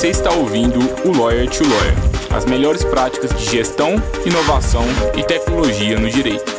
Você 0.00 0.08
está 0.08 0.32
ouvindo 0.32 0.78
o 1.04 1.14
Lawyer 1.14 1.46
to 1.50 1.62
Lawyer, 1.62 1.94
as 2.34 2.46
melhores 2.46 2.82
práticas 2.82 3.38
de 3.38 3.44
gestão, 3.44 3.96
inovação 4.24 4.82
e 5.14 5.22
tecnologia 5.22 5.98
no 5.98 6.08
direito. 6.08 6.50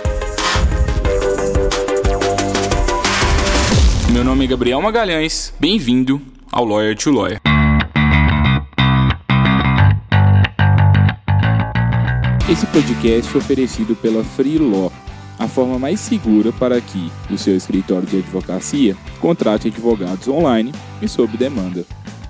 Meu 4.11 4.23
nome 4.23 4.45
é 4.45 4.47
Gabriel 4.47 4.79
Magalhães, 4.79 5.51
bem-vindo 5.59 6.21
ao 6.51 6.63
Lawyer 6.63 6.95
to 6.95 7.09
Lawyer. 7.09 7.41
Esse 12.47 12.67
podcast 12.67 13.33
é 13.33 13.37
oferecido 13.39 13.95
pela 13.95 14.23
Free 14.23 14.59
Law, 14.59 14.93
a 15.39 15.47
forma 15.47 15.79
mais 15.79 15.99
segura 15.99 16.51
para 16.51 16.79
que 16.79 17.11
o 17.31 17.39
seu 17.39 17.57
escritório 17.57 18.07
de 18.07 18.17
advocacia 18.17 18.95
contrate 19.19 19.67
advogados 19.67 20.27
online 20.27 20.71
e 21.01 21.07
sob 21.07 21.35
demanda. 21.35 21.83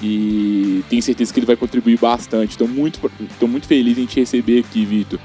e 0.02 0.82
tenho 0.88 1.02
certeza 1.02 1.32
que 1.32 1.38
ele 1.38 1.46
vai 1.46 1.56
contribuir 1.56 1.98
bastante. 1.98 2.50
Estou 2.50 2.66
muito, 2.66 3.00
muito 3.42 3.66
feliz 3.66 3.96
em 3.96 4.06
te 4.06 4.20
receber 4.20 4.60
aqui, 4.60 4.84
Vitor. 4.84 5.20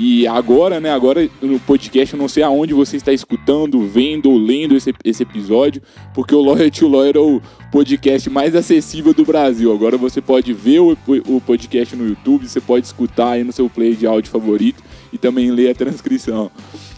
E 0.00 0.28
agora, 0.28 0.78
né, 0.78 0.92
agora 0.92 1.28
no 1.42 1.58
podcast, 1.58 2.14
eu 2.14 2.20
não 2.20 2.28
sei 2.28 2.44
aonde 2.44 2.72
você 2.72 2.96
está 2.96 3.12
escutando, 3.12 3.84
vendo 3.84 4.30
ou 4.30 4.38
lendo 4.38 4.76
esse, 4.76 4.94
esse 5.04 5.24
episódio, 5.24 5.82
porque 6.14 6.32
o 6.32 6.40
Lawyer 6.40 6.70
to 6.70 6.86
Lawyer 6.86 7.16
é 7.16 7.18
o 7.18 7.42
podcast 7.72 8.30
mais 8.30 8.54
acessível 8.54 9.12
do 9.12 9.24
Brasil. 9.24 9.72
Agora 9.72 9.96
você 9.96 10.20
pode 10.20 10.52
ver 10.52 10.78
o, 10.78 10.96
o 11.26 11.40
podcast 11.40 11.96
no 11.96 12.06
YouTube, 12.06 12.46
você 12.46 12.60
pode 12.60 12.86
escutar 12.86 13.32
aí 13.32 13.42
no 13.42 13.50
seu 13.50 13.68
player 13.68 13.96
de 13.96 14.06
áudio 14.06 14.30
favorito 14.30 14.80
e 15.12 15.18
também 15.18 15.50
ler 15.50 15.70
a 15.70 15.74
transcrição. 15.74 16.48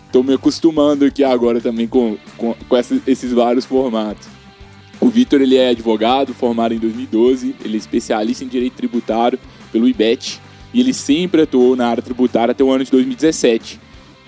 Estou 0.04 0.22
me 0.22 0.34
acostumando 0.34 1.06
aqui 1.06 1.24
agora 1.24 1.58
também 1.58 1.88
com, 1.88 2.18
com, 2.36 2.54
com 2.68 2.76
esses, 2.76 3.00
esses 3.06 3.32
vários 3.32 3.64
formatos. 3.64 4.28
O 5.00 5.08
Vitor 5.08 5.40
ele 5.40 5.56
é 5.56 5.70
advogado, 5.70 6.34
formado 6.34 6.74
em 6.74 6.78
2012, 6.78 7.56
ele 7.64 7.76
é 7.76 7.78
especialista 7.78 8.44
em 8.44 8.48
direito 8.48 8.74
tributário 8.74 9.38
pelo 9.72 9.88
IBET 9.88 10.38
e 10.72 10.80
ele 10.80 10.92
sempre 10.92 11.42
atuou 11.42 11.74
na 11.74 11.88
área 11.88 12.02
tributária 12.02 12.52
até 12.52 12.62
o 12.62 12.70
ano 12.70 12.84
de 12.84 12.90
2017. 12.90 13.80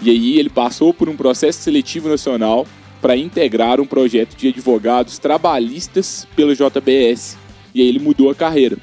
E 0.03 0.11
aí 0.11 0.39
ele 0.39 0.51
passou 0.51 0.93
por 0.93 1.09
um 1.09 1.17
processo 1.17 1.61
seletivo 1.61 2.09
nacional 2.09 2.67
para 3.01 3.17
integrar 3.17 3.81
um 3.81 3.87
projeto 3.87 4.37
de 4.37 4.49
advogados 4.49 5.19
trabalhistas 5.19 6.27
pelo 6.35 6.55
JBS. 6.55 7.37
E 7.75 7.81
aí 7.81 7.89
ele 7.89 7.99
mudou 7.99 8.31
a 8.31 8.35
carreira. 8.35 8.77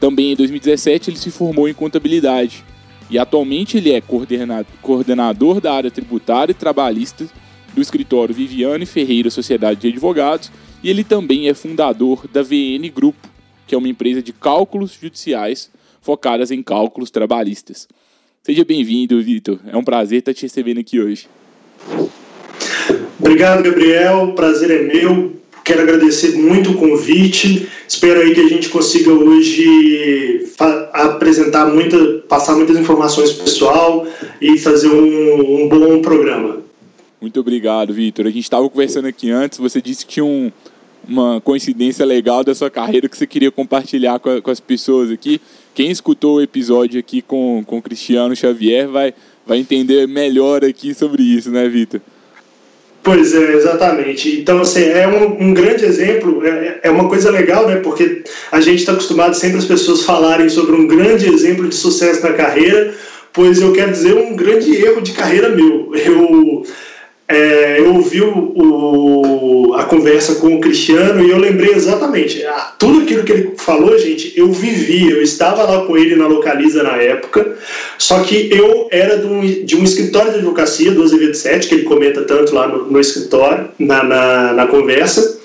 Também 0.00 0.32
em 0.32 0.36
2017 0.36 1.10
ele 1.10 1.18
se 1.18 1.30
formou 1.30 1.68
em 1.68 1.74
contabilidade. 1.74 2.64
E 3.10 3.18
atualmente 3.18 3.78
ele 3.78 3.92
é 3.92 4.02
coordenador 4.82 5.60
da 5.60 5.72
área 5.72 5.90
tributária 5.90 6.52
e 6.52 6.54
trabalhista 6.54 7.26
do 7.74 7.80
escritório 7.80 8.34
Viviane 8.34 8.86
Ferreira 8.86 9.30
Sociedade 9.30 9.80
de 9.80 9.88
Advogados. 9.88 10.52
E 10.82 10.90
ele 10.90 11.02
também 11.02 11.48
é 11.48 11.54
fundador 11.54 12.28
da 12.32 12.42
VN 12.42 12.88
Grupo, 12.94 13.28
que 13.66 13.74
é 13.74 13.78
uma 13.78 13.88
empresa 13.88 14.22
de 14.22 14.32
cálculos 14.32 14.96
judiciais 15.00 15.70
focadas 16.00 16.50
em 16.50 16.62
cálculos 16.62 17.10
trabalhistas. 17.10 17.88
Seja 18.42 18.64
bem-vindo, 18.64 19.20
Vitor. 19.22 19.58
É 19.66 19.76
um 19.76 19.84
prazer 19.84 20.20
estar 20.20 20.32
te 20.32 20.42
recebendo 20.42 20.78
aqui 20.78 21.00
hoje. 21.00 21.28
Obrigado, 23.18 23.62
Gabriel. 23.62 24.32
Prazer 24.34 24.70
é 24.70 24.82
meu. 24.82 25.32
Quero 25.64 25.82
agradecer 25.82 26.34
muito 26.34 26.70
o 26.70 26.74
convite. 26.76 27.68
Espero 27.86 28.20
aí 28.20 28.34
que 28.34 28.40
a 28.40 28.48
gente 28.48 28.70
consiga 28.70 29.12
hoje 29.12 30.46
apresentar 30.94 31.66
muita, 31.66 31.98
passar 32.26 32.56
muitas 32.56 32.78
informações 32.78 33.32
pessoal 33.32 34.06
e 34.40 34.56
fazer 34.56 34.88
um, 34.88 35.64
um 35.64 35.68
bom 35.68 36.00
programa. 36.00 36.62
Muito 37.20 37.38
obrigado, 37.40 37.92
Vitor. 37.92 38.26
A 38.26 38.30
gente 38.30 38.44
estava 38.44 38.66
conversando 38.70 39.08
aqui 39.08 39.30
antes. 39.30 39.58
Você 39.58 39.82
disse 39.82 40.06
que 40.06 40.14
tinha 40.14 40.24
um, 40.24 40.50
uma 41.06 41.40
coincidência 41.40 42.06
legal 42.06 42.42
da 42.42 42.54
sua 42.54 42.70
carreira 42.70 43.08
que 43.08 43.16
você 43.16 43.26
queria 43.26 43.50
compartilhar 43.50 44.20
com, 44.20 44.30
a, 44.30 44.40
com 44.40 44.50
as 44.50 44.60
pessoas 44.60 45.10
aqui 45.10 45.38
quem 45.78 45.92
escutou 45.92 46.38
o 46.38 46.42
episódio 46.42 46.98
aqui 46.98 47.22
com, 47.22 47.62
com 47.64 47.78
o 47.78 47.82
Cristiano 47.82 48.34
Xavier 48.34 48.88
vai, 48.88 49.14
vai 49.46 49.58
entender 49.58 50.08
melhor 50.08 50.64
aqui 50.64 50.92
sobre 50.92 51.22
isso, 51.22 51.52
né, 51.52 51.68
Vitor? 51.68 52.00
Pois 53.00 53.32
é, 53.32 53.54
exatamente. 53.54 54.40
Então, 54.40 54.60
assim, 54.60 54.82
é 54.82 55.06
um, 55.06 55.50
um 55.50 55.54
grande 55.54 55.84
exemplo, 55.84 56.44
é, 56.44 56.80
é, 56.82 56.90
uma 56.90 57.08
coisa 57.08 57.30
legal, 57.30 57.68
né? 57.68 57.76
Porque 57.76 58.24
a 58.50 58.60
gente 58.60 58.80
está 58.80 58.90
acostumado 58.90 59.34
sempre 59.34 59.58
as 59.58 59.66
pessoas 59.66 60.02
falarem 60.02 60.48
sobre 60.48 60.74
um 60.74 60.84
grande 60.84 61.32
exemplo 61.32 61.68
de 61.68 61.76
sucesso 61.76 62.24
na 62.24 62.32
carreira, 62.32 62.92
pois 63.32 63.60
eu 63.60 63.72
quero 63.72 63.92
dizer 63.92 64.14
um 64.14 64.34
grande 64.34 64.74
erro 64.74 65.00
de 65.00 65.12
carreira 65.12 65.50
meu. 65.50 65.92
Eu 65.94 66.64
é, 67.30 67.78
eu 67.78 67.94
ouvi 67.94 68.22
o, 68.22 68.52
o, 68.56 69.74
a 69.74 69.84
conversa 69.84 70.36
com 70.36 70.54
o 70.54 70.60
Cristiano 70.60 71.22
e 71.22 71.30
eu 71.30 71.36
lembrei 71.36 71.74
exatamente. 71.74 72.42
Ah, 72.46 72.72
tudo 72.78 73.02
aquilo 73.02 73.22
que 73.22 73.32
ele 73.32 73.52
falou, 73.58 73.98
gente, 73.98 74.32
eu 74.34 74.50
vivi. 74.50 75.10
Eu 75.10 75.20
estava 75.20 75.62
lá 75.64 75.84
com 75.84 75.94
ele 75.96 76.16
na 76.16 76.26
Localiza 76.26 76.82
na 76.82 76.96
época, 76.96 77.56
só 77.98 78.20
que 78.20 78.48
eu 78.50 78.88
era 78.90 79.18
de 79.18 79.26
um, 79.26 79.40
de 79.64 79.76
um 79.76 79.84
escritório 79.84 80.32
de 80.32 80.38
advocacia, 80.38 80.90
do 80.90 81.02
Azevedo 81.02 81.34
7, 81.34 81.68
que 81.68 81.74
ele 81.74 81.82
comenta 81.82 82.22
tanto 82.22 82.54
lá 82.54 82.66
no, 82.66 82.90
no 82.90 82.98
escritório, 82.98 83.68
na, 83.78 84.02
na, 84.02 84.52
na 84.54 84.66
conversa, 84.66 85.38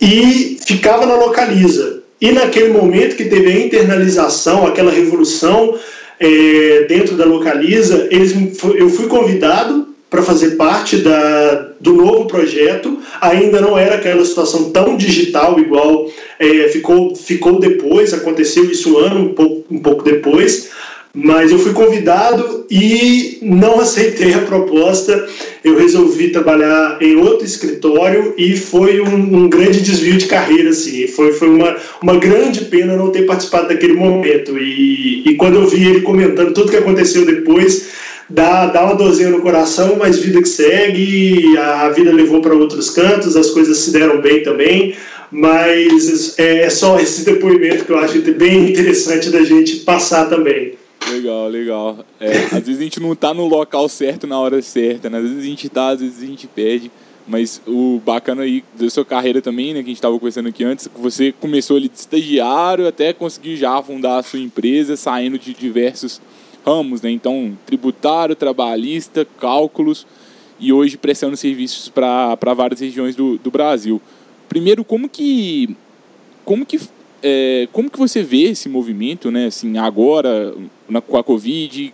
e 0.00 0.56
ficava 0.64 1.04
na 1.04 1.16
Localiza. 1.16 2.02
E 2.20 2.30
naquele 2.30 2.68
momento 2.68 3.16
que 3.16 3.24
teve 3.24 3.50
a 3.50 3.58
internalização, 3.58 4.66
aquela 4.66 4.92
revolução 4.92 5.76
é, 6.20 6.86
dentro 6.88 7.16
da 7.16 7.24
Localiza, 7.24 8.06
eles, 8.10 8.34
eu 8.76 8.88
fui 8.88 9.08
convidado 9.08 9.87
para 10.10 10.22
fazer 10.22 10.52
parte 10.52 10.98
da, 10.98 11.72
do 11.80 11.92
novo 11.92 12.26
projeto. 12.26 12.98
Ainda 13.20 13.60
não 13.60 13.76
era 13.76 13.96
aquela 13.96 14.24
situação 14.24 14.70
tão 14.70 14.96
digital 14.96 15.58
igual 15.58 16.10
é, 16.38 16.68
ficou, 16.68 17.14
ficou 17.14 17.58
depois, 17.58 18.14
aconteceu 18.14 18.64
isso 18.64 18.94
um 18.94 18.98
ano, 18.98 19.20
um 19.20 19.34
pouco, 19.34 19.74
um 19.74 19.78
pouco 19.78 20.04
depois. 20.04 20.70
Mas 21.12 21.50
eu 21.50 21.58
fui 21.58 21.72
convidado 21.72 22.66
e 22.70 23.38
não 23.42 23.80
aceitei 23.80 24.34
a 24.34 24.40
proposta. 24.42 25.26
Eu 25.64 25.76
resolvi 25.76 26.30
trabalhar 26.30 26.98
em 27.00 27.16
outro 27.16 27.44
escritório 27.44 28.34
e 28.36 28.56
foi 28.56 29.00
um, 29.00 29.14
um 29.14 29.48
grande 29.48 29.80
desvio 29.80 30.16
de 30.16 30.26
carreira. 30.26 30.70
Assim. 30.70 31.06
Foi, 31.08 31.32
foi 31.32 31.48
uma, 31.48 31.76
uma 32.02 32.16
grande 32.16 32.66
pena 32.66 32.96
não 32.96 33.10
ter 33.10 33.22
participado 33.22 33.68
daquele 33.68 33.94
momento. 33.94 34.58
E, 34.58 35.28
e 35.28 35.34
quando 35.34 35.56
eu 35.56 35.66
vi 35.66 35.88
ele 35.88 36.02
comentando 36.02 36.52
tudo 36.52 36.70
que 36.70 36.76
aconteceu 36.76 37.24
depois, 37.24 37.88
dá, 38.28 38.66
dá 38.66 38.84
uma 38.84 38.94
dorzinha 38.94 39.30
no 39.30 39.40
coração, 39.40 39.96
mas 39.96 40.18
vida 40.18 40.40
que 40.42 40.48
segue, 40.48 41.56
a 41.56 41.88
vida 41.90 42.12
levou 42.12 42.40
para 42.40 42.54
outros 42.54 42.90
cantos, 42.90 43.36
as 43.36 43.50
coisas 43.50 43.78
se 43.78 43.90
deram 43.90 44.20
bem 44.20 44.42
também, 44.42 44.94
mas 45.30 46.38
é, 46.38 46.62
é 46.62 46.70
só 46.70 46.98
esse 46.98 47.24
depoimento 47.24 47.84
que 47.84 47.92
eu 47.92 47.98
acho 47.98 48.20
bem 48.32 48.70
interessante 48.70 49.30
da 49.30 49.42
gente 49.42 49.76
passar 49.76 50.28
também. 50.28 50.74
Legal, 51.10 51.48
legal. 51.48 51.98
É, 52.20 52.32
às 52.52 52.66
vezes 52.66 52.80
a 52.80 52.84
gente 52.84 53.00
não 53.00 53.12
está 53.12 53.32
no 53.32 53.46
local 53.46 53.88
certo 53.88 54.26
na 54.26 54.38
hora 54.38 54.60
certa, 54.60 55.08
né? 55.08 55.18
às 55.18 55.24
vezes 55.24 55.38
a 55.38 55.46
gente 55.46 55.66
está, 55.66 55.88
às 55.90 56.00
vezes 56.00 56.22
a 56.22 56.26
gente 56.26 56.46
perde, 56.46 56.90
Mas 57.26 57.62
o 57.66 58.00
bacana 58.04 58.42
aí 58.42 58.62
da 58.78 58.90
sua 58.90 59.04
carreira 59.04 59.40
também, 59.40 59.74
né, 59.74 59.80
que 59.80 59.86
a 59.86 59.88
gente 59.88 59.96
estava 59.96 60.18
conversando 60.18 60.48
aqui 60.48 60.64
antes, 60.64 60.88
você 60.96 61.32
começou 61.32 61.76
ali 61.76 61.88
de 61.88 61.98
estagiário 61.98 62.86
até 62.86 63.12
conseguir 63.12 63.56
já 63.56 63.82
fundar 63.82 64.18
a 64.18 64.22
sua 64.22 64.38
empresa, 64.38 64.96
saindo 64.96 65.38
de 65.38 65.54
diversos 65.54 66.20
ramos, 66.68 67.00
né? 67.00 67.10
Então, 67.10 67.56
tributário, 67.64 68.36
trabalhista, 68.36 69.26
cálculos 69.40 70.06
e 70.60 70.72
hoje 70.72 70.96
prestando 70.96 71.36
serviços 71.36 71.88
para 71.88 72.36
várias 72.54 72.80
regiões 72.80 73.16
do, 73.16 73.38
do 73.38 73.50
Brasil. 73.50 74.00
Primeiro, 74.48 74.84
como 74.84 75.08
que 75.08 75.76
como 76.44 76.66
que 76.66 76.80
é, 77.22 77.68
como 77.72 77.90
que 77.90 77.98
você 77.98 78.22
vê 78.22 78.44
esse 78.50 78.68
movimento, 78.68 79.30
né? 79.30 79.46
Assim, 79.46 79.78
agora 79.78 80.54
na, 80.88 81.00
com 81.00 81.16
a 81.16 81.24
Covid, 81.24 81.92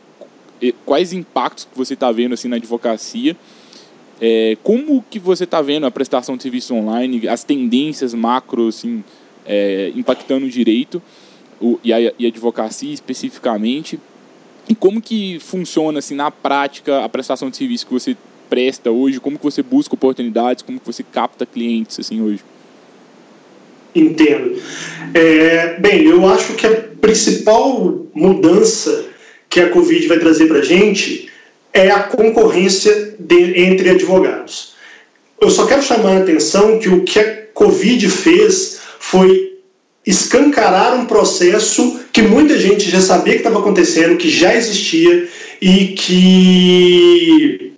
quais 0.84 1.12
impactos 1.12 1.64
que 1.70 1.76
você 1.76 1.94
está 1.94 2.10
vendo 2.10 2.34
assim 2.34 2.48
na 2.48 2.56
advocacia? 2.56 3.36
É, 4.20 4.56
como 4.62 5.04
que 5.10 5.18
você 5.18 5.44
está 5.44 5.60
vendo 5.60 5.86
a 5.86 5.90
prestação 5.90 6.36
de 6.36 6.42
serviço 6.42 6.74
online, 6.74 7.28
as 7.28 7.44
tendências 7.44 8.14
macro 8.14 8.68
assim, 8.68 9.02
é, 9.44 9.92
impactando 9.94 10.46
o 10.46 10.48
direito 10.48 11.02
o, 11.60 11.78
e, 11.82 11.92
a, 11.92 12.00
e 12.00 12.24
a 12.24 12.28
advocacia 12.28 12.92
especificamente? 12.92 13.98
E 14.68 14.74
como 14.74 15.00
que 15.00 15.38
funciona 15.40 15.98
assim 15.98 16.14
na 16.14 16.30
prática 16.30 17.04
a 17.04 17.08
prestação 17.08 17.50
de 17.50 17.56
serviço 17.56 17.86
que 17.86 17.92
você 17.92 18.16
presta 18.48 18.90
hoje? 18.90 19.20
Como 19.20 19.38
que 19.38 19.44
você 19.44 19.62
busca 19.62 19.94
oportunidades? 19.94 20.62
Como 20.62 20.80
que 20.80 20.86
você 20.86 21.02
capta 21.02 21.44
clientes 21.44 21.98
assim 22.00 22.22
hoje? 22.22 22.42
Entendo. 23.94 24.60
É, 25.12 25.78
bem, 25.78 26.04
eu 26.04 26.26
acho 26.28 26.54
que 26.54 26.66
a 26.66 26.70
principal 27.00 28.06
mudança 28.14 29.06
que 29.48 29.60
a 29.60 29.70
Covid 29.70 30.06
vai 30.08 30.18
trazer 30.18 30.48
para 30.48 30.58
a 30.58 30.64
gente 30.64 31.28
é 31.72 31.90
a 31.90 32.04
concorrência 32.04 33.14
de, 33.18 33.60
entre 33.60 33.90
advogados. 33.90 34.74
Eu 35.40 35.50
só 35.50 35.66
quero 35.66 35.82
chamar 35.82 36.16
a 36.16 36.20
atenção 36.20 36.78
que 36.78 36.88
o 36.88 37.04
que 37.04 37.20
a 37.20 37.42
Covid 37.52 38.08
fez 38.08 38.80
foi 38.98 39.58
escancarar 40.06 40.94
um 40.94 41.06
processo 41.06 42.03
que 42.14 42.22
muita 42.22 42.56
gente 42.56 42.88
já 42.88 43.00
sabia 43.00 43.32
que 43.32 43.40
estava 43.40 43.58
acontecendo, 43.58 44.16
que 44.16 44.30
já 44.30 44.54
existia 44.54 45.28
e 45.60 45.88
que 45.88 47.72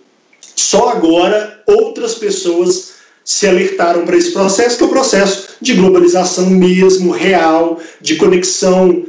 só 0.55 0.89
agora 0.89 1.63
outras 1.65 2.13
pessoas 2.13 2.97
se 3.25 3.47
alertaram 3.47 4.05
para 4.05 4.15
esse 4.15 4.31
processo, 4.31 4.77
que 4.77 4.83
é 4.83 4.85
o 4.85 4.91
processo 4.91 5.55
de 5.59 5.73
globalização 5.73 6.51
mesmo, 6.51 7.09
real, 7.11 7.79
de 7.99 8.15
conexão 8.15 9.05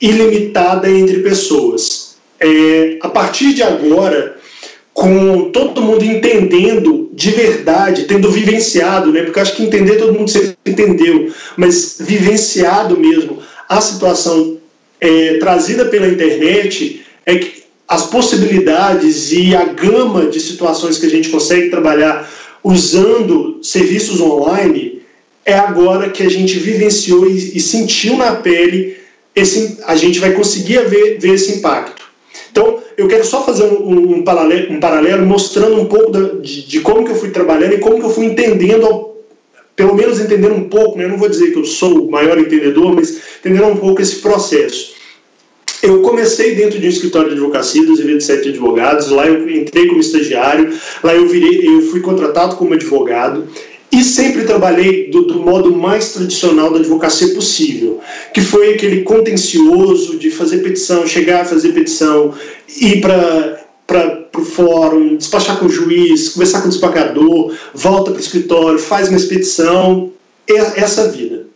ilimitada 0.00 0.90
entre 0.90 1.20
pessoas. 1.20 2.16
É, 2.40 2.98
a 3.02 3.08
partir 3.08 3.54
de 3.54 3.62
agora, 3.62 4.36
com 4.92 5.52
todo 5.52 5.80
mundo 5.80 6.04
entendendo 6.04 7.08
de 7.12 7.30
verdade, 7.30 8.04
tendo 8.06 8.32
vivenciado, 8.32 9.12
né? 9.12 9.22
Porque 9.22 9.38
acho 9.38 9.54
que 9.54 9.62
entender 9.62 9.94
todo 9.94 10.12
mundo 10.12 10.28
sempre 10.28 10.56
entendeu, 10.66 11.32
mas 11.56 11.98
vivenciado 12.00 12.98
mesmo 12.98 13.38
a 13.68 13.80
situação 13.80 14.55
é, 15.00 15.38
trazida 15.38 15.84
pela 15.86 16.08
internet, 16.08 17.04
é 17.24 17.36
que 17.36 17.64
as 17.88 18.06
possibilidades 18.06 19.32
e 19.32 19.54
a 19.54 19.64
gama 19.64 20.26
de 20.26 20.40
situações 20.40 20.98
que 20.98 21.06
a 21.06 21.10
gente 21.10 21.28
consegue 21.28 21.70
trabalhar 21.70 22.28
usando 22.62 23.60
serviços 23.62 24.20
online 24.20 25.02
é 25.44 25.54
agora 25.54 26.10
que 26.10 26.24
a 26.24 26.28
gente 26.28 26.58
vivenciou 26.58 27.28
e, 27.28 27.56
e 27.56 27.60
sentiu 27.60 28.16
na 28.16 28.34
pele 28.34 28.96
esse, 29.34 29.78
a 29.84 29.94
gente 29.94 30.18
vai 30.18 30.32
conseguir 30.32 30.84
ver, 30.88 31.18
ver 31.20 31.34
esse 31.34 31.58
impacto. 31.58 32.04
Então, 32.50 32.80
eu 32.96 33.06
quero 33.06 33.24
só 33.24 33.44
fazer 33.44 33.64
um, 33.64 34.16
um, 34.16 34.24
paralelo, 34.24 34.72
um 34.72 34.80
paralelo, 34.80 35.26
mostrando 35.26 35.80
um 35.80 35.84
pouco 35.84 36.10
da, 36.10 36.20
de, 36.40 36.66
de, 36.66 36.80
como 36.80 37.04
que 37.04 37.12
eu 37.12 37.16
fui 37.16 37.30
trabalhando 37.30 37.74
e 37.74 37.78
como 37.78 37.98
que 37.98 38.06
eu 38.06 38.10
fui 38.10 38.24
entendendo, 38.24 39.15
pelo 39.76 39.94
menos 39.94 40.18
entendendo 40.18 40.54
um 40.54 40.68
pouco, 40.68 40.96
né? 40.96 41.04
eu 41.04 41.10
não 41.10 41.18
vou 41.18 41.28
dizer 41.28 41.52
que 41.52 41.58
eu 41.58 41.64
sou 41.64 42.08
o 42.08 42.10
maior 42.10 42.38
entendedor, 42.38 42.94
mas 42.94 43.20
entendendo 43.38 43.66
um 43.66 43.76
pouco 43.76 44.00
esse 44.00 44.16
processo. 44.16 44.96
Eu 45.82 46.00
comecei 46.00 46.54
dentro 46.54 46.80
de 46.80 46.86
um 46.86 46.90
escritório 46.90 47.28
de 47.28 47.34
advocacia, 47.34 47.84
dos 47.84 48.00
eventos 48.00 48.24
sete 48.24 48.48
advogados, 48.48 49.10
lá 49.10 49.26
eu 49.26 49.48
entrei 49.48 49.86
como 49.86 50.00
estagiário, 50.00 50.72
lá 51.04 51.14
eu 51.14 51.28
virei, 51.28 51.68
eu 51.68 51.82
fui 51.82 52.00
contratado 52.00 52.56
como 52.56 52.72
advogado, 52.72 53.46
e 53.92 54.02
sempre 54.02 54.44
trabalhei 54.44 55.10
do, 55.10 55.22
do, 55.22 55.38
modo 55.38 55.74
mais 55.74 56.12
tradicional 56.12 56.70
da 56.70 56.78
advocacia 56.78 57.28
possível, 57.34 58.00
que 58.34 58.40
foi 58.40 58.74
aquele 58.74 59.02
contencioso 59.02 60.18
de 60.18 60.30
fazer 60.30 60.58
petição, 60.58 61.06
chegar 61.06 61.42
a 61.42 61.44
fazer 61.44 61.72
petição, 61.72 62.34
ir 62.80 63.00
para 63.00 63.65
para 63.86 64.28
o 64.36 64.44
fórum, 64.44 65.16
despachar 65.16 65.58
com 65.58 65.66
o 65.66 65.70
juiz, 65.70 66.30
conversar 66.30 66.60
com 66.60 66.66
o 66.66 66.70
desembargador, 66.70 67.54
volta 67.72 68.10
para 68.10 68.18
o 68.18 68.20
escritório, 68.20 68.78
faz 68.78 69.08
uma 69.08 69.16
expedição, 69.16 70.12
essa 70.48 71.08
vida. 71.08 71.46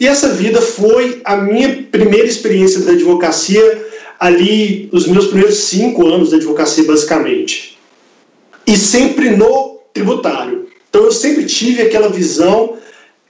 E 0.00 0.06
essa 0.06 0.28
vida 0.28 0.60
foi 0.60 1.20
a 1.24 1.36
minha 1.36 1.82
primeira 1.90 2.26
experiência 2.26 2.80
da 2.80 2.92
advocacia 2.92 3.86
ali, 4.18 4.88
os 4.92 5.06
meus 5.06 5.26
primeiros 5.26 5.58
cinco 5.58 6.06
anos 6.06 6.30
da 6.30 6.36
advocacia, 6.36 6.84
basicamente. 6.84 7.78
E 8.66 8.76
sempre 8.76 9.30
no 9.30 9.80
tributário. 9.92 10.68
Então 10.88 11.04
eu 11.04 11.12
sempre 11.12 11.44
tive 11.44 11.82
aquela 11.82 12.08
visão 12.08 12.76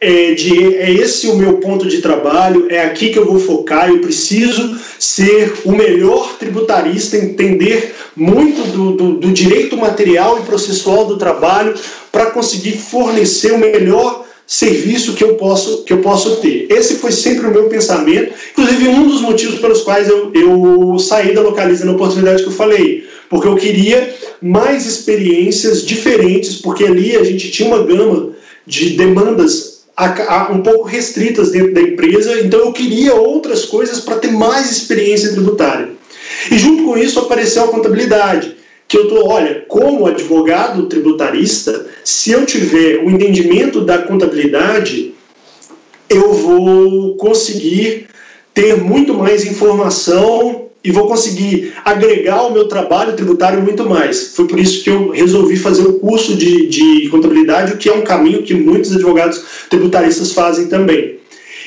é, 0.00 0.32
de 0.32 0.76
é 0.76 0.92
esse 0.92 1.26
o 1.26 1.36
meu 1.36 1.54
ponto 1.58 1.88
de 1.88 2.00
trabalho, 2.00 2.68
é 2.70 2.80
aqui 2.80 3.10
que 3.10 3.18
eu 3.18 3.26
vou 3.26 3.40
focar, 3.40 3.88
eu 3.88 3.98
preciso 3.98 4.78
ser 4.98 5.52
o 5.64 5.72
melhor 5.72 6.36
tributarista, 6.38 7.16
entender 7.16 7.94
muito 8.14 8.62
do, 8.70 8.92
do, 8.92 9.12
do 9.14 9.32
direito 9.32 9.76
material 9.76 10.38
e 10.38 10.42
processual 10.42 11.06
do 11.06 11.16
trabalho 11.16 11.74
para 12.12 12.30
conseguir 12.30 12.78
fornecer 12.78 13.52
o 13.52 13.58
melhor 13.58 14.24
serviço 14.46 15.12
que 15.12 15.22
eu 15.22 15.34
posso 15.34 15.82
que 15.84 15.92
eu 15.92 15.98
posso 15.98 16.36
ter. 16.36 16.66
Esse 16.70 16.96
foi 16.96 17.12
sempre 17.12 17.46
o 17.46 17.50
meu 17.50 17.68
pensamento, 17.68 18.32
inclusive 18.52 18.88
um 18.88 19.06
dos 19.06 19.20
motivos 19.20 19.58
pelos 19.58 19.82
quais 19.82 20.08
eu, 20.08 20.32
eu 20.32 20.98
saí 20.98 21.34
da 21.34 21.42
Localiza 21.42 21.84
na 21.84 21.92
oportunidade 21.92 22.42
que 22.42 22.48
eu 22.48 22.54
falei, 22.54 23.06
porque 23.28 23.48
eu 23.48 23.56
queria 23.56 24.14
mais 24.40 24.86
experiências 24.86 25.84
diferentes, 25.84 26.56
porque 26.56 26.84
ali 26.84 27.16
a 27.16 27.24
gente 27.24 27.50
tinha 27.50 27.68
uma 27.68 27.82
gama 27.82 28.30
de 28.66 28.90
demandas 28.90 29.77
um 30.52 30.62
pouco 30.62 30.86
restritas 30.86 31.50
dentro 31.50 31.74
da 31.74 31.80
empresa, 31.80 32.40
então 32.40 32.60
eu 32.60 32.72
queria 32.72 33.14
outras 33.14 33.64
coisas 33.64 34.00
para 34.00 34.18
ter 34.18 34.30
mais 34.30 34.70
experiência 34.70 35.32
tributária. 35.32 35.90
E 36.50 36.58
junto 36.58 36.84
com 36.84 36.96
isso 36.96 37.18
apareceu 37.18 37.64
a 37.64 37.68
contabilidade, 37.68 38.56
que 38.86 38.96
eu 38.96 39.08
tô, 39.08 39.26
olha, 39.28 39.64
como 39.68 40.06
advogado 40.06 40.86
tributarista, 40.86 41.86
se 42.04 42.30
eu 42.30 42.46
tiver 42.46 43.04
o 43.04 43.10
entendimento 43.10 43.80
da 43.82 43.98
contabilidade, 43.98 45.14
eu 46.08 46.32
vou 46.32 47.16
conseguir 47.16 48.06
ter 48.54 48.76
muito 48.76 49.12
mais 49.14 49.44
informação 49.44 50.67
e 50.88 50.90
vou 50.90 51.06
conseguir 51.06 51.74
agregar 51.84 52.44
o 52.44 52.50
meu 52.50 52.66
trabalho 52.66 53.12
tributário 53.14 53.62
muito 53.62 53.86
mais. 53.86 54.34
Foi 54.34 54.46
por 54.46 54.58
isso 54.58 54.82
que 54.82 54.88
eu 54.88 55.10
resolvi 55.10 55.54
fazer 55.54 55.82
o 55.82 55.98
curso 55.98 56.34
de, 56.34 56.66
de 56.66 57.10
contabilidade, 57.10 57.74
o 57.74 57.76
que 57.76 57.90
é 57.90 57.92
um 57.92 58.00
caminho 58.00 58.42
que 58.42 58.54
muitos 58.54 58.96
advogados 58.96 59.44
tributaristas 59.68 60.32
fazem 60.32 60.66
também. 60.68 61.18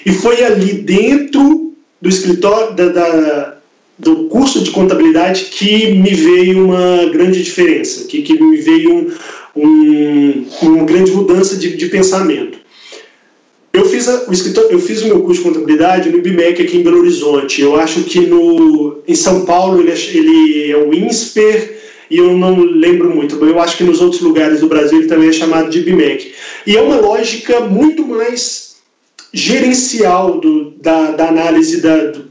E 0.03 0.11
foi 0.11 0.43
ali 0.43 0.73
dentro 0.73 1.71
do 2.01 2.09
escritório, 2.09 2.75
da, 2.75 2.87
da, 2.87 3.57
do 3.99 4.23
curso 4.23 4.63
de 4.63 4.71
contabilidade 4.71 5.49
que 5.51 5.91
me 5.91 6.15
veio 6.15 6.65
uma 6.65 7.05
grande 7.13 7.43
diferença, 7.43 8.05
que, 8.05 8.23
que 8.23 8.41
me 8.41 8.57
veio 8.57 9.11
um, 9.55 9.61
um, 9.63 10.45
uma 10.63 10.83
grande 10.83 11.11
mudança 11.11 11.55
de, 11.57 11.77
de 11.77 11.85
pensamento. 11.89 12.57
Fiz, 14.01 14.09
a, 14.09 14.23
o 14.27 14.33
escritor, 14.33 14.65
eu 14.71 14.79
fiz 14.79 15.03
o 15.03 15.07
meu 15.07 15.21
curso 15.21 15.43
de 15.43 15.47
contabilidade 15.47 16.09
no 16.09 16.17
IBMEC 16.17 16.63
aqui 16.63 16.77
em 16.77 16.83
Belo 16.83 17.01
Horizonte. 17.01 17.61
Eu 17.61 17.75
acho 17.75 18.01
que 18.03 18.21
no, 18.21 18.97
em 19.07 19.13
São 19.13 19.45
Paulo 19.45 19.79
ele 19.79 19.91
é, 19.91 19.95
ele 19.95 20.71
é 20.71 20.77
o 20.77 20.91
INSPER 20.91 21.77
e 22.09 22.17
eu 22.17 22.35
não 22.35 22.63
lembro 22.63 23.15
muito. 23.15 23.35
Eu 23.45 23.59
acho 23.59 23.77
que 23.77 23.83
nos 23.83 24.01
outros 24.01 24.21
lugares 24.21 24.59
do 24.59 24.67
Brasil 24.67 24.97
ele 24.97 25.07
também 25.07 25.29
é 25.29 25.31
chamado 25.31 25.69
de 25.69 25.79
IBMEC. 25.79 26.33
E 26.65 26.75
é 26.75 26.81
uma 26.81 26.95
lógica 26.95 27.59
muito 27.59 28.03
mais 28.03 28.77
gerencial 29.31 30.39
do, 30.39 30.71
da, 30.81 31.11
da 31.11 31.29
análise 31.29 31.79
da, 31.79 31.97
do, 32.07 32.25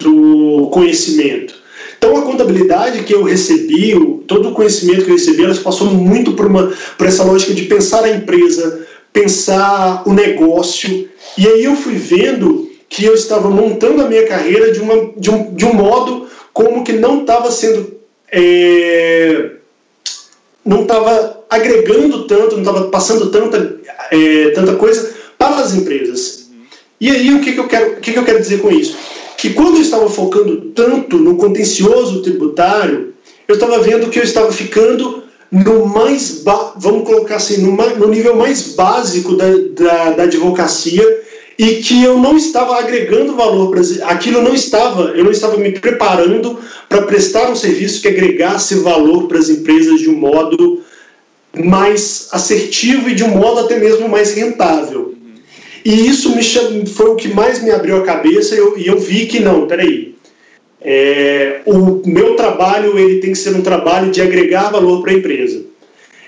do 0.00 0.70
conhecimento. 0.72 1.54
Então 1.98 2.16
a 2.16 2.22
contabilidade 2.22 3.04
que 3.04 3.14
eu 3.14 3.22
recebi, 3.22 3.94
todo 4.26 4.48
o 4.48 4.52
conhecimento 4.52 5.04
que 5.04 5.10
eu 5.10 5.16
recebi, 5.16 5.44
ela 5.44 5.54
passou 5.54 5.86
muito 5.86 6.32
por, 6.32 6.46
uma, 6.46 6.72
por 6.98 7.06
essa 7.06 7.22
lógica 7.22 7.54
de 7.54 7.62
pensar 7.62 8.02
a 8.04 8.10
empresa, 8.10 8.85
pensar 9.16 10.02
o 10.06 10.12
negócio. 10.12 11.08
E 11.38 11.48
aí 11.48 11.64
eu 11.64 11.74
fui 11.74 11.94
vendo 11.94 12.70
que 12.86 13.02
eu 13.02 13.14
estava 13.14 13.48
montando 13.48 14.02
a 14.02 14.08
minha 14.08 14.26
carreira 14.26 14.70
de, 14.70 14.78
uma, 14.78 15.10
de, 15.16 15.30
um, 15.30 15.54
de 15.54 15.64
um 15.64 15.72
modo 15.72 16.28
como 16.52 16.84
que 16.84 16.92
não 16.92 17.22
estava 17.22 17.50
sendo. 17.50 17.96
É, 18.30 19.52
não 20.62 20.82
estava 20.82 21.44
agregando 21.48 22.26
tanto, 22.26 22.56
não 22.56 22.62
estava 22.62 22.88
passando 22.88 23.30
tanta, 23.30 23.78
é, 24.10 24.50
tanta 24.50 24.74
coisa 24.74 25.14
para 25.38 25.56
as 25.56 25.74
empresas. 25.74 26.50
E 27.00 27.10
aí 27.10 27.32
o 27.32 27.40
que, 27.40 27.52
que, 27.52 27.60
eu 27.60 27.68
quero, 27.68 27.92
o 27.92 28.00
que, 28.00 28.12
que 28.12 28.18
eu 28.18 28.24
quero 28.24 28.40
dizer 28.40 28.60
com 28.60 28.70
isso? 28.70 28.98
Que 29.38 29.54
quando 29.54 29.76
eu 29.76 29.82
estava 29.82 30.10
focando 30.10 30.72
tanto 30.74 31.16
no 31.18 31.36
contencioso 31.36 32.22
tributário, 32.22 33.14
eu 33.48 33.54
estava 33.54 33.78
vendo 33.78 34.10
que 34.10 34.18
eu 34.18 34.24
estava 34.24 34.52
ficando 34.52 35.22
no 35.50 35.86
mais, 35.86 36.42
vamos 36.76 37.06
colocar 37.06 37.36
assim, 37.36 37.58
no, 37.58 37.72
no 37.72 38.08
nível 38.08 38.36
mais 38.36 38.74
básico 38.74 39.36
da, 39.36 39.46
da, 39.72 40.10
da, 40.10 40.22
advocacia 40.24 41.22
e 41.58 41.76
que 41.76 42.02
eu 42.02 42.18
não 42.18 42.36
estava 42.36 42.78
agregando 42.78 43.36
valor 43.36 43.70
para 43.70 43.80
aquilo 44.10 44.42
não 44.42 44.54
estava, 44.54 45.12
eu 45.14 45.24
não 45.24 45.30
estava 45.30 45.56
me 45.56 45.72
preparando 45.72 46.58
para 46.88 47.02
prestar 47.02 47.50
um 47.50 47.56
serviço 47.56 48.02
que 48.02 48.08
agregasse 48.08 48.74
valor 48.76 49.26
para 49.28 49.38
as 49.38 49.48
empresas 49.48 50.00
de 50.00 50.10
um 50.10 50.16
modo 50.16 50.82
mais 51.64 52.28
assertivo 52.32 53.08
e 53.08 53.14
de 53.14 53.24
um 53.24 53.28
modo 53.28 53.60
até 53.60 53.78
mesmo 53.78 54.08
mais 54.08 54.34
rentável. 54.34 55.14
E 55.84 56.08
isso 56.08 56.34
me 56.34 56.42
foi 56.86 57.10
o 57.10 57.14
que 57.14 57.28
mais 57.28 57.62
me 57.62 57.70
abriu 57.70 57.96
a 57.96 58.02
cabeça 58.02 58.54
e 58.54 58.58
eu, 58.58 58.76
e 58.76 58.86
eu 58.88 58.98
vi 58.98 59.26
que 59.26 59.38
não, 59.38 59.68
peraí, 59.68 60.15
é, 60.88 61.62
o 61.66 62.00
meu 62.06 62.36
trabalho 62.36 62.96
ele 62.96 63.18
tem 63.18 63.32
que 63.32 63.38
ser 63.38 63.56
um 63.56 63.60
trabalho 63.60 64.12
de 64.12 64.22
agregar 64.22 64.70
valor 64.70 65.02
para 65.02 65.10
a 65.10 65.16
empresa. 65.16 65.64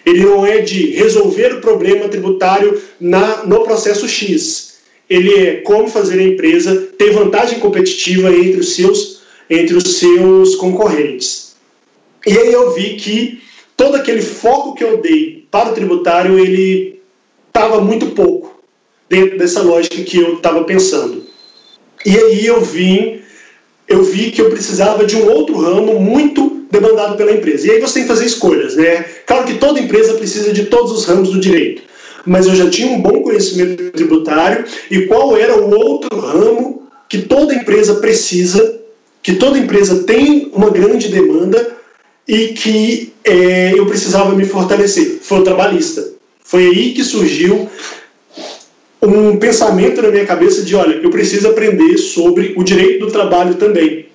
Ele 0.04 0.24
não 0.24 0.44
é 0.44 0.58
de 0.58 0.90
resolver 0.96 1.54
o 1.54 1.60
problema 1.60 2.08
tributário 2.08 2.76
na, 3.00 3.44
no 3.44 3.62
processo 3.62 4.08
X. 4.08 4.78
Ele 5.08 5.32
é 5.32 5.54
como 5.60 5.86
fazer 5.86 6.18
a 6.18 6.24
empresa 6.24 6.88
ter 6.98 7.12
vantagem 7.12 7.60
competitiva 7.60 8.34
entre 8.34 8.58
os 8.58 8.74
seus, 8.74 9.20
entre 9.48 9.76
os 9.76 9.96
seus 9.96 10.56
concorrentes. 10.56 11.54
E 12.26 12.36
aí 12.36 12.52
eu 12.52 12.74
vi 12.74 12.96
que 12.96 13.40
todo 13.76 13.94
aquele 13.94 14.22
foco 14.22 14.74
que 14.74 14.82
eu 14.82 14.96
dei 15.00 15.46
para 15.52 15.70
o 15.70 15.74
tributário 15.74 16.36
ele 16.36 17.00
estava 17.46 17.80
muito 17.80 18.06
pouco 18.06 18.60
dentro 19.08 19.38
dessa 19.38 19.62
lógica 19.62 20.02
que 20.02 20.18
eu 20.18 20.34
estava 20.34 20.64
pensando. 20.64 21.24
E 22.04 22.16
aí 22.16 22.44
eu 22.44 22.60
vim 22.60 23.17
eu 23.88 24.02
vi 24.02 24.30
que 24.30 24.40
eu 24.40 24.50
precisava 24.50 25.04
de 25.04 25.16
um 25.16 25.30
outro 25.30 25.58
ramo 25.58 25.98
muito 25.98 26.66
demandado 26.70 27.16
pela 27.16 27.32
empresa. 27.32 27.66
E 27.66 27.70
aí 27.70 27.80
você 27.80 27.94
tem 27.94 28.02
que 28.02 28.08
fazer 28.08 28.26
escolhas, 28.26 28.76
né? 28.76 29.04
Claro 29.26 29.46
que 29.46 29.54
toda 29.54 29.80
empresa 29.80 30.14
precisa 30.14 30.52
de 30.52 30.66
todos 30.66 30.92
os 30.92 31.06
ramos 31.06 31.30
do 31.30 31.40
direito, 31.40 31.82
mas 32.26 32.46
eu 32.46 32.54
já 32.54 32.68
tinha 32.68 32.88
um 32.88 33.00
bom 33.00 33.22
conhecimento 33.22 33.90
tributário 33.92 34.64
e 34.90 35.06
qual 35.06 35.36
era 35.36 35.56
o 35.56 35.74
outro 35.74 36.18
ramo 36.20 36.82
que 37.08 37.22
toda 37.22 37.54
empresa 37.54 37.94
precisa, 37.94 38.80
que 39.22 39.34
toda 39.34 39.58
empresa 39.58 40.04
tem 40.04 40.50
uma 40.52 40.68
grande 40.68 41.08
demanda 41.08 41.76
e 42.26 42.48
que 42.48 43.14
é, 43.24 43.72
eu 43.72 43.86
precisava 43.86 44.34
me 44.34 44.44
fortalecer. 44.44 45.18
Foi 45.22 45.38
o 45.38 45.44
trabalhista. 45.44 46.06
Foi 46.44 46.66
aí 46.66 46.92
que 46.92 47.02
surgiu 47.02 47.68
um 49.02 49.36
pensamento 49.36 50.02
na 50.02 50.10
minha 50.10 50.26
cabeça 50.26 50.62
de, 50.62 50.74
olha, 50.74 50.94
eu 50.96 51.10
preciso 51.10 51.48
aprender 51.48 51.96
sobre 51.98 52.54
o 52.56 52.64
direito 52.64 53.06
do 53.06 53.12
trabalho 53.12 53.54
também. 53.54 54.06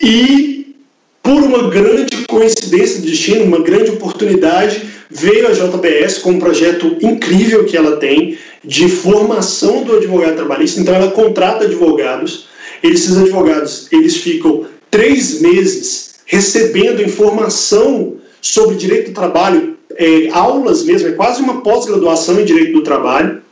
E, 0.00 0.74
por 1.22 1.42
uma 1.42 1.68
grande 1.68 2.24
coincidência 2.26 3.00
de 3.00 3.10
destino, 3.10 3.44
uma 3.44 3.60
grande 3.60 3.90
oportunidade, 3.90 4.82
veio 5.10 5.48
a 5.48 5.52
JBS 5.52 6.18
com 6.18 6.32
um 6.32 6.38
projeto 6.38 6.96
incrível 7.02 7.64
que 7.64 7.76
ela 7.76 7.96
tem 7.96 8.38
de 8.64 8.88
formação 8.88 9.82
do 9.82 9.96
advogado 9.96 10.36
trabalhista. 10.36 10.80
Então, 10.80 10.94
ela 10.94 11.10
contrata 11.10 11.64
advogados. 11.64 12.46
Esses 12.82 13.16
advogados, 13.16 13.88
eles 13.92 14.16
ficam 14.16 14.64
três 14.90 15.42
meses 15.42 16.20
recebendo 16.24 17.02
informação 17.02 18.16
sobre 18.40 18.76
direito 18.76 19.10
do 19.10 19.14
trabalho, 19.14 19.76
é, 19.96 20.28
aulas 20.30 20.84
mesmo, 20.84 21.08
é 21.08 21.12
quase 21.12 21.42
uma 21.42 21.60
pós-graduação 21.60 22.40
em 22.40 22.44
direito 22.44 22.72
do 22.72 22.82
trabalho 22.82 23.42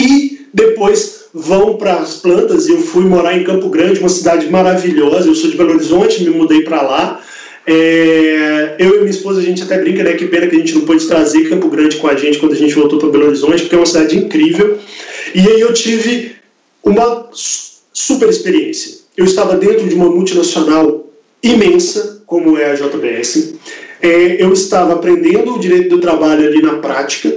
e 0.00 0.46
depois 0.52 1.26
vão 1.34 1.76
para 1.76 1.94
as 1.94 2.14
plantas. 2.16 2.68
Eu 2.68 2.78
fui 2.78 3.04
morar 3.04 3.36
em 3.36 3.44
Campo 3.44 3.68
Grande, 3.68 4.00
uma 4.00 4.08
cidade 4.08 4.48
maravilhosa. 4.48 5.28
Eu 5.28 5.34
sou 5.34 5.50
de 5.50 5.56
Belo 5.56 5.74
Horizonte, 5.74 6.22
me 6.24 6.30
mudei 6.30 6.62
para 6.62 6.82
lá. 6.82 7.20
É, 7.66 8.76
eu 8.78 8.96
e 8.96 8.98
minha 9.00 9.10
esposa, 9.10 9.40
a 9.40 9.42
gente 9.42 9.62
até 9.62 9.78
brinca, 9.78 10.02
né? 10.02 10.14
Que 10.14 10.26
pena 10.26 10.46
que 10.46 10.56
a 10.56 10.58
gente 10.58 10.74
não 10.74 10.82
pôde 10.82 11.06
trazer 11.06 11.48
Campo 11.48 11.68
Grande 11.68 11.96
com 11.96 12.08
a 12.08 12.16
gente 12.16 12.38
quando 12.38 12.52
a 12.52 12.56
gente 12.56 12.74
voltou 12.74 12.98
para 12.98 13.10
Belo 13.10 13.26
Horizonte, 13.26 13.62
porque 13.62 13.74
é 13.74 13.78
uma 13.78 13.86
cidade 13.86 14.16
incrível. 14.16 14.78
E 15.34 15.40
aí 15.40 15.60
eu 15.60 15.72
tive 15.74 16.32
uma 16.82 17.28
super 17.32 18.28
experiência. 18.28 19.00
Eu 19.16 19.26
estava 19.26 19.56
dentro 19.56 19.86
de 19.86 19.94
uma 19.94 20.08
multinacional 20.08 21.06
imensa, 21.42 22.22
como 22.26 22.56
é 22.56 22.70
a 22.70 22.74
JBS. 22.74 23.54
É, 24.00 24.42
eu 24.42 24.52
estava 24.52 24.94
aprendendo 24.94 25.54
o 25.54 25.58
direito 25.58 25.90
do 25.90 26.00
trabalho 26.00 26.46
ali 26.46 26.62
na 26.62 26.78
prática 26.78 27.36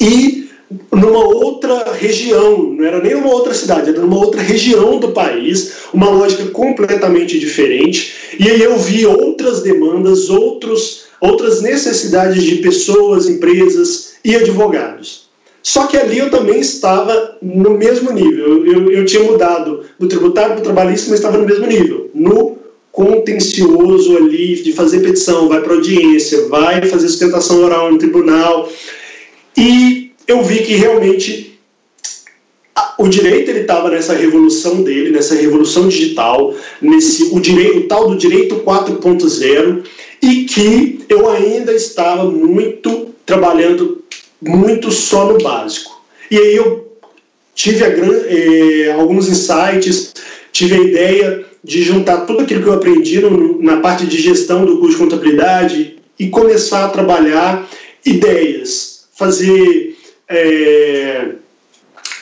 e 0.00 0.49
numa 0.92 1.24
outra 1.24 1.92
região, 1.92 2.74
não 2.74 2.84
era 2.84 3.02
nem 3.02 3.14
numa 3.14 3.32
outra 3.32 3.52
cidade, 3.52 3.90
era 3.90 4.00
numa 4.00 4.18
outra 4.18 4.40
região 4.40 5.00
do 5.00 5.08
país, 5.08 5.72
uma 5.92 6.08
lógica 6.08 6.46
completamente 6.46 7.38
diferente. 7.38 8.14
E 8.38 8.48
aí 8.48 8.62
eu 8.62 8.78
vi 8.78 9.04
outras 9.04 9.62
demandas, 9.62 10.30
outros, 10.30 11.06
outras 11.20 11.60
necessidades 11.60 12.44
de 12.44 12.56
pessoas, 12.56 13.28
empresas 13.28 14.14
e 14.24 14.36
advogados. 14.36 15.28
Só 15.62 15.86
que 15.86 15.96
ali 15.96 16.18
eu 16.18 16.30
também 16.30 16.60
estava 16.60 17.36
no 17.42 17.70
mesmo 17.76 18.12
nível. 18.12 18.64
Eu, 18.64 18.90
eu 18.90 19.04
tinha 19.04 19.22
mudado 19.24 19.84
do 19.98 20.08
tributário 20.08 20.52
para 20.52 20.60
o 20.60 20.64
trabalhista, 20.64 21.10
mas 21.10 21.18
estava 21.18 21.36
no 21.36 21.46
mesmo 21.46 21.66
nível. 21.66 22.10
No 22.14 22.58
contencioso 22.92 24.16
ali, 24.16 24.54
de 24.62 24.72
fazer 24.72 25.00
petição, 25.00 25.48
vai 25.48 25.60
para 25.60 25.74
audiência, 25.74 26.48
vai 26.48 26.82
fazer 26.86 27.08
sustentação 27.08 27.62
oral 27.62 27.92
no 27.92 27.98
tribunal. 27.98 28.68
E 29.56 29.99
eu 30.30 30.42
vi 30.44 30.62
que 30.62 30.74
realmente 30.74 31.58
o 32.96 33.08
direito 33.08 33.50
ele 33.50 33.60
estava 33.60 33.90
nessa 33.90 34.14
revolução 34.14 34.82
dele, 34.82 35.10
nessa 35.10 35.34
revolução 35.34 35.88
digital, 35.88 36.54
nesse 36.80 37.24
o 37.32 37.40
direito, 37.40 37.78
o 37.78 37.88
tal 37.88 38.08
do 38.08 38.16
direito 38.16 38.56
4.0 38.56 39.84
e 40.22 40.44
que 40.44 41.00
eu 41.08 41.28
ainda 41.28 41.72
estava 41.72 42.30
muito 42.30 43.08
trabalhando 43.26 44.04
muito 44.40 44.90
só 44.92 45.32
no 45.32 45.38
básico. 45.38 46.00
E 46.30 46.36
aí 46.36 46.56
eu 46.56 46.96
tive 47.54 47.84
a, 47.84 47.88
eh, 47.88 48.92
alguns 48.92 49.28
insights, 49.28 50.14
tive 50.52 50.74
a 50.74 50.80
ideia 50.80 51.44
de 51.62 51.82
juntar 51.82 52.18
tudo 52.26 52.42
aquilo 52.42 52.62
que 52.62 52.68
eu 52.68 52.74
aprendi 52.74 53.20
no, 53.20 53.60
na 53.60 53.78
parte 53.78 54.06
de 54.06 54.20
gestão 54.20 54.64
do 54.64 54.78
curso 54.78 54.96
de 54.96 55.02
contabilidade 55.02 55.96
e 56.18 56.28
começar 56.28 56.84
a 56.84 56.88
trabalhar 56.88 57.68
ideias, 58.06 59.06
fazer 59.12 59.96
é, 60.30 61.32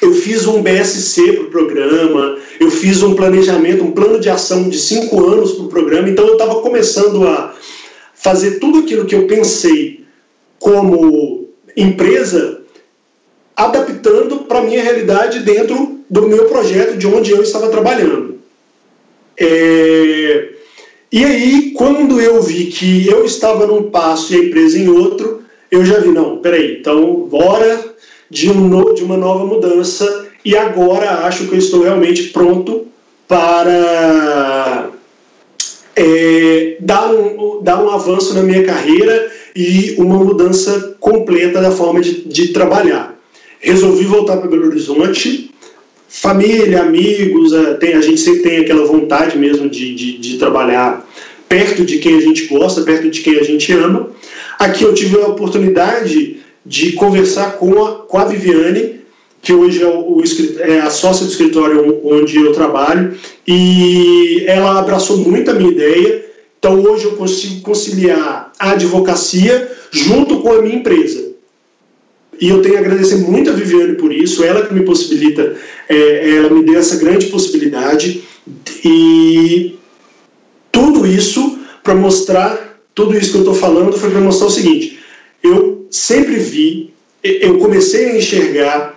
eu 0.00 0.14
fiz 0.14 0.46
um 0.46 0.62
BSC 0.62 1.34
para 1.34 1.44
o 1.44 1.50
programa, 1.50 2.38
eu 2.58 2.70
fiz 2.70 3.02
um 3.02 3.14
planejamento, 3.14 3.84
um 3.84 3.92
plano 3.92 4.18
de 4.18 4.30
ação 4.30 4.68
de 4.68 4.78
cinco 4.78 5.24
anos 5.28 5.52
para 5.52 5.64
o 5.64 5.68
programa, 5.68 6.08
então 6.08 6.26
eu 6.26 6.32
estava 6.32 6.62
começando 6.62 7.26
a 7.28 7.54
fazer 8.14 8.58
tudo 8.58 8.78
aquilo 8.78 9.04
que 9.04 9.14
eu 9.14 9.26
pensei 9.26 10.04
como 10.58 11.48
empresa, 11.76 12.62
adaptando 13.54 14.38
para 14.38 14.60
a 14.60 14.62
minha 14.62 14.82
realidade 14.82 15.40
dentro 15.40 16.00
do 16.08 16.26
meu 16.26 16.46
projeto, 16.46 16.96
de 16.96 17.06
onde 17.06 17.30
eu 17.30 17.42
estava 17.42 17.68
trabalhando. 17.68 18.38
É, 19.36 20.48
e 21.12 21.24
aí, 21.24 21.72
quando 21.72 22.20
eu 22.20 22.42
vi 22.42 22.66
que 22.66 23.06
eu 23.06 23.24
estava 23.24 23.66
num 23.66 23.90
passo 23.90 24.32
e 24.32 24.36
a 24.36 24.44
empresa 24.44 24.78
em 24.78 24.88
outro, 24.88 25.42
eu 25.70 25.84
já 25.84 25.98
vi, 26.00 26.08
não, 26.08 26.38
peraí, 26.38 26.78
então 26.80 27.26
bora 27.30 27.94
de, 28.30 28.50
um, 28.50 28.94
de 28.94 29.02
uma 29.02 29.16
nova 29.16 29.44
mudança 29.44 30.26
e 30.44 30.56
agora 30.56 31.26
acho 31.26 31.46
que 31.46 31.54
eu 31.54 31.58
estou 31.58 31.82
realmente 31.82 32.24
pronto 32.28 32.86
para 33.26 34.88
é, 35.94 36.76
dar, 36.80 37.12
um, 37.12 37.60
dar 37.62 37.82
um 37.82 37.90
avanço 37.90 38.34
na 38.34 38.42
minha 38.42 38.64
carreira 38.64 39.30
e 39.54 39.96
uma 39.98 40.16
mudança 40.16 40.96
completa 41.00 41.60
da 41.60 41.70
forma 41.70 42.00
de, 42.00 42.22
de 42.22 42.48
trabalhar. 42.48 43.18
Resolvi 43.60 44.04
voltar 44.04 44.36
para 44.36 44.48
Belo 44.48 44.68
Horizonte, 44.68 45.50
família, 46.08 46.82
amigos, 46.82 47.52
é, 47.52 47.74
tem, 47.74 47.94
a 47.94 48.00
gente 48.00 48.20
sempre 48.20 48.42
tem 48.42 48.58
aquela 48.60 48.86
vontade 48.86 49.36
mesmo 49.36 49.68
de, 49.68 49.94
de, 49.94 50.18
de 50.18 50.38
trabalhar 50.38 51.07
perto 51.48 51.84
de 51.84 51.98
quem 51.98 52.16
a 52.16 52.20
gente 52.20 52.46
gosta, 52.46 52.82
perto 52.82 53.10
de 53.10 53.20
quem 53.20 53.38
a 53.38 53.42
gente 53.42 53.72
ama. 53.72 54.10
Aqui 54.58 54.84
eu 54.84 54.92
tive 54.92 55.16
a 55.16 55.28
oportunidade 55.28 56.38
de 56.64 56.92
conversar 56.92 57.52
com 57.52 57.82
a, 57.82 57.92
com 58.02 58.18
a 58.18 58.24
Viviane, 58.24 59.00
que 59.40 59.52
hoje 59.52 59.82
é, 59.82 59.86
o, 59.86 60.22
é 60.58 60.80
a 60.80 60.90
sócia 60.90 61.24
do 61.24 61.32
escritório 61.32 62.00
onde 62.04 62.36
eu 62.36 62.52
trabalho, 62.52 63.16
e 63.46 64.44
ela 64.46 64.78
abraçou 64.78 65.16
muito 65.18 65.50
a 65.50 65.54
minha 65.54 65.70
ideia. 65.70 66.26
Então 66.58 66.82
hoje 66.82 67.04
eu 67.04 67.12
consigo 67.12 67.62
conciliar 67.62 68.52
a 68.58 68.72
advocacia 68.72 69.70
junto 69.90 70.40
com 70.40 70.52
a 70.52 70.60
minha 70.60 70.76
empresa. 70.76 71.28
E 72.40 72.48
eu 72.50 72.62
tenho 72.62 72.76
a 72.76 72.80
agradecer 72.80 73.16
muito 73.16 73.50
a 73.50 73.52
Viviane 73.52 73.94
por 73.94 74.12
isso, 74.12 74.44
ela 74.44 74.66
que 74.66 74.74
me 74.74 74.84
possibilita, 74.84 75.56
é, 75.88 76.36
ela 76.36 76.50
me 76.50 76.62
deu 76.62 76.78
essa 76.78 76.96
grande 76.96 77.26
possibilidade. 77.26 78.22
E 78.84 79.77
tudo 80.78 81.04
isso 81.04 81.58
para 81.82 81.94
mostrar, 81.94 82.80
tudo 82.94 83.18
isso 83.18 83.32
que 83.32 83.38
eu 83.38 83.42
estou 83.42 83.54
falando 83.54 83.98
foi 83.98 84.10
para 84.10 84.20
mostrar 84.20 84.46
o 84.46 84.50
seguinte: 84.50 85.00
eu 85.42 85.86
sempre 85.90 86.36
vi, 86.36 86.94
eu 87.22 87.58
comecei 87.58 88.10
a 88.10 88.16
enxergar 88.16 88.96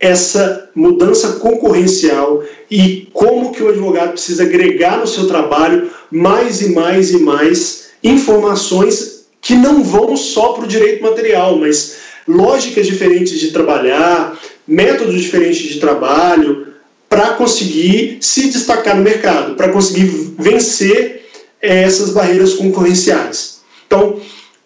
essa 0.00 0.70
mudança 0.74 1.34
concorrencial 1.34 2.42
e 2.70 3.08
como 3.12 3.52
que 3.52 3.62
o 3.62 3.68
advogado 3.68 4.12
precisa 4.12 4.44
agregar 4.44 4.98
no 4.98 5.06
seu 5.06 5.26
trabalho 5.26 5.90
mais 6.10 6.62
e 6.62 6.70
mais 6.70 7.10
e 7.10 7.18
mais 7.18 7.90
informações 8.02 9.26
que 9.40 9.54
não 9.54 9.84
vão 9.84 10.16
só 10.16 10.54
para 10.54 10.64
o 10.64 10.68
direito 10.68 11.02
material, 11.02 11.58
mas 11.58 11.96
lógicas 12.26 12.86
diferentes 12.86 13.38
de 13.38 13.50
trabalhar, 13.50 14.38
métodos 14.66 15.20
diferentes 15.20 15.62
de 15.62 15.78
trabalho, 15.78 16.73
para 17.14 17.34
conseguir 17.34 18.18
se 18.20 18.48
destacar 18.48 18.96
no 18.96 19.02
mercado, 19.04 19.54
para 19.54 19.68
conseguir 19.68 20.06
vencer 20.36 21.24
é, 21.62 21.84
essas 21.84 22.10
barreiras 22.10 22.54
concorrenciais. 22.54 23.60
Então, 23.86 24.18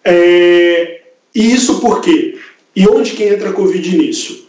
é, 0.03 1.01
e 1.35 1.53
isso 1.53 1.79
por 1.79 2.01
quê? 2.01 2.39
E 2.75 2.87
onde 2.87 3.11
que 3.11 3.23
entra 3.23 3.49
a 3.49 3.53
Covid 3.53 3.95
nisso? 3.95 4.47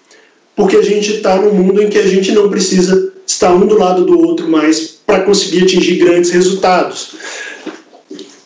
Porque 0.56 0.76
a 0.76 0.82
gente 0.82 1.16
está 1.16 1.36
num 1.36 1.52
mundo 1.52 1.82
em 1.82 1.90
que 1.90 1.98
a 1.98 2.06
gente 2.06 2.32
não 2.32 2.48
precisa 2.48 3.12
estar 3.26 3.52
um 3.52 3.66
do 3.66 3.76
lado 3.76 4.06
do 4.06 4.18
outro 4.18 4.48
mais 4.48 4.98
para 5.06 5.20
conseguir 5.20 5.64
atingir 5.64 5.96
grandes 5.96 6.30
resultados. 6.30 7.16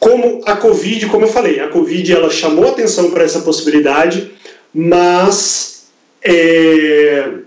Como 0.00 0.40
a 0.46 0.56
Covid, 0.56 1.06
como 1.06 1.26
eu 1.26 1.30
falei, 1.30 1.60
a 1.60 1.68
Covid 1.68 2.12
ela 2.12 2.28
chamou 2.28 2.70
atenção 2.70 3.12
para 3.12 3.22
essa 3.22 3.38
possibilidade, 3.38 4.32
mas 4.74 5.84
é, 6.24 7.43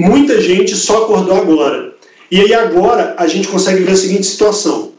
muita 0.00 0.40
gente 0.40 0.74
só 0.74 1.04
acordou 1.04 1.36
agora. 1.36 1.94
E 2.30 2.40
aí 2.40 2.54
agora 2.54 3.14
a 3.18 3.26
gente 3.26 3.48
consegue 3.48 3.82
ver 3.82 3.92
a 3.92 3.96
seguinte 3.96 4.26
situação. 4.26 4.92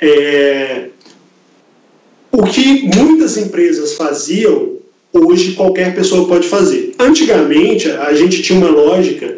É, 0.00 0.88
o 2.30 2.42
que 2.42 2.82
muitas 2.94 3.36
empresas 3.36 3.94
faziam, 3.94 4.74
hoje 5.12 5.52
qualquer 5.52 5.94
pessoa 5.94 6.26
pode 6.26 6.48
fazer. 6.48 6.94
Antigamente, 6.98 7.90
a 7.90 8.12
gente 8.12 8.42
tinha 8.42 8.58
uma 8.58 8.70
lógica 8.70 9.36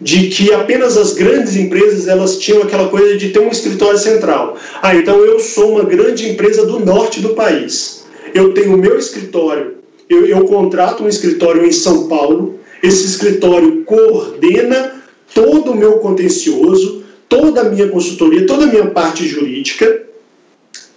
de 0.00 0.28
que 0.28 0.52
apenas 0.52 0.96
as 0.96 1.12
grandes 1.12 1.56
empresas 1.56 2.08
elas 2.08 2.38
tinham 2.38 2.62
aquela 2.62 2.88
coisa 2.88 3.16
de 3.16 3.30
ter 3.30 3.40
um 3.40 3.48
escritório 3.48 3.98
central. 3.98 4.56
Ah, 4.80 4.94
então 4.94 5.18
eu 5.24 5.38
sou 5.40 5.72
uma 5.72 5.84
grande 5.84 6.28
empresa 6.28 6.64
do 6.64 6.80
norte 6.80 7.20
do 7.20 7.30
país. 7.30 8.06
Eu 8.34 8.54
tenho 8.54 8.74
o 8.74 8.78
meu 8.78 8.98
escritório, 8.98 9.74
eu, 10.08 10.26
eu 10.26 10.44
contrato 10.44 11.02
um 11.02 11.08
escritório 11.08 11.66
em 11.66 11.72
São 11.72 12.08
Paulo, 12.08 12.57
esse 12.82 13.06
escritório 13.06 13.84
coordena 13.84 15.02
todo 15.34 15.72
o 15.72 15.76
meu 15.76 15.98
contencioso, 15.98 17.04
toda 17.28 17.60
a 17.60 17.64
minha 17.64 17.88
consultoria, 17.88 18.46
toda 18.46 18.64
a 18.64 18.68
minha 18.68 18.86
parte 18.90 19.26
jurídica, 19.26 20.02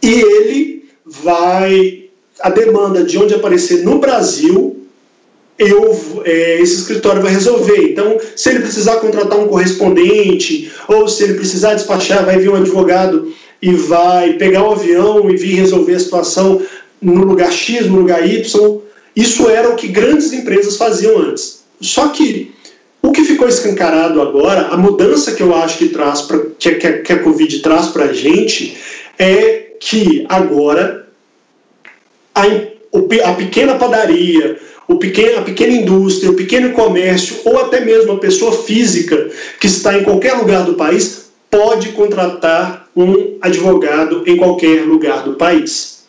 e 0.02 0.12
ele 0.12 0.86
vai, 1.06 2.06
a 2.40 2.50
demanda 2.50 3.04
de 3.04 3.18
onde 3.18 3.34
aparecer 3.34 3.84
no 3.84 4.00
Brasil, 4.00 4.78
eu, 5.60 6.24
é, 6.26 6.60
esse 6.60 6.76
escritório 6.76 7.22
vai 7.22 7.32
resolver. 7.32 7.92
Então, 7.92 8.18
se 8.36 8.50
ele 8.50 8.62
precisar 8.62 8.96
contratar 8.96 9.38
um 9.38 9.48
correspondente, 9.48 10.72
ou 10.88 11.08
se 11.08 11.24
ele 11.24 11.36
precisar 11.36 11.76
despachar, 11.76 12.26
vai 12.26 12.40
vir 12.40 12.50
um 12.50 12.56
advogado 12.56 13.32
e 13.62 13.74
vai 13.74 14.34
pegar 14.34 14.68
um 14.68 14.72
avião 14.72 15.30
e 15.30 15.38
vir 15.38 15.56
resolver 15.56 15.94
a 15.94 16.00
situação 16.00 16.62
no 17.00 17.24
lugar 17.24 17.52
X, 17.52 17.86
no 17.86 17.98
lugar 17.98 18.28
Y. 18.28 18.82
Isso 19.16 19.48
era 19.50 19.70
o 19.70 19.76
que 19.76 19.88
grandes 19.88 20.34
empresas 20.34 20.78
faziam 20.78 21.20
antes. 21.20 21.61
Só 21.82 22.10
que 22.10 22.54
o 23.02 23.12
que 23.12 23.24
ficou 23.24 23.48
escancarado 23.48 24.22
agora, 24.22 24.68
a 24.68 24.78
mudança 24.78 25.32
que 25.32 25.42
eu 25.42 25.56
acho 25.56 25.80
que 25.80 25.90
traz 25.90 26.22
pra, 26.22 26.40
que, 26.58 26.76
que, 26.76 26.92
que 27.00 27.14
a 27.14 27.20
Covid 27.20 27.60
traz 27.60 27.88
para 27.88 28.06
a 28.06 28.14
gente 28.14 28.78
é 29.18 29.72
que 29.80 30.26
agora 30.30 31.08
a, 32.36 32.44
a 32.44 33.34
pequena 33.34 33.76
padaria, 33.76 34.60
o 34.88 34.98
pequeno, 34.98 35.40
a 35.40 35.42
pequena 35.42 35.74
indústria, 35.74 36.30
o 36.30 36.36
pequeno 36.36 36.72
comércio 36.72 37.38
ou 37.46 37.60
até 37.60 37.80
mesmo 37.80 38.14
a 38.14 38.20
pessoa 38.20 38.52
física 38.52 39.30
que 39.60 39.68
está 39.68 39.98
em 39.98 40.04
qualquer 40.04 40.34
lugar 40.34 40.64
do 40.64 40.76
país 40.76 41.32
pode 41.50 41.90
contratar 41.90 42.88
um 42.96 43.38
advogado 43.42 44.24
em 44.26 44.38
qualquer 44.38 44.86
lugar 44.86 45.24
do 45.24 45.34
país. 45.34 46.04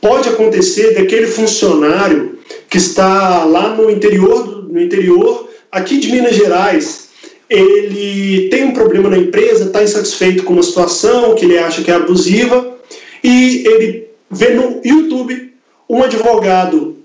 Pode 0.00 0.28
acontecer 0.28 0.94
daquele 0.94 1.26
funcionário 1.26 2.38
que 2.70 2.78
está 2.78 3.44
lá 3.44 3.74
no 3.74 3.90
interior, 3.90 4.57
no 4.78 4.84
interior 4.84 5.48
aqui 5.70 5.98
de 5.98 6.10
Minas 6.10 6.36
Gerais, 6.36 7.08
ele 7.50 8.48
tem 8.48 8.64
um 8.64 8.72
problema 8.72 9.10
na 9.10 9.18
empresa, 9.18 9.64
está 9.64 9.82
insatisfeito 9.82 10.44
com 10.44 10.52
uma 10.52 10.62
situação 10.62 11.34
que 11.34 11.44
ele 11.44 11.58
acha 11.58 11.82
que 11.82 11.90
é 11.90 11.94
abusiva 11.94 12.76
e 13.22 13.66
ele 13.66 14.08
vê 14.30 14.50
no 14.50 14.80
YouTube 14.84 15.52
um 15.88 16.02
advogado 16.02 16.96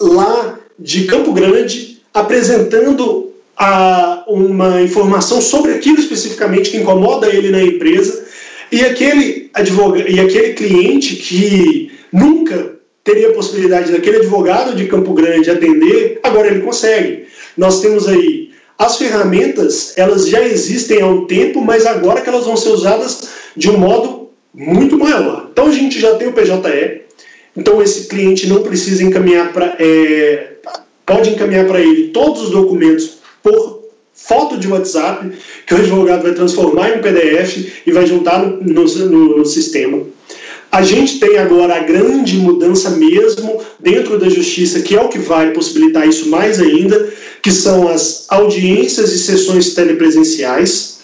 lá 0.00 0.58
de 0.78 1.04
Campo 1.04 1.32
Grande 1.32 2.00
apresentando 2.14 3.32
a, 3.56 4.24
uma 4.26 4.80
informação 4.80 5.40
sobre 5.40 5.72
aquilo 5.72 5.98
especificamente 5.98 6.70
que 6.70 6.78
incomoda 6.78 7.28
ele 7.28 7.50
na 7.50 7.62
empresa 7.62 8.24
e 8.70 8.80
aquele 8.82 9.50
advogado 9.52 10.08
e 10.08 10.18
aquele 10.18 10.54
cliente 10.54 11.16
que 11.16 11.90
nunca 12.12 12.71
teria 13.04 13.30
a 13.30 13.32
possibilidade 13.32 13.92
daquele 13.92 14.18
advogado 14.18 14.74
de 14.74 14.86
Campo 14.86 15.12
Grande 15.12 15.50
atender, 15.50 16.20
agora 16.22 16.48
ele 16.48 16.60
consegue. 16.60 17.26
Nós 17.56 17.80
temos 17.80 18.08
aí 18.08 18.50
as 18.78 18.96
ferramentas, 18.96 19.92
elas 19.96 20.28
já 20.28 20.40
existem 20.42 21.00
há 21.00 21.06
um 21.06 21.26
tempo, 21.26 21.60
mas 21.60 21.86
agora 21.86 22.20
que 22.20 22.28
elas 22.28 22.46
vão 22.46 22.56
ser 22.56 22.70
usadas 22.70 23.28
de 23.56 23.70
um 23.70 23.78
modo 23.78 24.30
muito 24.54 24.98
maior. 24.98 25.48
Então 25.52 25.66
a 25.66 25.72
gente 25.72 26.00
já 26.00 26.14
tem 26.16 26.28
o 26.28 26.32
PJE, 26.32 27.02
então 27.56 27.82
esse 27.82 28.08
cliente 28.08 28.46
não 28.46 28.62
precisa 28.62 29.04
encaminhar 29.04 29.52
para. 29.52 29.76
É, 29.78 30.52
pode 31.04 31.30
encaminhar 31.30 31.66
para 31.66 31.80
ele 31.80 32.08
todos 32.08 32.42
os 32.42 32.50
documentos 32.50 33.18
por 33.42 33.82
foto 34.14 34.56
de 34.56 34.68
WhatsApp, 34.68 35.30
que 35.66 35.74
o 35.74 35.78
advogado 35.78 36.22
vai 36.22 36.32
transformar 36.32 36.90
em 36.90 36.98
um 36.98 37.02
PDF 37.02 37.82
e 37.86 37.92
vai 37.92 38.06
juntar 38.06 38.38
no, 38.38 38.62
no, 38.62 39.38
no 39.38 39.44
sistema. 39.44 40.00
A 40.72 40.82
gente 40.82 41.20
tem 41.20 41.36
agora 41.36 41.76
a 41.76 41.80
grande 41.80 42.36
mudança 42.38 42.90
mesmo 42.90 43.60
dentro 43.78 44.18
da 44.18 44.28
justiça, 44.28 44.80
que 44.80 44.96
é 44.96 45.00
o 45.00 45.08
que 45.08 45.18
vai 45.18 45.52
possibilitar 45.52 46.08
isso 46.08 46.30
mais 46.30 46.58
ainda, 46.58 47.12
que 47.42 47.52
são 47.52 47.88
as 47.88 48.24
audiências 48.28 49.12
e 49.12 49.18
sessões 49.18 49.74
telepresenciais. 49.74 51.00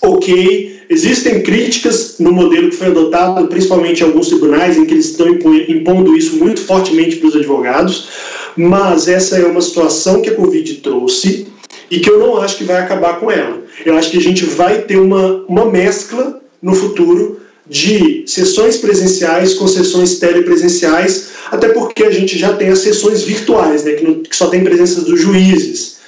Ok, 0.00 0.80
Existem 0.90 1.40
críticas 1.40 2.16
no 2.18 2.32
modelo 2.32 2.68
que 2.68 2.74
foi 2.74 2.88
adotado, 2.88 3.46
principalmente 3.46 4.00
em 4.00 4.06
alguns 4.06 4.26
tribunais, 4.26 4.76
em 4.76 4.84
que 4.84 4.94
eles 4.94 5.10
estão 5.10 5.28
impondo 5.28 6.16
isso 6.16 6.34
muito 6.34 6.60
fortemente 6.62 7.14
para 7.14 7.28
os 7.28 7.36
advogados, 7.36 8.08
mas 8.56 9.06
essa 9.06 9.38
é 9.38 9.44
uma 9.46 9.60
situação 9.60 10.20
que 10.20 10.30
a 10.30 10.34
Covid 10.34 10.74
trouxe 10.78 11.46
e 11.88 12.00
que 12.00 12.10
eu 12.10 12.18
não 12.18 12.42
acho 12.42 12.56
que 12.56 12.64
vai 12.64 12.78
acabar 12.78 13.20
com 13.20 13.30
ela. 13.30 13.62
Eu 13.86 13.96
acho 13.96 14.10
que 14.10 14.18
a 14.18 14.20
gente 14.20 14.44
vai 14.44 14.82
ter 14.82 14.96
uma, 14.96 15.44
uma 15.48 15.66
mescla 15.66 16.40
no 16.60 16.74
futuro 16.74 17.38
de 17.70 18.24
sessões 18.26 18.78
presenciais 18.78 19.54
com 19.54 19.68
sessões 19.68 20.18
telepresenciais, 20.18 21.28
até 21.52 21.68
porque 21.68 22.02
a 22.02 22.10
gente 22.10 22.36
já 22.36 22.52
tem 22.52 22.68
as 22.68 22.80
sessões 22.80 23.22
virtuais, 23.22 23.84
né, 23.84 23.92
que, 23.92 24.02
não, 24.02 24.22
que 24.24 24.34
só 24.34 24.48
tem 24.48 24.64
presença 24.64 25.02
dos 25.02 25.20
juízes. 25.20 26.00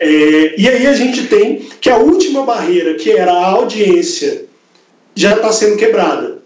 É, 0.00 0.54
e 0.58 0.68
aí 0.68 0.86
a 0.88 0.92
gente 0.92 1.28
tem 1.28 1.68
que 1.80 1.88
a 1.88 1.98
última 1.98 2.42
barreira, 2.42 2.94
que 2.94 3.12
era 3.12 3.32
a 3.32 3.46
audiência, 3.46 4.46
já 5.14 5.36
está 5.36 5.52
sendo 5.52 5.76
quebrada. 5.76 6.42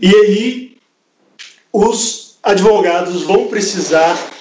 E 0.00 0.14
aí 0.14 0.76
os 1.72 2.36
advogados 2.42 3.22
vão 3.22 3.46
precisar 3.46 4.32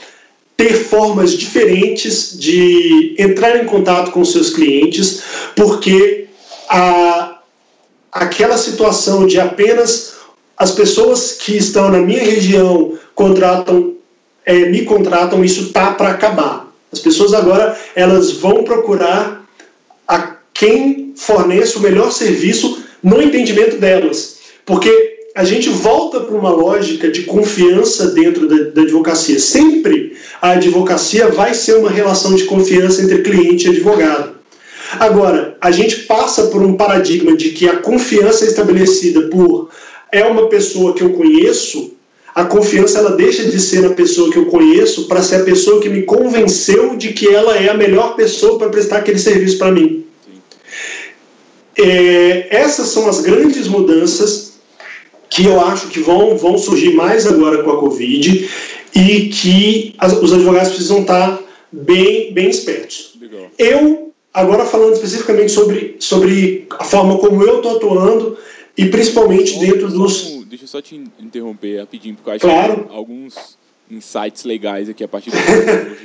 ter 0.58 0.74
formas 0.74 1.32
diferentes 1.32 2.38
de 2.38 3.16
entrar 3.18 3.64
em 3.64 3.66
contato 3.66 4.12
com 4.12 4.26
seus 4.26 4.50
clientes, 4.50 5.24
porque 5.56 6.28
a, 6.68 7.33
aquela 8.14 8.58
situação 8.58 9.26
de 9.26 9.40
apenas 9.40 10.14
as 10.56 10.72
pessoas 10.72 11.34
que 11.34 11.58
estão 11.58 11.90
na 11.90 11.98
minha 11.98 12.24
região 12.24 12.94
contratam, 13.16 13.96
é, 14.46 14.70
me 14.70 14.84
contratam, 14.84 15.44
isso 15.44 15.74
tá 15.74 15.92
para 15.94 16.10
acabar. 16.10 16.72
As 16.92 17.00
pessoas 17.00 17.34
agora 17.34 17.76
elas 17.96 18.34
vão 18.34 18.64
procurar 18.64 19.44
a 20.08 20.36
quem 20.54 21.14
fornece 21.16 21.78
o 21.78 21.82
melhor 21.82 22.12
serviço 22.12 22.84
no 23.02 23.22
entendimento 23.22 23.78
delas, 23.78 24.38
porque 24.64 25.14
a 25.36 25.44
gente 25.44 25.68
volta 25.70 26.20
para 26.20 26.38
uma 26.38 26.52
lógica 26.52 27.10
de 27.10 27.24
confiança 27.24 28.12
dentro 28.12 28.48
da, 28.48 28.70
da, 28.70 28.82
advocacia. 28.84 29.40
Sempre 29.40 30.16
a 30.40 30.52
advocacia 30.52 31.28
vai 31.30 31.56
ser 31.56 31.78
uma 31.78 31.90
relação 31.90 32.36
de 32.36 32.44
confiança 32.44 33.02
entre 33.02 33.24
cliente 33.24 33.66
e 33.66 33.72
advogado. 33.72 34.33
Agora, 35.00 35.58
a 35.60 35.72
gente 35.72 36.02
passa 36.02 36.48
por 36.48 36.62
um 36.62 36.76
paradigma 36.76 37.36
de 37.36 37.50
que 37.50 37.68
a 37.68 37.78
confiança 37.78 38.46
é 38.46 38.48
estabelecida 38.48 39.24
por 39.30 39.70
é 40.12 40.24
uma 40.26 40.48
pessoa 40.48 40.94
que 40.94 41.02
eu 41.02 41.14
conheço 41.14 41.94
a 42.36 42.46
confiança 42.46 42.98
ela 42.98 43.12
deixa 43.12 43.44
de 43.44 43.60
ser 43.60 43.86
a 43.86 43.92
pessoa 43.92 44.32
que 44.32 44.38
eu 44.38 44.48
conheço 44.48 45.08
para 45.08 45.22
ser 45.22 45.36
a 45.36 45.44
pessoa 45.44 45.80
que 45.80 45.90
me 45.90 46.02
convenceu 46.02 46.96
de 46.96 47.14
que 47.14 47.28
ela 47.28 47.56
é 47.58 47.70
a 47.70 47.76
melhor 47.76 48.16
pessoa 48.16 48.58
para 48.58 48.70
prestar 48.70 48.98
aquele 48.98 49.20
serviço 49.20 49.60
para 49.60 49.72
mim. 49.72 50.04
É, 51.78 52.48
essas 52.50 52.88
são 52.88 53.08
as 53.08 53.22
grandes 53.22 53.68
mudanças 53.68 54.54
que 55.30 55.46
eu 55.46 55.60
acho 55.60 55.88
que 55.88 56.00
vão, 56.00 56.36
vão 56.36 56.58
surgir 56.58 56.94
mais 56.94 57.28
agora 57.28 57.64
com 57.64 57.72
a 57.72 57.78
Covid 57.78 58.50
e 58.96 59.30
que 59.30 59.96
as, 60.00 60.14
os 60.14 60.34
advogados 60.34 60.70
precisam 60.70 61.02
estar 61.02 61.40
bem, 61.72 62.34
bem 62.34 62.50
espertos. 62.50 63.14
Legal. 63.20 63.52
Eu, 63.60 64.13
agora 64.34 64.66
falando 64.66 64.94
especificamente 64.94 65.52
sobre, 65.52 65.96
sobre 66.00 66.66
a 66.72 66.84
forma 66.84 67.18
como 67.18 67.44
eu 67.44 67.58
estou 67.58 67.78
atuando, 67.78 68.38
e 68.78 68.86
principalmente 68.86 69.60
dentro 69.60 69.90
dos. 69.90 70.44
Deixa 70.48 70.64
eu 70.64 70.68
só 70.68 70.82
te 70.82 70.96
interromper 71.20 71.80
rapidinho, 71.80 72.16
porque 72.16 72.30
eu 72.30 72.34
acho 72.34 72.46
claro. 72.46 72.86
que 72.86 72.96
alguns 72.96 73.58
insights 73.90 74.44
legais 74.44 74.90
aqui 74.90 75.04
a 75.04 75.08
partir 75.08 75.30
do 75.32 75.38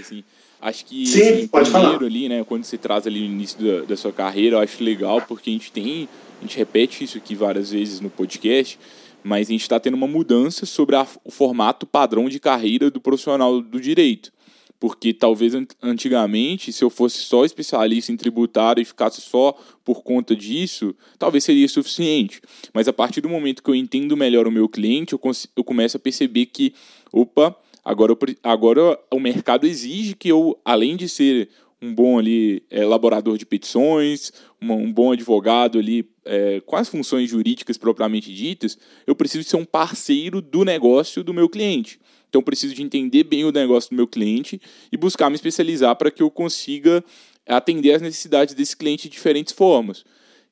assim. 0.00 0.22
Acho 0.60 0.84
que 0.84 1.06
Sim, 1.06 1.20
assim, 1.20 1.46
pode 1.46 1.70
primeiro 1.70 1.98
falar. 1.98 2.06
ali, 2.06 2.28
né, 2.28 2.44
quando 2.44 2.64
você 2.64 2.76
traz 2.76 3.06
ali 3.06 3.20
no 3.20 3.26
início 3.26 3.58
da, 3.64 3.86
da 3.86 3.96
sua 3.96 4.12
carreira, 4.12 4.56
eu 4.56 4.60
acho 4.60 4.82
legal 4.82 5.22
porque 5.22 5.50
a 5.50 5.52
gente 5.52 5.70
tem, 5.70 6.08
a 6.40 6.42
gente 6.42 6.58
repete 6.58 7.04
isso 7.04 7.16
aqui 7.16 7.36
várias 7.36 7.70
vezes 7.70 8.00
no 8.00 8.10
podcast, 8.10 8.76
mas 9.22 9.48
a 9.48 9.52
gente 9.52 9.62
está 9.62 9.78
tendo 9.78 9.94
uma 9.94 10.08
mudança 10.08 10.66
sobre 10.66 10.96
a, 10.96 11.06
o 11.24 11.30
formato 11.30 11.86
padrão 11.86 12.28
de 12.28 12.40
carreira 12.40 12.90
do 12.90 13.00
profissional 13.00 13.60
do 13.60 13.80
direito. 13.80 14.32
Porque 14.80 15.12
talvez 15.12 15.54
antigamente, 15.82 16.72
se 16.72 16.84
eu 16.84 16.90
fosse 16.90 17.18
só 17.18 17.44
especialista 17.44 18.12
em 18.12 18.16
tributário 18.16 18.80
e 18.80 18.84
ficasse 18.84 19.20
só 19.20 19.58
por 19.84 20.02
conta 20.02 20.36
disso, 20.36 20.94
talvez 21.18 21.42
seria 21.42 21.68
suficiente. 21.68 22.40
Mas 22.72 22.86
a 22.86 22.92
partir 22.92 23.20
do 23.20 23.28
momento 23.28 23.62
que 23.62 23.70
eu 23.70 23.74
entendo 23.74 24.16
melhor 24.16 24.46
o 24.46 24.52
meu 24.52 24.68
cliente, 24.68 25.14
eu, 25.14 25.20
eu 25.56 25.64
começo 25.64 25.96
a 25.96 26.00
perceber 26.00 26.46
que, 26.46 26.72
opa, 27.12 27.56
agora, 27.84 28.12
eu, 28.12 28.18
agora 28.42 29.00
o 29.10 29.18
mercado 29.18 29.66
exige 29.66 30.14
que 30.14 30.28
eu, 30.28 30.56
além 30.64 30.96
de 30.96 31.08
ser 31.08 31.48
um 31.80 31.94
bom 31.94 32.18
ali 32.18 32.62
é, 32.70 32.82
elaborador 32.82 33.38
de 33.38 33.46
petições, 33.46 34.32
uma, 34.60 34.74
um 34.74 34.92
bom 34.92 35.12
advogado 35.12 35.78
ali 35.78 36.08
é, 36.24 36.60
com 36.66 36.76
as 36.76 36.88
funções 36.88 37.30
jurídicas 37.30 37.78
propriamente 37.78 38.32
ditas, 38.34 38.76
eu 39.06 39.14
preciso 39.14 39.48
ser 39.48 39.56
um 39.56 39.64
parceiro 39.64 40.42
do 40.42 40.64
negócio 40.64 41.22
do 41.22 41.32
meu 41.32 41.48
cliente. 41.48 41.98
Então, 42.28 42.42
preciso 42.42 42.74
de 42.74 42.82
entender 42.82 43.24
bem 43.24 43.44
o 43.44 43.52
negócio 43.52 43.90
do 43.90 43.96
meu 43.96 44.06
cliente 44.06 44.60
e 44.92 44.96
buscar 44.96 45.30
me 45.30 45.36
especializar 45.36 45.96
para 45.96 46.10
que 46.10 46.22
eu 46.22 46.30
consiga 46.30 47.02
atender 47.46 47.94
as 47.94 48.02
necessidades 48.02 48.54
desse 48.54 48.76
cliente 48.76 49.04
de 49.04 49.14
diferentes 49.14 49.54
formas. 49.54 50.04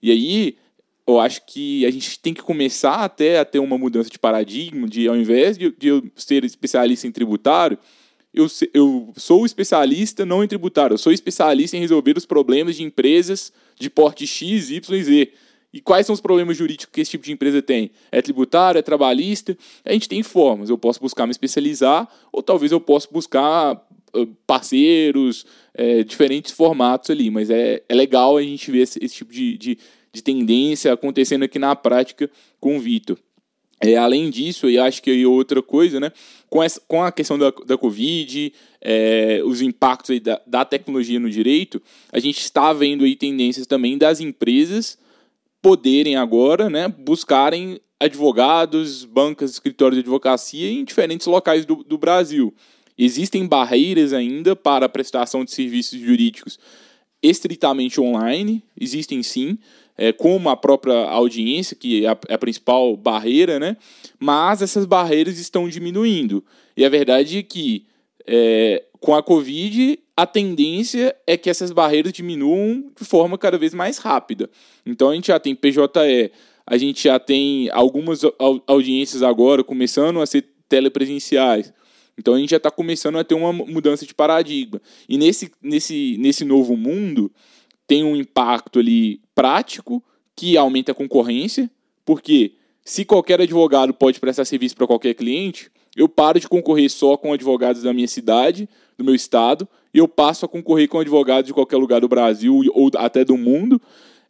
E 0.03 0.11
aí, 0.11 0.57
eu 1.07 1.21
acho 1.21 1.45
que 1.47 1.87
a 1.87 1.91
gente 1.91 2.19
tem 2.19 2.35
que 2.35 2.43
começar 2.43 2.97
até 3.05 3.39
a 3.39 3.45
ter 3.45 3.59
uma 3.59 3.79
mudança 3.79 4.11
de 4.11 4.19
paradigma, 4.19 4.89
de 4.89 5.07
ao 5.07 5.17
invés 5.17 5.57
de, 5.57 5.71
de 5.71 5.89
eu 5.89 6.03
ser 6.17 6.45
especialista 6.45 7.07
em 7.07 7.12
tributário, 7.12 7.79
eu, 8.37 8.47
eu 8.75 9.12
sou 9.17 9.47
especialista 9.47 10.27
não 10.27 10.45
em 10.45 10.49
tributário, 10.49 10.95
eu 10.95 10.99
sou 10.99 11.11
especialista 11.11 11.77
em 11.77 11.81
resolver 11.81 12.19
os 12.19 12.27
problemas 12.27 12.77
de 12.77 12.83
empresas 12.83 13.51
de 13.79 13.89
porte 13.89 14.27
X, 14.27 14.71
Y 14.71 14.95
e 14.95 15.05
Z. 15.05 15.33
E 15.77 15.81
quais 15.83 16.07
são 16.07 16.15
os 16.15 16.23
problemas 16.23 16.57
jurídicos 16.57 16.89
que 16.91 17.03
esse 17.03 17.11
tipo 17.11 17.27
de 17.27 17.33
empresa 17.33 17.61
tem? 17.61 17.91
É 18.11 18.23
tributário, 18.23 18.79
é 18.79 18.83
trabalhista? 18.83 19.55
A 19.85 19.93
gente 19.93 20.09
tem 20.09 20.23
formas. 20.23 20.71
Eu 20.71 20.79
posso 20.79 20.99
buscar 20.99 21.27
me 21.27 21.33
especializar, 21.33 22.09
ou 22.33 22.43
talvez 22.43 22.73
eu 22.73 22.81
possa 22.81 23.07
buscar 23.12 23.87
parceiros, 24.47 25.45
é, 25.75 26.03
diferentes 26.03 26.51
formatos 26.51 27.11
ali. 27.11 27.29
Mas 27.31 27.51
é, 27.51 27.83
é 27.87 27.95
legal 27.95 28.39
a 28.39 28.43
gente 28.43 28.71
ver 28.71 28.79
esse, 28.79 28.99
esse 29.05 29.17
tipo 29.17 29.31
de, 29.31 29.59
de, 29.59 29.79
de, 30.11 30.23
tendência 30.23 30.91
acontecendo 30.91 31.43
aqui 31.43 31.59
na 31.59 31.77
prática 31.77 32.31
com 32.59 32.79
o 32.79 32.81
Vitor. 32.81 33.19
É, 33.79 33.99
além 33.99 34.31
disso, 34.31 34.71
e 34.71 34.79
acho 34.79 35.03
que 35.03 35.11
aí 35.11 35.27
outra 35.27 35.61
coisa, 35.61 36.01
né? 36.01 36.11
Com, 36.49 36.62
essa, 36.62 36.81
com 36.89 37.05
a 37.05 37.12
questão 37.12 37.37
da, 37.37 37.53
da 37.67 37.77
Covid, 37.77 38.51
é, 38.81 39.43
os 39.45 39.61
impactos 39.61 40.19
da, 40.21 40.41
da 40.47 40.65
tecnologia 40.65 41.21
no 41.21 41.29
direito, 41.29 41.83
a 42.11 42.19
gente 42.19 42.39
está 42.39 42.73
vendo 42.73 43.05
aí 43.05 43.15
tendências 43.15 43.67
também 43.67 43.99
das 43.99 44.21
empresas 44.21 44.97
poderem 45.66 46.14
agora 46.14 46.70
né, 46.70 46.87
buscarem 46.87 47.81
advogados, 47.98 49.05
bancas, 49.05 49.50
escritórios 49.50 49.96
de 49.96 50.02
advocacia 50.02 50.70
em 50.70 50.85
diferentes 50.85 51.26
locais 51.26 51.66
do, 51.66 51.83
do 51.83 51.98
Brasil. 51.98 52.55
Existem 52.96 53.44
barreiras 53.44 54.12
ainda 54.12 54.55
para 54.55 54.87
a 54.87 54.88
prestação 54.88 55.44
de 55.44 55.50
serviços 55.50 55.98
jurídicos 55.98 56.57
estritamente 57.20 58.00
online, 58.00 58.62
existem 58.81 59.24
sim, 59.24 59.59
é, 59.98 60.12
como 60.12 60.48
a 60.48 60.57
própria 60.57 61.09
audiência, 61.09 61.74
que 61.74 62.05
é 62.05 62.11
a, 62.11 62.18
é 62.29 62.35
a, 62.35 62.38
principal 62.38 62.96
barreira, 62.96 63.59
né? 63.59 63.76
mas 64.20 64.62
essas 64.62 64.87
barreiras 64.87 65.37
estão 65.37 65.68
diminuindo. 65.68 66.44
E 66.76 66.85
a 66.85 66.88
verdade 66.88 67.38
é 67.38 67.42
que 67.42 67.87
é, 68.24 68.85
com 69.00 69.16
a 69.16 69.22
Covid 69.22 69.98
a 70.16 70.26
tendência 70.26 71.14
é 71.26 71.37
que 71.37 71.50
essas 71.50 71.70
barreiras 71.70 72.12
diminuam 72.12 72.90
de 72.98 73.05
forma 73.05 73.37
cada 73.37 73.59
vez 73.59 73.74
mais 73.74 73.98
rápida. 73.98 74.48
Então 74.85 75.11
a 75.11 75.14
gente 75.14 75.26
já 75.26 75.38
tem 75.38 75.55
PJE, 75.55 76.33
a 76.66 76.79
gente 76.79 77.05
já 77.05 77.18
tem 77.18 77.68
algumas 77.70 78.22
audiências 78.66 79.22
agora 79.22 79.62
começando 79.62 80.20
a 80.20 80.26
ser 80.26 80.46
telepresenciais. 80.68 81.72
Então 82.18 82.33
a 82.33 82.38
gente 82.38 82.50
já 82.50 82.57
está 82.57 82.70
começando 82.70 83.18
a 83.18 83.24
ter 83.24 83.35
uma 83.35 83.52
mudança 83.52 84.07
de 84.07 84.14
paradigma. 84.14 84.81
E 85.07 85.18
nesse, 85.18 85.52
nesse, 85.62 86.16
nesse 86.18 86.44
novo 86.44 86.76
mundo 86.76 87.31
tem 87.87 88.02
um 88.02 88.16
impacto 88.16 88.79
ali 88.79 89.20
prático 89.35 90.02
que 90.35 90.57
aumenta 90.57 90.92
a 90.92 90.94
concorrência, 90.94 91.70
porque 92.05 92.52
se 92.85 93.05
qualquer 93.05 93.40
advogado 93.40 93.92
pode 93.92 94.18
prestar 94.18 94.44
serviço 94.44 94.76
para 94.76 94.87
qualquer 94.87 95.14
cliente, 95.14 95.70
eu 95.94 96.09
paro 96.09 96.40
de 96.40 96.48
concorrer 96.48 96.90
só 96.90 97.16
com 97.16 97.33
advogados 97.33 97.83
da 97.83 97.92
minha 97.92 98.09
cidade, 98.09 98.68
do 98.98 99.05
meu 99.05 99.14
estado, 99.14 99.68
e 99.97 99.99
eu 99.99 100.07
passo 100.07 100.45
a 100.45 100.49
concorrer 100.49 100.89
com 100.89 100.99
advogados 100.99 101.47
de 101.47 101.55
qualquer 101.55 101.79
lugar 101.79 102.03
do 102.03 102.09
Brasil 102.09 102.61
ou 102.75 102.91
até 102.97 103.25
do 103.25 103.35
mundo. 103.35 103.81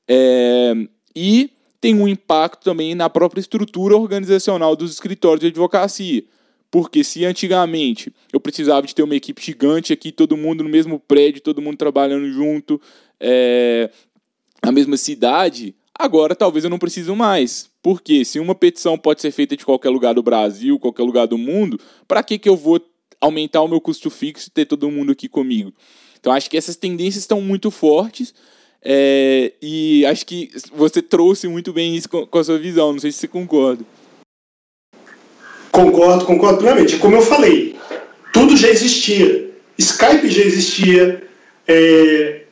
É, 0.06 0.72
e 1.14 1.50
tem 1.80 1.92
um 1.92 2.06
impacto 2.06 2.62
também 2.62 2.94
na 2.94 3.10
própria 3.10 3.40
estrutura 3.40 3.96
organizacional 3.96 4.76
dos 4.76 4.92
escritórios 4.92 5.40
de 5.40 5.48
advocacia. 5.48 6.22
Porque 6.70 7.02
se 7.02 7.24
antigamente 7.24 8.12
eu 8.32 8.38
precisava 8.38 8.86
de 8.86 8.94
ter 8.94 9.02
uma 9.02 9.16
equipe 9.16 9.44
gigante 9.44 9.92
aqui, 9.92 10.12
todo 10.12 10.36
mundo 10.36 10.62
no 10.62 10.70
mesmo 10.70 11.00
prédio, 11.00 11.42
todo 11.42 11.60
mundo 11.60 11.76
trabalhando 11.76 12.30
junto, 12.30 12.80
é, 13.18 13.90
na 14.64 14.70
mesma 14.70 14.96
cidade, 14.96 15.74
agora 15.98 16.36
talvez 16.36 16.62
eu 16.62 16.70
não 16.70 16.78
preciso 16.78 17.16
mais. 17.16 17.68
Porque 17.82 18.24
se 18.24 18.38
uma 18.38 18.54
petição 18.54 18.96
pode 18.96 19.20
ser 19.20 19.32
feita 19.32 19.56
de 19.56 19.64
qualquer 19.64 19.90
lugar 19.90 20.14
do 20.14 20.22
Brasil, 20.22 20.78
qualquer 20.78 21.02
lugar 21.02 21.26
do 21.26 21.36
mundo, 21.36 21.76
para 22.06 22.22
que, 22.22 22.38
que 22.38 22.48
eu 22.48 22.56
vou 22.56 22.80
aumentar 23.20 23.62
o 23.62 23.68
meu 23.68 23.80
custo 23.80 24.10
fixo 24.10 24.48
e 24.48 24.50
ter 24.50 24.66
todo 24.66 24.90
mundo 24.90 25.12
aqui 25.12 25.28
comigo? 25.28 25.72
Então 26.18 26.32
acho 26.32 26.50
que 26.50 26.56
essas 26.56 26.76
tendências 26.76 27.22
estão 27.22 27.40
muito 27.40 27.70
fortes 27.70 28.34
é, 28.82 29.52
e 29.60 30.06
acho 30.06 30.24
que 30.24 30.50
você 30.72 31.02
trouxe 31.02 31.48
muito 31.48 31.72
bem 31.72 31.96
isso 31.96 32.08
com, 32.08 32.26
com, 32.26 32.38
a 32.38 32.44
sua 32.44 32.58
visão. 32.58 32.92
Não 32.92 33.00
sei 33.00 33.10
se 33.10 33.18
você 33.18 33.28
concorda. 33.28 33.84
Concordo, 35.72 36.24
concordo 36.24 36.58
plenamente. 36.58 36.96
Como 36.96 37.16
eu 37.16 37.22
falei, 37.22 37.76
tudo 38.32 38.56
já 38.56 38.68
existia. 38.68 39.50
Skype 39.78 40.28
já 40.30 40.42
existia, 40.42 41.22
é, 41.68 42.42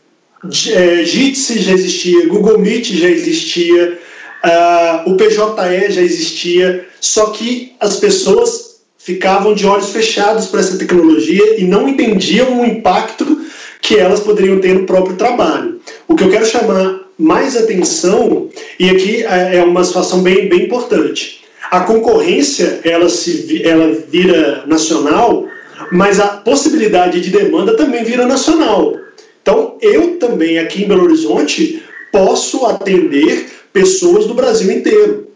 é, 0.73 1.05
Jitsi 1.05 1.63
já 1.63 1.73
existia, 1.73 2.29
Google 2.29 2.59
Meet 2.59 2.93
já 2.93 3.09
existia, 3.09 3.99
uh, 4.45 5.11
o 5.11 5.17
PJE 5.17 5.91
já 5.91 6.03
existia, 6.03 6.87
só 7.01 7.31
que 7.31 7.75
as 7.81 7.97
pessoas 7.97 8.74
ficavam 9.05 9.55
de 9.55 9.67
olhos 9.67 9.91
fechados 9.91 10.47
para 10.47 10.61
essa 10.61 10.79
tecnologia 10.79 11.61
e 11.61 11.65
não 11.65 11.87
entendiam 11.87 12.61
o 12.61 12.65
impacto 12.65 13.45
que 13.83 13.99
elas 13.99 14.21
poderiam 14.21 14.59
ter 14.59 14.75
no 14.75 14.87
próprio 14.87 15.15
trabalho. 15.15 15.79
O 16.09 16.15
que 16.15 16.25
eu 16.25 16.31
quero 16.31 16.47
chamar 16.47 17.01
mais 17.19 17.55
atenção, 17.55 18.49
e 18.81 18.89
aqui 18.89 19.23
é, 19.25 19.57
é 19.57 19.63
uma 19.63 19.85
situação 19.85 20.23
bem, 20.23 20.49
bem 20.49 20.65
importante, 20.65 21.45
a 21.71 21.81
concorrência 21.81 22.81
ela, 22.83 23.11
se, 23.11 23.63
ela 23.63 23.93
vira 24.09 24.65
nacional, 24.67 25.47
mas 25.93 26.19
a 26.19 26.29
possibilidade 26.29 27.21
de 27.21 27.29
demanda 27.29 27.77
também 27.77 28.05
vira 28.05 28.27
nacional. 28.27 28.97
Então, 29.43 29.77
eu 29.83 30.17
também 30.17 30.59
aqui 30.59 30.83
em 30.83 30.89
Belo 30.89 31.05
Horizonte 31.05 31.83
posso 32.11 32.65
atender 32.65 33.51
pessoas 33.71 34.27
do 34.27 34.33
Brasil 34.33 34.73
inteiro. 34.73 35.29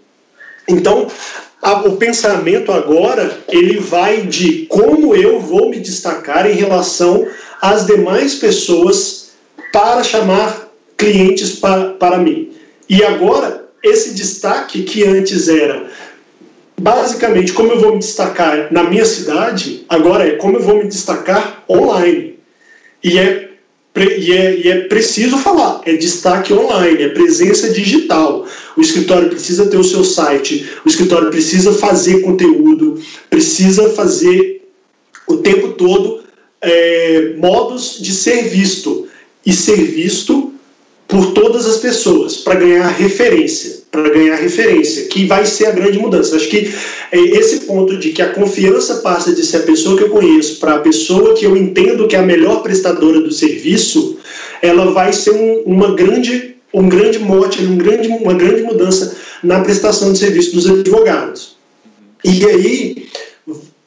Então, 0.67 1.07
o 1.63 1.97
pensamento 1.97 2.73
agora 2.73 3.37
ele 3.49 3.79
vai 3.79 4.23
de 4.23 4.67
como 4.67 5.15
eu 5.15 5.41
vou 5.41 5.71
me 5.71 5.79
destacar 5.79 6.49
em 6.49 6.55
relação 6.55 7.27
às 7.61 7.87
demais 7.87 8.35
pessoas 8.37 9.31
para 9.73 10.03
chamar 10.03 10.69
clientes 10.97 11.57
para, 11.57 11.91
para 11.95 12.19
mim. 12.19 12.53
E 12.89 13.03
agora, 13.05 13.69
esse 13.83 14.15
destaque 14.15 14.83
que 14.83 15.05
antes 15.05 15.49
era 15.49 15.87
basicamente 16.81 17.53
como 17.53 17.73
eu 17.73 17.81
vou 17.81 17.93
me 17.93 17.99
destacar 17.99 18.73
na 18.73 18.85
minha 18.85 19.05
cidade, 19.05 19.85
agora 19.89 20.27
é 20.27 20.37
como 20.37 20.57
eu 20.57 20.63
vou 20.63 20.77
me 20.77 20.89
destacar 20.89 21.65
online. 21.69 22.39
E 23.03 23.19
é 23.19 23.48
e 24.05 24.33
é, 24.33 24.59
e 24.59 24.69
é, 24.69 24.81
preciso 24.83 25.39
falar, 25.39 25.81
é 25.85 25.95
destaque 25.95 26.53
online, 26.53 27.03
é 27.03 27.09
presença 27.09 27.71
digital. 27.71 28.47
O 28.77 28.81
escritório 28.81 29.29
precisa 29.29 29.67
ter 29.67 29.77
o 29.77 29.85
seu 29.85 30.05
site, 30.05 30.69
o 30.85 30.89
escritório 30.89 31.31
precisa 31.31 31.73
fazer 31.73 32.21
conteúdo, 32.21 33.01
precisa 33.29 33.91
fazer 33.91 34.63
o 35.27 35.39
tempo 35.39 35.73
todo 35.73 36.23
é, 36.61 37.35
modos 37.37 37.99
de 38.01 38.13
ser 38.13 38.49
visto 38.49 39.09
e 39.45 39.53
ser 39.53 39.77
visto 39.77 40.53
por 41.09 41.33
todas 41.33 41.67
as 41.67 41.79
pessoas 41.79 42.37
para 42.37 42.57
ganhar 42.57 42.87
referência, 42.89 43.79
para 43.91 44.11
ganhar 44.11 44.37
referência, 44.37 45.07
que 45.07 45.25
vai 45.25 45.47
ser 45.47 45.67
a 45.67 45.71
grande 45.71 45.99
mudança. 45.99 46.37
Acho 46.37 46.49
que 46.49 46.71
é 47.11 47.19
esse 47.19 47.61
ponto 47.61 47.97
de 47.97 48.11
que 48.11 48.21
a 48.21 48.29
confiança 48.29 48.97
passa 48.97 49.33
de 49.33 49.45
ser 49.45 49.57
a 49.57 49.63
pessoa 49.63 49.97
que 49.97 50.05
eu 50.05 50.11
conheço 50.11 50.61
para 50.61 50.75
a 50.75 50.81
pessoa 50.81 51.35
que 51.35 51.47
eu 51.47 51.57
entendo 51.57 52.07
que 52.07 52.15
é 52.15 52.19
a 52.19 52.23
melhor 52.23 52.63
prestadora 52.63 53.23
do 53.23 53.33
serviço, 53.33 54.19
ela 54.61 54.91
vai 54.91 55.11
ser 55.15 55.31
um, 55.31 55.63
uma 55.65 55.95
grande 55.95 56.57
um 56.73 56.87
grande 56.87 57.19
mote, 57.19 57.63
um 57.63 57.79
grande, 57.79 58.09
uma 58.09 58.35
grande 58.35 58.63
mudança 58.63 59.17
na 59.43 59.61
prestação 59.61 60.13
de 60.13 60.19
serviço 60.19 60.53
dos 60.53 60.69
advogados. 60.69 61.57
E 62.23 62.45
aí, 62.45 63.09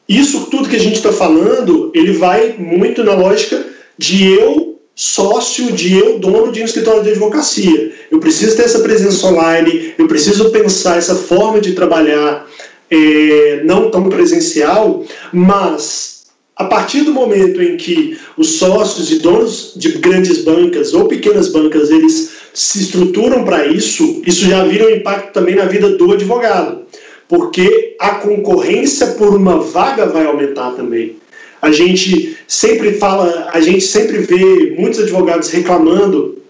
isso 0.08 0.46
tudo 0.50 0.68
que 0.68 0.74
a 0.74 0.80
gente 0.80 0.96
está 0.96 1.12
falando, 1.12 1.92
ele 1.94 2.12
vai 2.12 2.56
muito 2.58 3.04
na 3.04 3.14
lógica 3.14 3.64
de 3.96 4.26
eu 4.32 4.61
sócio, 4.94 5.72
de 5.72 5.96
eu 5.96 6.18
dono 6.18 6.52
de 6.52 6.62
um 6.62 6.64
escritório 6.64 7.02
de 7.02 7.10
advocacia. 7.10 7.92
Eu 8.10 8.20
preciso 8.20 8.56
ter 8.56 8.64
essa 8.64 8.80
presença 8.80 9.26
online, 9.26 9.94
eu 9.98 10.06
preciso 10.06 10.50
pensar 10.50 10.98
essa 10.98 11.14
forma 11.14 11.60
de 11.60 11.72
trabalhar 11.72 12.46
é, 12.90 13.62
não 13.64 13.90
tão 13.90 14.08
presencial, 14.08 15.04
mas 15.32 16.12
a 16.54 16.64
partir 16.64 17.02
do 17.02 17.12
momento 17.12 17.62
em 17.62 17.76
que 17.76 18.18
os 18.36 18.58
sócios 18.58 19.10
e 19.10 19.18
donos 19.18 19.72
de 19.74 19.92
grandes 19.92 20.44
bancas 20.44 20.92
ou 20.92 21.08
pequenas 21.08 21.48
bancas 21.48 21.90
eles 21.90 22.30
se 22.52 22.82
estruturam 22.82 23.44
para 23.44 23.66
isso, 23.66 24.22
isso 24.26 24.44
já 24.44 24.62
vira 24.64 24.86
um 24.86 24.90
impacto 24.90 25.32
também 25.32 25.54
na 25.54 25.64
vida 25.64 25.88
do 25.96 26.12
advogado, 26.12 26.82
porque 27.26 27.96
a 27.98 28.16
concorrência 28.16 29.06
por 29.12 29.34
uma 29.34 29.58
vaga 29.58 30.04
vai 30.04 30.26
aumentar 30.26 30.72
também. 30.72 31.16
A 31.62 31.70
gente 31.70 32.36
sempre 32.48 32.94
fala, 32.94 33.50
a 33.52 33.60
gente 33.60 33.82
sempre 33.82 34.18
vê 34.18 34.74
muitos 34.76 34.98
advogados 34.98 35.48
reclamando 35.50 36.42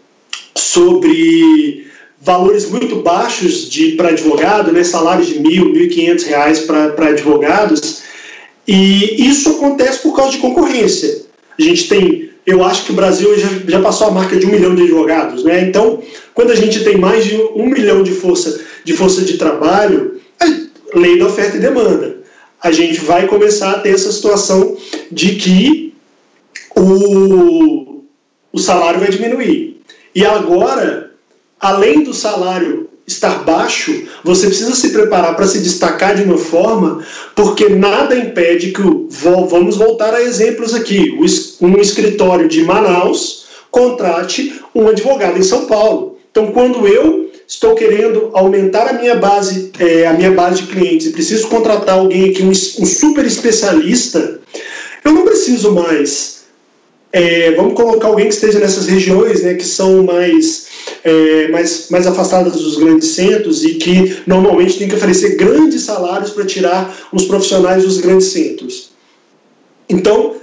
sobre 0.57 1.87
valores 2.19 2.71
muito 2.71 2.97
baixos 2.97 3.69
de 3.69 3.93
para 3.93 4.09
advogado, 4.09 4.73
né, 4.73 4.83
salários 4.83 5.27
de 5.27 5.39
mil, 5.39 5.67
mil 5.67 5.83
e 5.83 5.89
quinhentos 5.89 6.25
reais 6.25 6.61
para 6.61 7.09
advogados, 7.09 8.01
e 8.67 9.29
isso 9.29 9.51
acontece 9.51 9.99
por 9.99 10.17
causa 10.17 10.33
de 10.33 10.39
concorrência. 10.39 11.27
A 11.59 11.63
gente 11.63 11.89
tem, 11.89 12.31
eu 12.47 12.65
acho 12.65 12.87
que 12.87 12.93
o 12.93 12.95
Brasil 12.95 13.39
já, 13.39 13.49
já 13.69 13.83
passou 13.83 14.07
a 14.07 14.13
marca 14.13 14.37
de 14.37 14.47
um 14.47 14.51
milhão 14.51 14.75
de 14.75 14.85
advogados, 14.85 15.45
né? 15.45 15.61
Então, 15.69 16.03
quando 16.33 16.53
a 16.53 16.57
gente 16.57 16.83
tem 16.85 16.97
mais 16.97 17.27
de 17.27 17.37
um 17.55 17.67
milhão 17.67 18.03
de 18.03 18.13
força 18.13 18.61
de 18.83 18.95
força 18.95 19.23
de 19.23 19.37
trabalho, 19.37 20.21
lei 20.95 21.19
da 21.19 21.27
oferta 21.27 21.57
e 21.57 21.61
demanda 21.61 22.22
a 22.63 22.71
gente 22.71 23.01
vai 23.01 23.27
começar 23.27 23.73
a 23.73 23.79
ter 23.81 23.95
essa 23.95 24.13
situação 24.13 24.77
de 25.11 25.35
que 25.35 25.95
o, 26.77 28.03
o 28.53 28.59
salário 28.59 29.01
vai 29.01 29.11
diminuir. 29.11 29.83
E 30.15 30.25
agora, 30.25 31.13
além 31.61 32.05
do 32.05 32.15
salário 32.15 32.89
estar 33.07 33.43
baixo, 33.45 34.05
você 34.23 34.47
precisa 34.47 34.75
se 34.75 34.91
preparar 34.91 35.35
para 35.35 35.49
se 35.49 35.59
destacar 35.61 36.15
de 36.15 36.23
uma 36.23 36.39
forma, 36.39 37.05
porque 37.35 37.69
nada 37.69 38.17
impede 38.17 38.71
que, 38.71 38.83
vamos 39.11 39.77
voltar 39.77 40.15
a 40.15 40.23
exemplos 40.23 40.73
aqui, 40.73 41.19
um 41.61 41.81
escritório 41.81 42.49
de 42.49 42.63
Manaus 42.63 43.47
contrate 43.71 44.61
um 44.75 44.87
advogado 44.87 45.39
em 45.39 45.43
São 45.43 45.67
Paulo. 45.67 46.19
Então, 46.31 46.53
quando 46.53 46.87
eu 46.87 47.22
estou 47.53 47.75
querendo 47.75 48.31
aumentar 48.33 48.89
a 48.89 48.93
minha 48.95 49.15
base, 49.15 49.71
é, 49.79 50.07
a 50.07 50.15
minha 50.15 50.31
base 50.31 50.63
de 50.63 50.69
clientes 50.69 51.13
preciso 51.13 51.49
contratar 51.49 51.99
alguém 51.99 52.31
aqui, 52.31 52.43
um, 52.43 52.49
um 52.49 52.87
super 52.87 53.25
especialista, 53.27 54.41
eu 55.05 55.13
não 55.13 55.25
preciso 55.25 55.73
mais. 55.73 56.43
É, 57.13 57.51
vamos 57.51 57.75
colocar 57.75 58.09
alguém 58.09 58.27
que 58.29 58.35
esteja 58.35 58.59
nessas 58.59 58.87
regiões, 58.87 59.43
né, 59.43 59.53
que 59.53 59.67
são 59.67 60.03
mais, 60.03 60.67
é, 61.05 61.49
mais, 61.49 61.91
mais 61.91 62.07
afastadas 62.07 62.55
dos 62.55 62.79
grandes 62.79 63.09
centros 63.09 63.63
e 63.63 63.75
que 63.75 64.23
normalmente 64.27 64.79
tem 64.79 64.89
que 64.89 64.95
oferecer 64.95 65.37
grandes 65.37 65.83
salários 65.83 66.31
para 66.31 66.47
tirar 66.47 66.97
os 67.13 67.27
profissionais 67.27 67.85
dos 67.85 67.99
grandes 67.99 68.29
centros. 68.29 68.93
Então, 69.91 70.37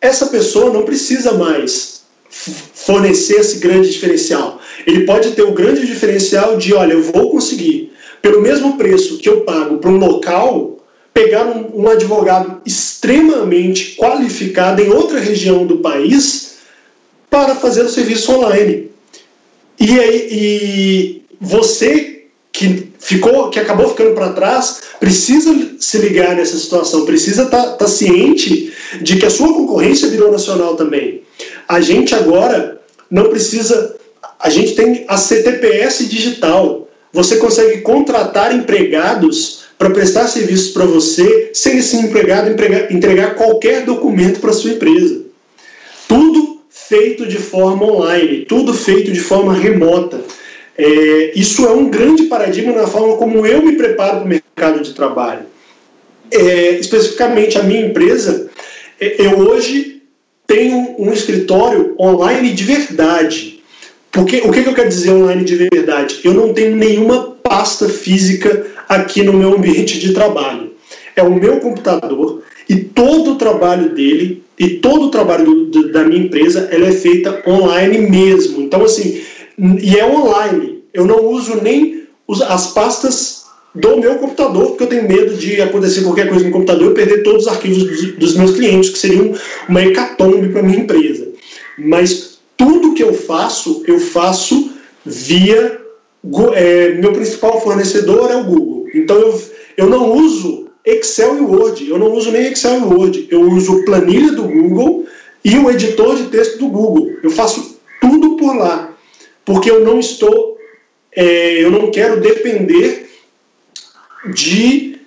essa 0.00 0.26
pessoa 0.26 0.72
não 0.72 0.82
precisa 0.82 1.34
mais 1.34 2.02
fornecer 2.28 3.36
esse 3.36 3.58
grande 3.58 3.90
diferencial. 3.90 4.57
Ele 4.88 5.04
pode 5.04 5.32
ter 5.32 5.42
o 5.42 5.52
grande 5.52 5.86
diferencial 5.86 6.56
de, 6.56 6.72
olha, 6.72 6.94
eu 6.94 7.02
vou 7.02 7.30
conseguir, 7.30 7.92
pelo 8.22 8.40
mesmo 8.40 8.78
preço 8.78 9.18
que 9.18 9.28
eu 9.28 9.42
pago 9.42 9.76
para 9.76 9.90
um 9.90 9.98
local, 9.98 10.78
pegar 11.12 11.44
um, 11.44 11.82
um, 11.82 11.88
advogado 11.88 12.62
extremamente 12.64 13.96
qualificado 13.96 14.80
em 14.80 14.88
outra 14.88 15.20
região 15.20 15.66
do 15.66 15.80
país 15.80 16.60
para 17.28 17.54
fazer 17.54 17.82
o 17.82 17.88
serviço 17.90 18.32
online. 18.32 18.90
E, 19.78 19.92
e 19.92 21.22
você 21.38 22.24
que 22.50 22.88
ficou, 22.98 23.50
que 23.50 23.60
acabou 23.60 23.90
ficando 23.90 24.14
para 24.14 24.32
trás, 24.32 24.80
precisa 24.98 25.54
se 25.78 25.98
ligar 25.98 26.34
nessa 26.34 26.56
situação, 26.56 27.04
precisa 27.04 27.42
estar 27.42 27.62
tá, 27.62 27.72
tá 27.72 27.86
ciente 27.86 28.72
de 29.02 29.18
que 29.18 29.26
a 29.26 29.30
sua 29.30 29.52
concorrência 29.52 30.08
virou 30.08 30.32
nacional 30.32 30.76
também. 30.76 31.24
A 31.68 31.78
gente 31.78 32.14
agora 32.14 32.80
não 33.10 33.24
precisa. 33.24 33.97
A 34.38 34.50
gente 34.50 34.74
tem 34.74 35.04
a 35.08 35.16
CTPS 35.16 36.06
digital. 36.06 36.88
Você 37.12 37.36
consegue 37.36 37.80
contratar 37.80 38.54
empregados 38.54 39.64
para 39.78 39.90
prestar 39.90 40.28
serviços 40.28 40.72
para 40.72 40.84
você 40.84 41.50
sem 41.54 41.78
esse 41.78 41.96
empregado 41.96 42.50
entregar, 42.90 43.34
qualquer 43.34 43.84
documento 43.84 44.40
para 44.40 44.52
sua 44.52 44.72
empresa. 44.72 45.22
Tudo 46.06 46.60
feito 46.68 47.26
de 47.26 47.36
forma 47.36 47.84
online, 47.84 48.44
tudo 48.44 48.74
feito 48.74 49.12
de 49.12 49.20
forma 49.20 49.54
remota. 49.54 50.20
É, 50.76 51.32
isso 51.34 51.66
é 51.66 51.70
um 51.70 51.88
grande 51.88 52.24
paradigma 52.24 52.72
na 52.72 52.86
forma 52.86 53.16
como 53.16 53.46
eu 53.46 53.62
me 53.62 53.76
preparo 53.76 54.18
para 54.18 54.24
o 54.24 54.28
mercado 54.28 54.80
de 54.80 54.94
trabalho. 54.94 55.46
É, 56.30 56.72
especificamente 56.78 57.58
a 57.58 57.62
minha 57.62 57.86
empresa, 57.86 58.48
é, 59.00 59.16
eu 59.18 59.38
hoje 59.38 60.02
tenho 60.46 60.94
um 60.98 61.12
escritório 61.12 61.94
online 62.00 62.52
de 62.52 62.64
verdade. 62.64 63.57
Porque, 64.18 64.38
o 64.38 64.50
que, 64.50 64.64
que 64.64 64.68
eu 64.68 64.74
quero 64.74 64.88
dizer 64.88 65.12
online 65.12 65.44
de 65.44 65.54
verdade? 65.54 66.18
Eu 66.24 66.34
não 66.34 66.52
tenho 66.52 66.74
nenhuma 66.74 67.36
pasta 67.40 67.88
física 67.88 68.66
aqui 68.88 69.22
no 69.22 69.32
meu 69.32 69.54
ambiente 69.54 69.96
de 69.96 70.12
trabalho. 70.12 70.72
É 71.14 71.22
o 71.22 71.32
meu 71.32 71.60
computador 71.60 72.42
e 72.68 72.74
todo 72.76 73.34
o 73.34 73.36
trabalho 73.36 73.90
dele 73.90 74.42
e 74.58 74.70
todo 74.70 75.06
o 75.06 75.10
trabalho 75.12 75.66
do, 75.66 75.92
da 75.92 76.02
minha 76.02 76.24
empresa 76.24 76.68
ela 76.72 76.88
é 76.88 76.92
feita 76.92 77.44
online 77.46 77.98
mesmo. 78.10 78.60
Então, 78.60 78.82
assim, 78.82 79.22
e 79.56 79.96
é 79.96 80.04
online. 80.04 80.82
Eu 80.92 81.06
não 81.06 81.24
uso 81.26 81.62
nem 81.62 82.02
as 82.48 82.72
pastas 82.72 83.44
do 83.72 83.98
meu 83.98 84.16
computador, 84.16 84.70
porque 84.70 84.82
eu 84.82 84.88
tenho 84.88 85.08
medo 85.08 85.36
de 85.36 85.62
acontecer 85.62 86.02
qualquer 86.02 86.28
coisa 86.28 86.44
no 86.44 86.50
computador 86.50 86.90
e 86.90 86.94
perder 86.94 87.22
todos 87.22 87.42
os 87.42 87.48
arquivos 87.52 87.84
dos, 87.84 88.12
dos 88.14 88.36
meus 88.36 88.50
clientes, 88.50 88.90
que 88.90 88.98
seria 88.98 89.32
uma 89.68 89.80
hecatombe 89.80 90.48
para 90.48 90.64
minha 90.64 90.80
empresa. 90.80 91.28
Mas 91.78 92.27
tudo 92.58 92.92
que 92.92 93.02
eu 93.02 93.14
faço, 93.14 93.82
eu 93.86 93.98
faço 93.98 94.72
via. 95.06 95.80
É, 96.54 96.94
meu 96.94 97.12
principal 97.12 97.60
fornecedor 97.62 98.30
é 98.30 98.36
o 98.36 98.44
Google. 98.44 98.86
Então 98.92 99.16
eu, 99.16 99.42
eu 99.76 99.88
não 99.88 100.12
uso 100.12 100.68
Excel 100.84 101.38
e 101.38 101.40
Word, 101.40 101.88
eu 101.88 101.98
não 101.98 102.12
uso 102.12 102.30
nem 102.30 102.50
Excel 102.50 102.80
e 102.80 102.82
Word, 102.82 103.28
eu 103.30 103.40
uso 103.42 103.84
planilha 103.84 104.32
do 104.32 104.42
Google 104.42 105.06
e 105.44 105.56
o 105.56 105.70
editor 105.70 106.16
de 106.16 106.24
texto 106.24 106.58
do 106.58 106.68
Google. 106.68 107.12
Eu 107.22 107.30
faço 107.30 107.78
tudo 108.00 108.36
por 108.36 108.56
lá, 108.56 108.92
porque 109.44 109.70
eu 109.70 109.84
não 109.84 110.00
estou, 110.00 110.58
é, 111.14 111.62
eu 111.62 111.70
não 111.70 111.90
quero 111.90 112.20
depender 112.20 113.08
de 114.32 114.98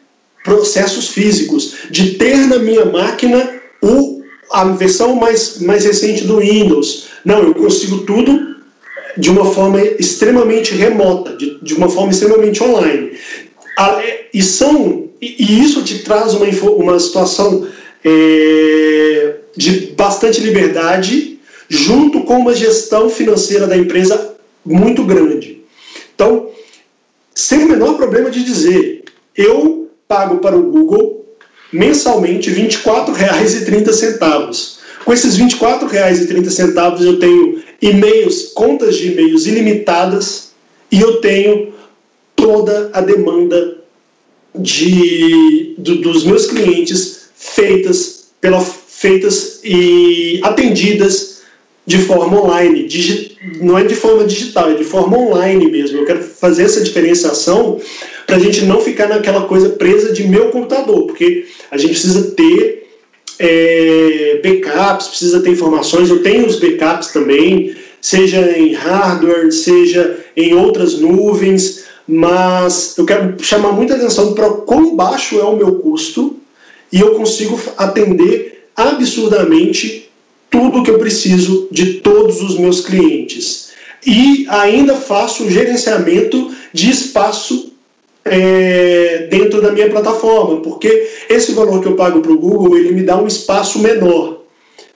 processos 0.44 1.10
físicos, 1.10 1.76
de 1.90 2.14
ter 2.16 2.38
na 2.48 2.58
minha 2.58 2.86
máquina 2.86 3.62
o, 3.82 4.21
a 4.52 4.66
versão 4.66 5.16
mais, 5.16 5.60
mais 5.60 5.86
recente 5.86 6.26
do 6.26 6.40
Windows. 6.40 7.08
Não, 7.24 7.44
eu 7.44 7.56
consigo 7.56 8.00
tudo 8.00 8.56
de 9.18 9.30
uma 9.30 9.46
forma 9.54 9.82
extremamente 9.82 10.74
remota, 10.74 11.36
de, 11.36 11.60
de 11.62 11.74
uma 11.74 11.90
forma 11.90 12.12
extremamente 12.12 12.64
online. 12.64 13.12
E, 14.34 14.42
são, 14.42 15.10
e 15.22 15.62
isso 15.62 15.84
te 15.84 16.00
traz 16.00 16.34
uma, 16.34 16.46
uma 16.72 17.00
situação 17.00 17.68
é, 18.04 19.36
de 19.56 19.88
bastante 19.98 20.40
liberdade, 20.40 21.40
junto 21.68 22.22
com 22.22 22.40
uma 22.40 22.56
gestão 22.56 23.10
financeira 23.10 23.68
da 23.68 23.78
empresa 23.78 24.36
muito 24.66 25.04
grande. 25.04 25.62
Então, 26.14 26.50
sem 27.34 27.64
o 27.64 27.70
menor 27.70 27.96
problema 27.96 28.30
de 28.30 28.44
dizer, 28.44 29.04
eu 29.36 29.90
pago 30.08 30.38
para 30.38 30.56
o 30.56 30.64
Google 30.64 31.26
mensalmente 31.72 32.50
R$ 32.50 32.68
24,30. 32.68 34.82
Com 35.06 35.14
esses 35.14 35.38
R$ 35.38 35.46
24,30 35.46 37.04
eu 37.04 37.20
tenho 37.20 37.64
e-mails, 37.82 38.52
contas 38.54 38.98
de 38.98 39.12
e-mails 39.12 39.48
ilimitadas 39.48 40.52
e 40.92 41.00
eu 41.00 41.22
tenho 41.22 41.74
toda 42.36 42.90
a 42.94 43.02
demanda 43.02 43.78
de, 44.56 45.76
do, 45.78 45.98
dos 45.98 46.26
meus 46.26 46.48
clientes 46.48 47.30
feitas, 47.36 48.32
pela, 48.40 48.62
feitas 48.62 49.60
e 49.64 50.40
atendidas 50.44 51.42
de 51.86 51.98
forma 52.00 52.42
online. 52.42 52.88
Digi, 52.88 53.31
não 53.60 53.78
é 53.78 53.84
de 53.84 53.96
forma 53.96 54.24
digital, 54.24 54.72
é 54.72 54.76
de 54.76 54.84
forma 54.84 55.18
online 55.18 55.70
mesmo. 55.70 56.00
Eu 56.00 56.06
quero 56.06 56.24
fazer 56.24 56.64
essa 56.64 56.82
diferenciação 56.82 57.80
para 58.28 58.36
a 58.36 58.40
gente 58.40 58.66
não 58.66 58.80
ficar 58.80 59.08
naquela 59.08 59.46
coisa 59.46 59.70
presa 59.70 60.14
de 60.14 60.28
meu 60.28 60.50
computador, 60.50 61.08
porque 61.08 61.46
a 61.70 61.78
gente 61.78 61.92
precisa 61.92 62.32
ter 62.32 62.88
é, 63.40 64.40
backups, 64.44 65.08
precisa 65.08 65.42
ter 65.42 65.50
informações. 65.50 66.10
Eu 66.10 66.22
tenho 66.22 66.46
os 66.46 66.60
backups 66.60 67.08
também, 67.08 67.76
seja 68.00 68.58
em 68.58 68.74
hardware, 68.74 69.52
seja 69.52 70.20
em 70.38 70.54
outras 70.54 71.00
nuvens, 71.00 71.86
mas 72.08 72.96
eu 72.98 73.06
quero 73.06 73.36
chamar 73.44 73.72
muita 73.72 73.96
atenção 73.96 74.34
para 74.34 74.50
quão 74.50 74.96
baixo 74.96 75.40
é 75.40 75.44
o 75.44 75.56
meu 75.56 75.76
custo 75.76 76.38
e 76.92 77.00
eu 77.00 77.16
consigo 77.16 77.60
atender 77.78 78.66
absurdamente 78.76 80.11
tudo 80.52 80.84
que 80.84 80.92
eu 80.92 81.00
preciso 81.00 81.68
de 81.72 81.96
todos 81.96 82.42
os 82.42 82.60
meus 82.60 82.82
clientes. 82.82 83.72
E 84.06 84.46
ainda 84.50 84.96
faço 84.96 85.46
o 85.46 85.50
gerenciamento 85.50 86.52
de 86.74 86.92
espaço 86.92 87.72
é, 88.26 89.28
dentro 89.32 89.62
da 89.62 89.72
minha 89.72 89.90
plataforma, 89.90 90.62
porque 90.62 91.08
esse 91.30 91.54
valor 91.54 91.82
que 91.82 91.88
eu 91.88 91.96
pago 91.96 92.22
para 92.22 92.32
o 92.32 92.38
Google 92.38 92.78
ele 92.78 92.92
me 92.92 93.04
dá 93.04 93.20
um 93.20 93.28
espaço 93.28 93.80
menor, 93.80 94.44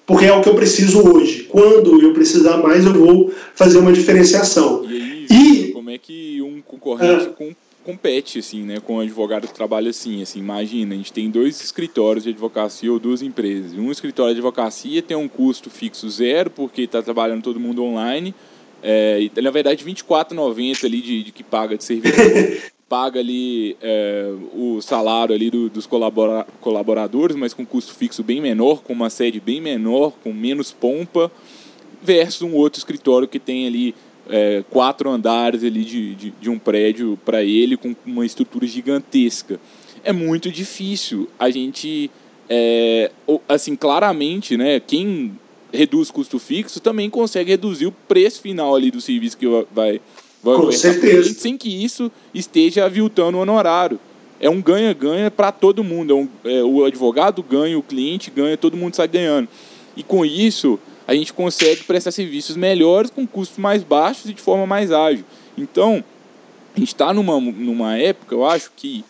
porque 0.06 0.26
é 0.26 0.34
o 0.34 0.42
que 0.42 0.50
eu 0.50 0.56
preciso 0.56 1.08
hoje. 1.08 1.44
Quando 1.44 2.02
eu 2.02 2.14
precisar 2.14 2.58
mais, 2.58 2.86
eu 2.86 2.94
vou 2.94 3.32
fazer 3.56 3.78
uma 3.80 3.94
diferenciação. 3.94 4.86
E, 4.88 4.94
aí, 4.94 5.26
e 5.30 5.72
como 5.72 5.90
é 5.90 5.98
que 5.98 6.42
um 6.42 6.62
concorrente 6.62 7.26
é, 7.26 7.30
compete 7.86 8.40
assim, 8.40 8.64
né, 8.64 8.80
com 8.80 8.96
um 8.96 9.00
advogado 9.00 9.48
que 9.48 9.54
trabalha 9.54 9.92
assim, 9.92 10.22
assim, 10.22 10.40
imagina, 10.40 10.96
a 10.96 10.98
gente 10.98 11.14
tem 11.14 11.30
dois 11.30 11.62
escritórios 11.62 12.24
de 12.24 12.32
advocacia 12.32 12.92
ou 12.92 13.00
duas 13.00 13.22
empresas. 13.22 13.74
Um 13.74 13.92
escritório 13.92 14.34
de 14.34 14.40
advocacia 14.40 15.02
tem 15.04 15.16
um 15.16 15.28
custo 15.28 15.70
fixo 15.70 16.10
zero, 16.10 16.50
porque 16.50 16.82
está 16.82 17.02
trabalhando 17.02 17.44
todo 17.44 17.60
mundo 17.60 17.84
online, 17.84 18.34
é, 18.82 19.30
na 19.42 19.52
verdade, 19.52 19.84
R$ 19.84 19.94
24,90 19.94 20.86
ali 20.86 21.02
de, 21.02 21.24
de, 21.24 21.32
que 21.32 21.44
paga 21.44 21.78
de 21.78 21.84
servidor, 21.84 22.26
paga 22.90 23.20
ali 23.20 23.78
é, 23.82 24.32
o 24.54 24.82
salário 24.82 25.34
ali 25.34 25.50
do, 25.50 25.70
dos 25.70 25.88
colabora, 25.88 26.46
colaboradores, 26.62 27.36
mas 27.36 27.54
com 27.54 27.66
custo 27.66 27.94
fixo 27.94 28.24
bem 28.24 28.42
menor, 28.42 28.82
com 28.82 28.94
uma 28.94 29.10
sede 29.10 29.40
bem 29.40 29.62
menor, 29.62 30.14
com 30.24 30.34
menos 30.34 30.72
pompa, 30.72 31.32
versus 32.02 32.44
um 32.44 32.54
outro 32.54 32.78
escritório 32.78 33.28
que 33.28 33.40
tem 33.40 33.66
ali 33.66 33.96
é, 34.30 34.64
quatro 34.70 35.10
andares 35.10 35.64
ali 35.64 35.84
de, 35.84 36.16
de, 36.16 36.30
de 36.32 36.50
um 36.50 36.58
prédio 36.58 37.18
para 37.24 37.44
ele 37.44 37.78
com 37.78 37.96
uma 38.06 38.26
estrutura 38.26 38.66
gigantesca. 38.66 39.60
É 40.04 40.12
muito 40.12 40.52
difícil 40.52 41.28
a 41.40 41.50
gente, 41.50 42.10
é, 42.50 43.12
assim, 43.48 43.76
claramente, 43.76 44.56
né, 44.58 44.80
quem 44.80 45.34
reduz 45.72 46.10
custo 46.10 46.40
fixo 46.40 46.80
também 46.80 47.10
consegue 47.10 47.52
reduzir 47.52 47.88
o 47.88 47.92
preço 47.92 48.42
final 48.42 48.76
ali 48.76 48.90
do 48.90 49.02
serviço 49.02 49.38
que 49.38 49.48
vai, 49.48 50.02
vai 50.44 50.56
Com 50.56 50.72
certeza. 50.72 51.34
sem 51.34 51.58
que 51.58 51.70
isso 51.84 52.12
esteja 52.34 52.86
aviltando 52.86 53.38
o 53.38 53.42
honorário. 53.42 54.00
É 54.40 54.50
um 54.50 54.62
ganha-ganha 54.62 55.32
para 55.32 55.52
todo 55.52 55.84
mundo. 55.84 56.12
É 56.12 56.16
um, 56.16 56.30
é, 56.44 56.64
o 56.64 56.86
advogado 56.86 57.42
ganha, 57.42 57.78
o 57.78 57.84
cliente 57.84 58.30
ganha, 58.30 58.58
todo 58.58 58.78
mundo 58.78 58.96
sai 58.96 59.08
ganhando. 59.08 59.48
E 59.96 60.04
com 60.04 60.26
isso, 60.26 60.80
a 61.08 61.14
gente 61.14 61.34
consegue 61.34 61.84
prestar 61.84 62.12
serviços 62.12 62.56
melhores 62.56 63.12
com 63.12 63.26
custos 63.28 63.58
mais 63.58 63.84
baixos 63.84 64.30
e 64.30 64.34
de 64.34 64.42
forma 64.42 64.66
mais 64.66 64.92
ágil. 64.92 65.24
Então, 65.58 66.04
a 66.76 66.80
gente 66.80 66.90
está 66.90 67.14
numa, 67.14 67.40
numa 67.40 67.98
época, 67.98 68.36
eu 68.36 68.46
acho 68.46 68.72
que 68.76 69.04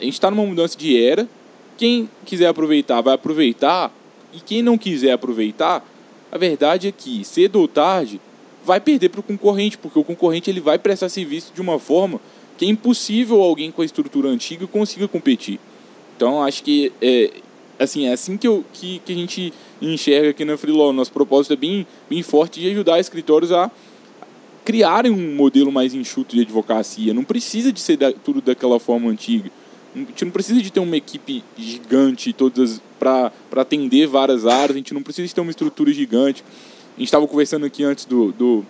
a 0.00 0.04
gente 0.04 0.14
está 0.14 0.30
numa 0.30 0.46
mudança 0.46 0.76
de 0.78 1.00
era. 1.00 1.28
Quem 1.76 2.08
quiser 2.24 2.46
aproveitar, 2.46 3.00
vai 3.00 3.14
aproveitar. 3.14 3.92
E 4.32 4.40
quem 4.40 4.62
não 4.62 4.78
quiser 4.78 5.12
aproveitar, 5.12 5.84
a 6.30 6.38
verdade 6.38 6.88
é 6.88 6.92
que, 6.92 7.24
cedo 7.24 7.56
ou 7.56 7.68
tarde, 7.68 8.20
vai 8.64 8.80
perder 8.80 9.10
para 9.10 9.20
o 9.20 9.22
concorrente, 9.22 9.76
porque 9.76 9.98
o 9.98 10.04
concorrente 10.04 10.48
ele 10.48 10.60
vai 10.60 10.78
prestar 10.78 11.08
serviço 11.08 11.52
de 11.54 11.60
uma 11.60 11.78
forma 11.78 12.20
que 12.56 12.64
é 12.64 12.68
impossível 12.68 13.42
alguém 13.42 13.70
com 13.70 13.82
a 13.82 13.84
estrutura 13.84 14.28
antiga 14.28 14.66
consiga 14.66 15.08
competir. 15.08 15.58
Então, 16.16 16.42
acho 16.42 16.62
que 16.62 16.92
é, 17.02 17.30
assim, 17.78 18.06
é 18.06 18.12
assim 18.12 18.36
que, 18.36 18.46
eu, 18.46 18.64
que, 18.72 19.00
que 19.04 19.12
a 19.12 19.16
gente 19.16 19.52
enxerga 19.82 20.30
aqui 20.30 20.44
na 20.44 20.56
Freelaw. 20.56 20.92
Nosso 20.92 21.12
propósito 21.12 21.52
é 21.52 21.56
bem, 21.56 21.86
bem 22.08 22.22
forte 22.22 22.60
de 22.60 22.70
ajudar 22.70 23.00
escritórios 23.00 23.50
a 23.52 23.70
criarem 24.64 25.10
um 25.10 25.34
modelo 25.34 25.72
mais 25.72 25.94
enxuto 25.94 26.36
de 26.36 26.42
advocacia. 26.42 27.12
Não 27.12 27.24
precisa 27.24 27.72
de 27.72 27.80
ser 27.80 27.96
da, 27.96 28.12
tudo 28.12 28.40
daquela 28.40 28.78
forma 28.78 29.10
antiga. 29.10 29.50
A 29.94 29.98
gente 29.98 30.24
não 30.24 30.32
precisa 30.32 30.62
de 30.62 30.72
ter 30.72 30.80
uma 30.80 30.96
equipe 30.96 31.44
gigante 31.56 32.32
todas 32.32 32.80
para 32.98 33.32
atender 33.56 34.06
várias 34.06 34.46
áreas. 34.46 34.70
A 34.70 34.78
gente 34.78 34.94
não 34.94 35.02
precisa 35.02 35.28
de 35.28 35.34
ter 35.34 35.40
uma 35.40 35.50
estrutura 35.50 35.92
gigante. 35.92 36.42
A 36.96 37.00
gente 37.00 37.08
estava 37.08 37.26
conversando 37.26 37.66
aqui 37.66 37.84
antes 37.84 38.04
do, 38.04 38.32
do, 38.32 38.64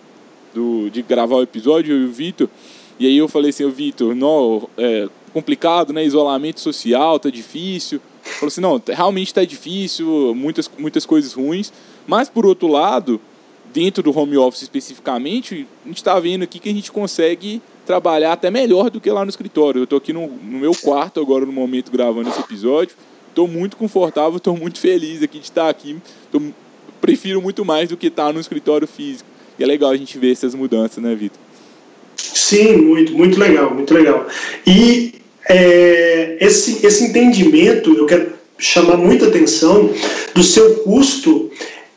do, 0.55 0.91
de 0.91 1.03
gravar 1.03 1.37
o 1.37 1.43
episódio, 1.43 1.95
eu 1.95 2.03
e 2.03 2.05
o 2.07 2.13
Vitor. 2.13 2.49
E 2.99 3.07
aí 3.07 3.17
eu 3.17 3.29
falei 3.29 3.51
assim, 3.51 3.69
Vitor, 3.71 4.17
é 4.77 5.09
complicado, 5.33 5.93
né? 5.93 6.05
Isolamento 6.05 6.61
social, 6.61 7.19
tá 7.19 7.31
difícil. 7.31 8.01
Falou 8.23 8.49
assim, 8.49 8.61
não, 8.61 8.83
realmente 8.87 9.29
está 9.29 9.45
difícil, 9.45 10.35
muitas, 10.35 10.71
muitas 10.79 11.05
coisas 11.05 11.33
ruins. 11.33 11.73
Mas, 12.07 12.29
por 12.29 12.47
outro 12.47 12.69
lado, 12.69 13.21
dentro 13.73 14.03
do 14.03 14.17
home 14.17 14.37
office 14.37 14.63
especificamente, 14.63 15.67
a 15.85 15.89
gente 15.89 15.97
está 15.97 16.19
vendo 16.19 16.43
aqui 16.43 16.59
que 16.59 16.69
a 16.69 16.73
gente 16.73 16.93
consegue 16.93 17.61
trabalhar 17.87 18.33
até 18.33 18.51
melhor 18.51 18.91
do 18.91 19.01
que 19.01 19.11
lá 19.11 19.25
no 19.25 19.31
escritório. 19.31 19.81
Eu 19.81 19.85
estou 19.85 19.99
aqui 19.99 20.13
no, 20.13 20.29
no, 20.29 20.59
meu 20.59 20.75
quarto 20.75 21.21
agora, 21.21 21.45
no 21.45 21.53
momento, 21.53 21.91
gravando 21.91 22.29
esse 22.29 22.41
episódio. 22.41 22.95
Estou 23.29 23.49
muito 23.49 23.77
confortável, 23.77 24.37
estou 24.37 24.57
muito 24.57 24.79
feliz 24.79 25.23
aqui 25.23 25.39
de 25.39 25.45
estar 25.45 25.69
aqui. 25.69 25.97
Tô, 26.31 26.41
prefiro 27.01 27.43
muito 27.43 27.65
mais 27.65 27.89
do 27.89 27.97
que 27.97 28.07
estar 28.07 28.33
no 28.33 28.41
escritório 28.41 28.87
físico. 28.87 29.29
E 29.59 29.65
é 29.65 29.67
legal 29.67 29.91
a 29.91 29.97
gente 29.97 30.17
ver 30.19 30.33
essas 30.33 30.55
mudanças, 30.55 31.03
né, 31.03 31.15
Vitor? 31.15 31.39
Sim, 32.17 32.77
muito, 32.77 33.13
muito 33.13 33.39
legal, 33.39 33.75
muito 33.75 33.93
legal. 33.93 34.27
E 34.67 35.15
é, 35.49 36.22
esse, 36.43 36.85
esse 36.85 37.05
entendimento, 37.05 37.95
eu 37.97 38.05
quero 38.05 38.33
chamar 38.59 38.97
muita 38.97 39.29
atenção 39.29 39.91
do 40.35 40.43
seu 40.43 40.77
custo 40.77 41.51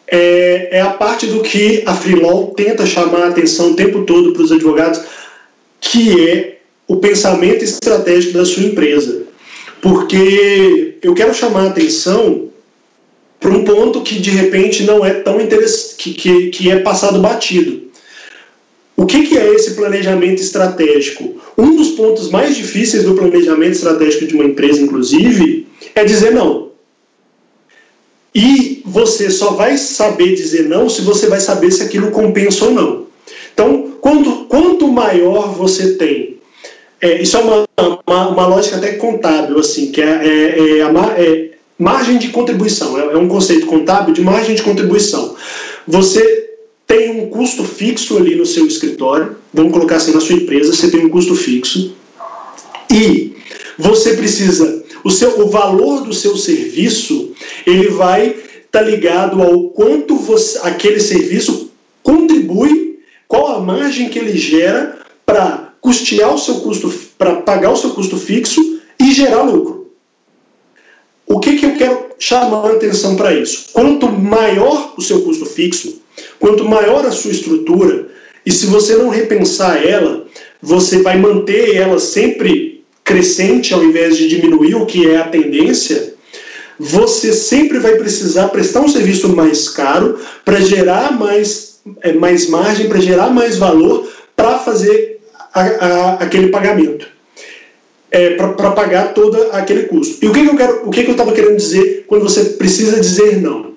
é, 0.07 0.69
é, 0.77 0.81
a 0.81 0.91
parte 0.91 1.25
do 1.25 1.41
que 1.41 1.81
a 1.85 1.95
Freelaw 1.95 2.53
tenta 2.55 2.85
chamar 2.85 3.23
a 3.23 3.27
atenção 3.29 3.71
o 3.71 3.75
tempo 3.75 4.03
todo 4.03 4.33
para 4.33 4.43
os 4.43 4.51
advogados, 4.51 5.01
que 5.81 6.29
é 6.29 6.59
o 6.87 6.97
pensamento 6.97 7.63
estratégico 7.63 8.37
da 8.37 8.45
sua 8.45 8.63
empresa. 8.63 9.23
Porque 9.81 10.97
eu 11.01 11.15
quero 11.15 11.33
chamar 11.33 11.63
a 11.63 11.69
atenção 11.69 12.49
para 13.39 13.49
um 13.49 13.63
ponto 13.63 14.01
que 14.01 14.19
de 14.19 14.29
repente 14.29 14.83
não 14.83 15.03
é 15.03 15.11
tão 15.11 15.41
interessante, 15.41 15.95
que, 15.97 16.13
que, 16.13 16.49
que 16.49 16.71
é 16.71 16.79
passado 16.79 17.19
batido. 17.19 17.84
O 18.97 19.05
que, 19.05 19.27
que 19.27 19.37
é 19.37 19.53
esse 19.53 19.71
planejamento 19.71 20.41
estratégico? 20.41 21.35
Um 21.57 21.75
dos 21.75 21.89
pontos 21.91 22.29
mais 22.29 22.55
difíceis 22.55 23.03
do 23.03 23.15
planejamento 23.15 23.73
estratégico 23.73 24.25
de 24.25 24.35
uma 24.35 24.45
empresa, 24.45 24.81
inclusive, 24.81 25.67
é 25.93 26.05
dizer 26.05 26.31
não. 26.31 26.69
E 28.33 28.81
você 28.85 29.29
só 29.29 29.51
vai 29.51 29.77
saber 29.77 30.35
dizer 30.35 30.63
não 30.63 30.89
se 30.89 31.01
você 31.01 31.27
vai 31.27 31.39
saber 31.39 31.71
se 31.71 31.83
aquilo 31.83 32.11
compensa 32.11 32.65
ou 32.65 32.71
não. 32.71 33.05
Então, 33.53 33.93
quanto, 34.01 34.45
quanto 34.45 34.87
maior 34.87 35.53
você 35.53 35.95
tem, 35.95 36.37
é, 37.01 37.21
isso 37.21 37.37
é 37.37 37.39
uma, 37.39 37.65
uma, 38.05 38.27
uma, 38.29 38.47
lógica 38.47 38.77
até 38.77 38.93
contábil, 38.93 39.59
assim, 39.59 39.91
que 39.91 40.01
é, 40.01 40.05
é, 40.05 40.77
é 40.79 40.81
a 40.81 40.89
é 41.17 41.51
margem 41.77 42.17
de 42.17 42.29
contribuição, 42.29 42.97
é, 42.99 43.13
é 43.13 43.17
um 43.17 43.27
conceito 43.27 43.65
contábil 43.65 44.13
de 44.13 44.21
margem 44.21 44.55
de 44.55 44.63
contribuição. 44.63 45.35
Você 45.87 46.44
tem 46.87 47.21
um 47.21 47.29
custo 47.29 47.63
fixo 47.63 48.17
ali 48.17 48.35
no 48.35 48.45
seu 48.45 48.65
escritório, 48.67 49.37
vamos 49.53 49.73
colocar 49.73 49.97
assim 49.97 50.13
na 50.13 50.21
sua 50.21 50.35
empresa, 50.35 50.73
você 50.73 50.89
tem 50.89 51.05
um 51.05 51.09
custo 51.09 51.35
fixo 51.35 51.95
e 52.91 53.35
você 53.77 54.15
precisa 54.15 54.83
o 55.03 55.11
seu 55.11 55.41
o 55.41 55.49
valor 55.49 56.03
do 56.03 56.13
seu 56.13 56.37
serviço, 56.37 57.33
ele 57.65 57.89
vai 57.89 58.27
estar 58.27 58.79
tá 58.79 58.81
ligado 58.81 59.41
ao 59.41 59.69
quanto 59.69 60.15
você, 60.15 60.59
aquele 60.63 60.99
serviço 60.99 61.71
contribui, 62.01 62.99
qual 63.27 63.55
a 63.55 63.59
margem 63.59 64.09
que 64.09 64.19
ele 64.19 64.37
gera 64.37 64.99
para 65.25 65.73
custear 65.81 66.33
o 66.33 66.39
seu 66.39 66.55
custo, 66.55 66.91
para 67.17 67.35
pagar 67.37 67.71
o 67.71 67.77
seu 67.77 67.91
custo 67.91 68.17
fixo 68.17 68.79
e 68.99 69.11
gerar 69.11 69.43
lucro. 69.43 69.91
O 71.27 71.39
que, 71.39 71.57
que 71.57 71.65
eu 71.65 71.75
quero 71.75 72.05
chamar 72.19 72.67
a 72.67 72.73
atenção 72.73 73.15
para 73.15 73.33
isso? 73.33 73.69
Quanto 73.73 74.07
maior 74.07 74.93
o 74.97 75.01
seu 75.01 75.21
custo 75.23 75.45
fixo, 75.45 76.01
Quanto 76.39 76.65
maior 76.65 77.05
a 77.05 77.11
sua 77.11 77.31
estrutura, 77.31 78.07
e 78.45 78.51
se 78.51 78.67
você 78.67 78.95
não 78.95 79.09
repensar 79.09 79.83
ela, 79.83 80.25
você 80.61 81.01
vai 81.01 81.17
manter 81.17 81.75
ela 81.75 81.99
sempre 81.99 82.83
crescente 83.03 83.73
ao 83.73 83.83
invés 83.83 84.17
de 84.17 84.27
diminuir, 84.27 84.75
o 84.75 84.85
que 84.85 85.09
é 85.09 85.17
a 85.17 85.27
tendência, 85.27 86.15
você 86.77 87.31
sempre 87.31 87.79
vai 87.79 87.95
precisar 87.95 88.49
prestar 88.49 88.81
um 88.81 88.87
serviço 88.87 89.29
mais 89.29 89.69
caro 89.69 90.19
para 90.43 90.59
gerar 90.59 91.17
mais, 91.17 91.79
é, 92.01 92.11
mais 92.13 92.49
margem, 92.49 92.89
para 92.89 92.99
gerar 92.99 93.29
mais 93.29 93.57
valor 93.57 94.09
para 94.35 94.59
fazer 94.59 95.21
a, 95.53 95.61
a, 95.61 96.13
aquele 96.15 96.49
pagamento. 96.49 97.07
É, 98.11 98.31
para 98.31 98.71
pagar 98.71 99.13
todo 99.13 99.49
aquele 99.51 99.83
custo. 99.83 100.23
E 100.23 100.29
o 100.29 100.33
que, 100.33 100.41
que 100.41 100.49
eu 100.49 100.55
quero, 100.55 100.87
o 100.87 100.89
que, 100.89 101.03
que 101.03 101.09
eu 101.09 101.13
estava 101.13 101.33
querendo 101.33 101.57
dizer 101.57 102.05
quando 102.07 102.23
você 102.23 102.45
precisa 102.51 102.99
dizer 102.99 103.41
não? 103.41 103.74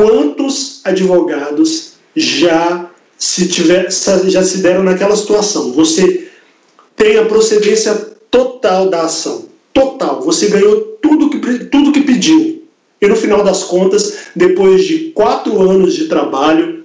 Quantos 0.00 0.80
advogados 0.82 1.92
já 2.16 2.88
se 3.18 3.48
tiver, 3.48 3.86
já 4.28 4.42
se 4.42 4.58
deram 4.62 4.82
naquela 4.82 5.14
situação? 5.14 5.72
Você 5.72 6.26
tem 6.96 7.18
a 7.18 7.26
procedência 7.26 7.94
total 8.30 8.88
da 8.88 9.02
ação, 9.02 9.44
total. 9.74 10.22
Você 10.22 10.46
ganhou 10.46 10.96
tudo 11.02 11.28
que 11.28 11.66
tudo 11.66 11.92
que 11.92 12.00
pediu 12.00 12.62
e 12.98 13.06
no 13.06 13.14
final 13.14 13.44
das 13.44 13.64
contas, 13.64 14.14
depois 14.34 14.86
de 14.86 15.10
quatro 15.10 15.60
anos 15.60 15.92
de 15.94 16.06
trabalho, 16.06 16.82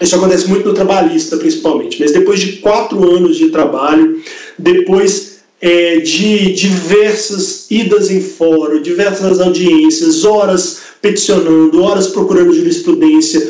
Isso 0.00 0.16
acontece 0.16 0.48
muito 0.48 0.68
no 0.68 0.74
trabalhista, 0.74 1.36
principalmente. 1.36 2.00
Mas 2.00 2.10
depois 2.10 2.40
de 2.40 2.54
quatro 2.54 3.08
anos 3.08 3.36
de 3.36 3.50
trabalho, 3.50 4.20
depois 4.58 5.38
é, 5.60 5.98
de 5.98 6.52
diversas 6.54 7.70
idas 7.70 8.10
em 8.10 8.20
fórum, 8.20 8.80
diversas 8.80 9.40
audiências, 9.40 10.24
horas 10.24 10.87
peticionando, 11.00 11.82
horas 11.82 12.08
procurando 12.08 12.52
jurisprudência, 12.52 13.48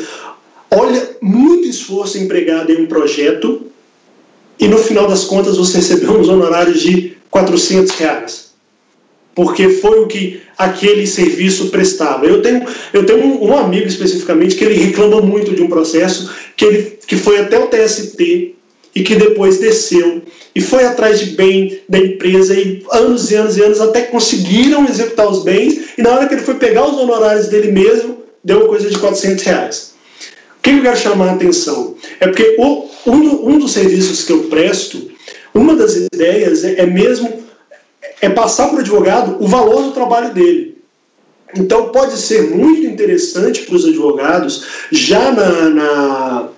olha, 0.71 1.17
muito 1.21 1.67
esforço 1.67 2.17
empregado 2.17 2.71
em 2.71 2.81
um 2.81 2.85
projeto 2.85 3.63
e 4.59 4.67
no 4.67 4.77
final 4.77 5.07
das 5.07 5.23
contas 5.23 5.57
você 5.57 5.77
recebeu 5.77 6.11
uns 6.11 6.27
honorários 6.27 6.81
de 6.81 7.17
400 7.31 7.91
reais. 7.95 8.49
Porque 9.33 9.69
foi 9.69 9.99
o 10.01 10.07
que 10.07 10.41
aquele 10.57 11.07
serviço 11.07 11.69
prestava. 11.69 12.25
Eu 12.25 12.41
tenho, 12.41 12.65
eu 12.91 13.05
tenho 13.05 13.23
um, 13.23 13.51
um 13.51 13.57
amigo 13.57 13.87
especificamente 13.87 14.55
que 14.55 14.65
ele 14.65 14.73
reclama 14.73 15.21
muito 15.21 15.55
de 15.55 15.61
um 15.61 15.69
processo 15.69 16.29
que, 16.57 16.65
ele, 16.65 16.99
que 17.07 17.15
foi 17.15 17.39
até 17.39 17.57
o 17.57 17.67
TST 17.67 18.55
e 18.95 19.03
que 19.03 19.15
depois 19.15 19.59
desceu 19.59 20.21
e 20.55 20.61
foi 20.61 20.83
atrás 20.83 21.19
de 21.19 21.31
bem 21.31 21.81
da 21.87 21.99
empresa 21.99 22.53
e 22.53 22.83
anos 22.91 23.31
e 23.31 23.35
anos 23.35 23.57
e 23.57 23.61
anos 23.61 23.81
até 23.81 24.03
conseguiram 24.03 24.85
executar 24.85 25.29
os 25.29 25.43
bens 25.43 25.91
e 25.97 26.01
na 26.01 26.11
hora 26.11 26.27
que 26.27 26.33
ele 26.33 26.41
foi 26.41 26.55
pegar 26.55 26.87
os 26.87 26.97
honorários 26.97 27.47
dele 27.47 27.71
mesmo, 27.71 28.23
deu 28.43 28.67
coisa 28.67 28.89
de 28.89 28.97
400 28.97 29.43
reais. 29.43 29.93
O 30.57 30.61
que 30.61 30.71
eu 30.71 30.81
quero 30.81 30.97
chamar 30.97 31.29
a 31.29 31.33
atenção? 31.33 31.95
É 32.19 32.27
porque 32.27 32.55
o, 32.57 32.89
um, 33.05 33.49
um 33.49 33.59
dos 33.59 33.71
serviços 33.71 34.23
que 34.23 34.33
eu 34.33 34.43
presto, 34.45 35.09
uma 35.53 35.75
das 35.75 35.95
ideias 35.95 36.63
é, 36.63 36.81
é 36.81 36.85
mesmo 36.85 37.47
é 38.21 38.29
passar 38.29 38.67
para 38.67 38.77
o 38.77 38.79
advogado 38.79 39.37
o 39.39 39.47
valor 39.47 39.83
do 39.83 39.91
trabalho 39.91 40.33
dele. 40.33 40.77
Então 41.55 41.89
pode 41.89 42.17
ser 42.17 42.55
muito 42.55 42.85
interessante 42.85 43.61
para 43.61 43.75
os 43.75 43.85
advogados, 43.85 44.65
já 44.91 45.31
na, 45.31 45.69
na 45.69 46.49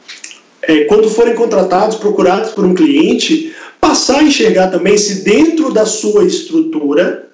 é, 0.63 0.85
quando 0.85 1.09
forem 1.09 1.35
contratados, 1.35 1.97
procurados 1.97 2.51
por 2.51 2.65
um 2.65 2.73
cliente, 2.73 3.53
passar 3.79 4.19
a 4.19 4.23
enxergar 4.23 4.67
também 4.67 4.97
se 4.97 5.23
dentro 5.23 5.71
da 5.71 5.85
sua 5.85 6.23
estrutura 6.25 7.29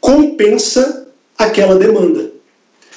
compensa 0.00 1.06
aquela 1.38 1.76
demanda 1.76 2.32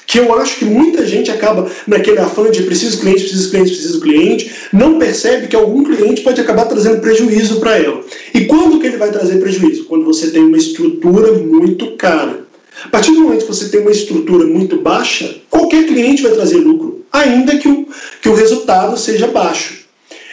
que 0.08 0.20
eu 0.20 0.34
acho 0.36 0.60
que 0.60 0.66
muita 0.66 1.06
gente 1.06 1.32
acaba 1.32 1.70
naquele 1.88 2.20
afã 2.20 2.50
de 2.50 2.64
preciso 2.64 3.00
cliente, 3.00 3.24
preciso 3.24 3.50
cliente, 3.50 3.72
preciso 3.72 4.00
cliente, 4.02 4.52
não 4.72 5.00
percebe 5.00 5.48
que 5.48 5.56
algum 5.56 5.84
cliente 5.84 6.22
pode 6.22 6.40
acabar 6.40 6.66
trazendo 6.66 7.02
prejuízo 7.02 7.60
para 7.60 7.78
ela. 7.78 8.02
E 8.34 8.46
quando 8.46 8.80
que 8.80 8.88
ele 8.88 8.98
vai 8.98 9.12
trazer 9.12 9.40
prejuízo? 9.40 9.86
Quando 9.86 10.06
você 10.06 10.30
tem 10.30 10.44
uma 10.44 10.58
estrutura 10.58 11.34
muito 11.34 11.92
cara. 11.98 12.46
A 12.84 12.90
partir 12.90 13.12
do 13.12 13.22
momento 13.22 13.46
que 13.46 13.54
você 13.54 13.70
tem 13.70 13.82
uma 13.82 13.92
estrutura 13.92 14.46
muito 14.46 14.78
baixa, 14.78 15.36
qualquer 15.50 15.86
cliente 15.88 16.22
vai 16.22 16.34
trazer 16.34 16.58
lucro, 16.58 17.05
ainda 17.16 17.58
que 17.58 17.68
o, 17.68 17.88
que 18.22 18.30
o 18.30 18.36
resultado 18.36 18.98
seja 18.98 19.28
baixo. 19.28 19.86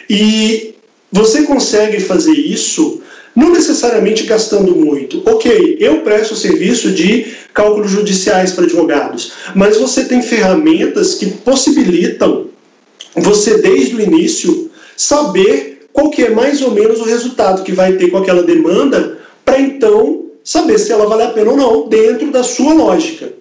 E 0.09 0.75
você 1.11 1.43
consegue 1.43 1.99
fazer 1.99 2.33
isso 2.33 3.01
não 3.35 3.51
necessariamente 3.51 4.23
gastando 4.23 4.75
muito. 4.75 5.23
Ok, 5.25 5.77
eu 5.79 6.01
presto 6.01 6.35
serviço 6.35 6.91
de 6.91 7.33
cálculos 7.53 7.91
judiciais 7.91 8.51
para 8.51 8.65
advogados, 8.65 9.33
mas 9.55 9.77
você 9.77 10.05
tem 10.05 10.21
ferramentas 10.21 11.15
que 11.15 11.27
possibilitam 11.27 12.47
você, 13.15 13.57
desde 13.59 13.95
o 13.95 14.01
início, 14.01 14.71
saber 14.97 15.87
qual 15.93 16.09
que 16.09 16.23
é 16.23 16.29
mais 16.29 16.61
ou 16.61 16.71
menos 16.71 16.99
o 16.99 17.03
resultado 17.03 17.63
que 17.63 17.71
vai 17.71 17.93
ter 17.93 18.09
com 18.09 18.17
aquela 18.17 18.43
demanda, 18.43 19.19
para 19.45 19.59
então 19.59 20.25
saber 20.43 20.79
se 20.79 20.91
ela 20.91 21.05
vale 21.05 21.23
a 21.23 21.29
pena 21.29 21.51
ou 21.51 21.57
não, 21.57 21.87
dentro 21.87 22.31
da 22.31 22.43
sua 22.43 22.73
lógica. 22.73 23.31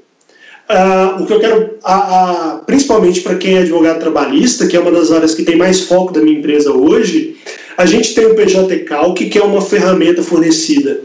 Uh, 0.73 1.23
o 1.23 1.27
que 1.27 1.35
eu 1.35 1.41
quero, 1.41 1.79
uh, 1.85 2.57
uh, 2.57 2.65
principalmente 2.65 3.21
para 3.21 3.35
quem 3.35 3.57
é 3.57 3.59
advogado 3.59 4.01
trabalhista, 4.01 4.67
que 4.67 4.75
é 4.75 4.81
uma 4.81 4.91
das 4.91 5.13
áreas 5.13 5.35
que 5.35 5.43
tem 5.43 5.55
mais 5.55 5.81
foco 5.81 6.15
da 6.15 6.23
minha 6.23 6.39
empresa 6.39 6.73
hoje, 6.73 7.37
a 7.77 7.85
gente 7.85 8.15
tem 8.15 8.25
o 8.25 8.35
PJ 8.35 8.79
Calc, 8.81 9.19
que 9.19 9.39
é 9.39 9.43
uma 9.43 9.61
ferramenta 9.61 10.23
fornecida 10.23 11.03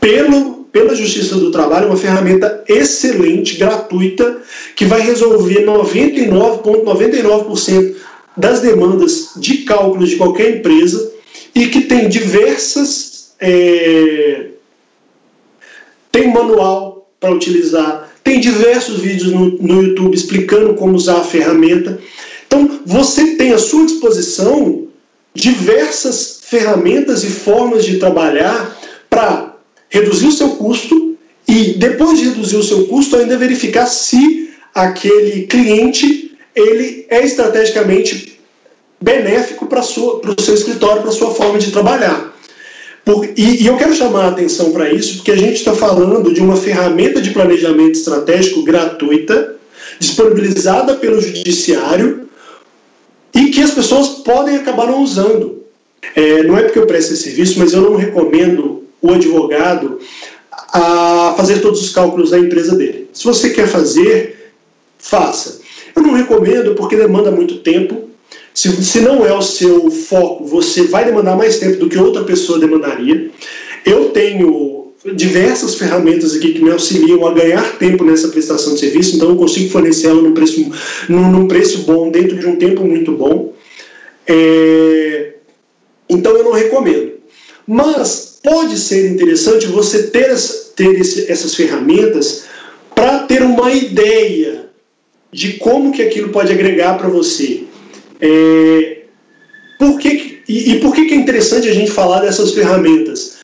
pelo, 0.00 0.64
pela 0.72 0.96
Justiça 0.96 1.36
do 1.36 1.52
Trabalho, 1.52 1.86
uma 1.86 1.96
ferramenta 1.96 2.64
excelente, 2.68 3.56
gratuita, 3.56 4.38
que 4.74 4.84
vai 4.84 5.00
resolver 5.02 5.64
99,99% 5.64 6.64
,99 6.64 7.94
das 8.36 8.60
demandas 8.60 9.30
de 9.36 9.58
cálculos 9.58 10.10
de 10.10 10.16
qualquer 10.16 10.56
empresa 10.56 11.12
e 11.54 11.68
que 11.68 11.82
tem 11.82 12.08
diversas. 12.08 13.34
É, 13.38 14.46
tem 16.10 16.32
manual 16.32 17.10
para 17.20 17.30
utilizar, 17.30 18.10
tem 18.26 18.40
diversos 18.40 18.98
vídeos 19.02 19.30
no, 19.30 19.50
no 19.50 19.82
YouTube 19.84 20.12
explicando 20.12 20.74
como 20.74 20.96
usar 20.96 21.18
a 21.18 21.24
ferramenta. 21.24 22.00
Então, 22.44 22.80
você 22.84 23.36
tem 23.36 23.52
à 23.52 23.58
sua 23.58 23.86
disposição 23.86 24.88
diversas 25.32 26.40
ferramentas 26.42 27.22
e 27.22 27.28
formas 27.28 27.84
de 27.84 27.98
trabalhar 27.98 28.76
para 29.08 29.54
reduzir 29.88 30.26
o 30.26 30.32
seu 30.32 30.48
custo 30.56 31.16
e, 31.46 31.74
depois 31.74 32.18
de 32.18 32.24
reduzir 32.24 32.56
o 32.56 32.64
seu 32.64 32.86
custo, 32.88 33.14
ainda 33.14 33.38
verificar 33.38 33.86
se 33.86 34.50
aquele 34.74 35.46
cliente 35.46 36.36
ele 36.52 37.06
é 37.08 37.24
estrategicamente 37.24 38.40
benéfico 39.00 39.66
para 39.66 39.82
o 39.82 40.42
seu 40.42 40.54
escritório, 40.54 41.02
para 41.02 41.10
a 41.10 41.14
sua 41.14 41.32
forma 41.32 41.60
de 41.60 41.70
trabalhar. 41.70 42.35
Por, 43.06 43.24
e, 43.36 43.62
e, 43.62 43.66
eu 43.68 43.76
quero 43.76 43.94
chamar 43.94 44.24
a 44.24 44.28
atenção 44.30 44.72
para 44.72 44.92
isso, 44.92 45.18
porque 45.18 45.30
a 45.30 45.36
gente 45.36 45.54
está 45.54 45.72
falando 45.72 46.34
de 46.34 46.40
uma 46.40 46.56
ferramenta 46.56 47.22
de 47.22 47.30
planejamento 47.30 47.92
estratégico 47.92 48.64
gratuita, 48.64 49.54
disponibilizada 50.00 50.96
pelo 50.96 51.20
Judiciário, 51.20 52.28
e 53.32 53.50
que 53.50 53.62
as 53.62 53.70
pessoas 53.70 54.08
podem 54.24 54.56
acabar 54.56 54.88
não 54.88 55.04
usando. 55.04 55.62
É, 56.16 56.42
não 56.42 56.58
é 56.58 56.64
porque 56.64 56.80
eu 56.80 56.86
presto 56.86 57.12
esse 57.12 57.22
serviço, 57.22 57.60
mas 57.60 57.72
eu 57.72 57.82
não 57.82 57.94
recomendo 57.94 58.82
o 59.00 59.12
advogado 59.12 60.00
a 60.50 61.32
fazer 61.36 61.60
todos 61.60 61.80
os 61.82 61.90
cálculos 61.90 62.30
da 62.30 62.38
empresa 62.40 62.74
dele. 62.74 63.08
Se 63.12 63.22
você 63.24 63.50
quer 63.50 63.68
fazer, 63.68 64.52
faça. 64.98 65.60
Eu 65.94 66.02
não 66.02 66.12
recomendo 66.12 66.74
porque 66.74 66.96
demanda 66.96 67.30
muito 67.30 67.58
tempo. 67.58 68.10
Se, 68.56 68.82
se 68.82 69.00
não 69.00 69.22
é 69.22 69.36
o 69.36 69.42
seu 69.42 69.90
foco, 69.90 70.46
você 70.46 70.84
vai 70.84 71.04
demandar 71.04 71.36
mais 71.36 71.58
tempo 71.58 71.76
do 71.76 71.90
que 71.90 71.98
outra 71.98 72.24
pessoa 72.24 72.58
demandaria. 72.58 73.30
Eu 73.84 74.08
tenho 74.08 74.92
diversas 75.14 75.74
ferramentas 75.74 76.34
aqui 76.34 76.54
que 76.54 76.64
me 76.64 76.70
auxiliam 76.70 77.26
a 77.26 77.34
ganhar 77.34 77.76
tempo 77.76 78.02
nessa 78.02 78.28
prestação 78.28 78.72
de 78.72 78.80
serviço, 78.80 79.14
então 79.14 79.28
eu 79.28 79.36
consigo 79.36 79.68
fornecer 79.68 80.06
ela 80.06 80.22
num 80.22 80.32
preço, 80.32 80.72
num, 81.06 81.30
num 81.30 81.46
preço 81.46 81.80
bom, 81.82 82.10
dentro 82.10 82.38
de 82.38 82.46
um 82.46 82.56
tempo 82.56 82.82
muito 82.82 83.12
bom. 83.12 83.52
É, 84.26 85.34
então 86.08 86.34
eu 86.34 86.44
não 86.44 86.52
recomendo. 86.52 87.12
Mas 87.66 88.38
pode 88.42 88.78
ser 88.78 89.10
interessante 89.10 89.66
você 89.66 90.04
ter, 90.04 90.34
ter 90.74 90.98
esse, 90.98 91.30
essas 91.30 91.54
ferramentas 91.54 92.44
para 92.94 93.18
ter 93.18 93.42
uma 93.42 93.70
ideia 93.70 94.70
de 95.30 95.52
como 95.58 95.92
que 95.92 96.00
aquilo 96.00 96.30
pode 96.30 96.50
agregar 96.50 96.96
para 96.96 97.08
você. 97.08 97.66
É, 98.20 98.98
por 99.78 99.98
que, 99.98 100.42
e, 100.48 100.72
e 100.72 100.80
por 100.80 100.94
que, 100.94 101.06
que 101.06 101.14
é 101.14 101.16
interessante 101.16 101.68
a 101.68 101.74
gente 101.74 101.90
falar 101.90 102.20
dessas 102.20 102.52
ferramentas? 102.52 103.36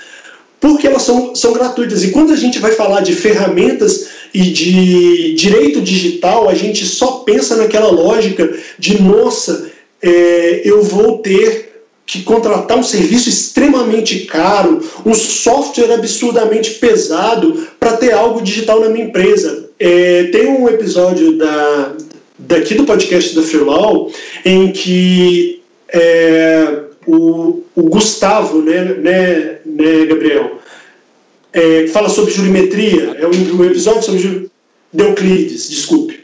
porque 0.62 0.86
elas 0.86 1.02
são, 1.02 1.34
são 1.34 1.52
gratuitas. 1.52 2.04
E 2.04 2.12
quando 2.12 2.32
a 2.32 2.36
gente 2.36 2.60
vai 2.60 2.70
falar 2.70 3.00
de 3.00 3.16
ferramentas 3.16 4.06
e 4.32 4.42
de 4.42 5.34
direito 5.34 5.80
digital, 5.80 6.48
a 6.48 6.54
gente 6.54 6.86
só 6.86 7.24
pensa 7.26 7.56
naquela 7.56 7.90
lógica 7.90 8.48
de, 8.78 9.02
nossa, 9.02 9.68
é, 10.00 10.62
eu 10.64 10.80
vou 10.80 11.18
ter 11.18 11.82
que 12.06 12.22
contratar 12.22 12.78
um 12.78 12.82
serviço 12.82 13.28
extremamente 13.28 14.20
caro, 14.20 14.80
um 15.04 15.14
software 15.14 15.94
absurdamente 15.94 16.74
pesado 16.74 17.66
para 17.80 17.96
ter 17.96 18.12
algo 18.12 18.40
digital 18.40 18.80
na 18.80 18.88
minha 18.88 19.06
empresa. 19.06 19.68
É, 19.80 20.24
tem 20.24 20.46
um 20.46 20.68
episódio 20.68 21.36
da, 21.36 21.92
daqui 22.46 22.74
do 22.74 22.84
podcast 22.84 23.34
da 23.34 23.42
Freelaw 23.42 24.10
em 24.44 24.72
que 24.72 25.62
é, 25.88 26.82
o, 27.06 27.62
o 27.74 27.82
Gustavo, 27.82 28.62
né, 28.62 28.84
né, 28.84 29.58
né 29.64 30.06
Gabriel, 30.06 30.58
é, 31.52 31.86
fala 31.88 32.08
sobre 32.08 32.32
jurimetria, 32.32 33.16
é 33.20 33.26
um, 33.26 33.60
um 33.60 33.64
episódio 33.64 34.02
sobre 34.02 34.50
Deuclides, 34.92 35.68
desculpe. 35.68 36.20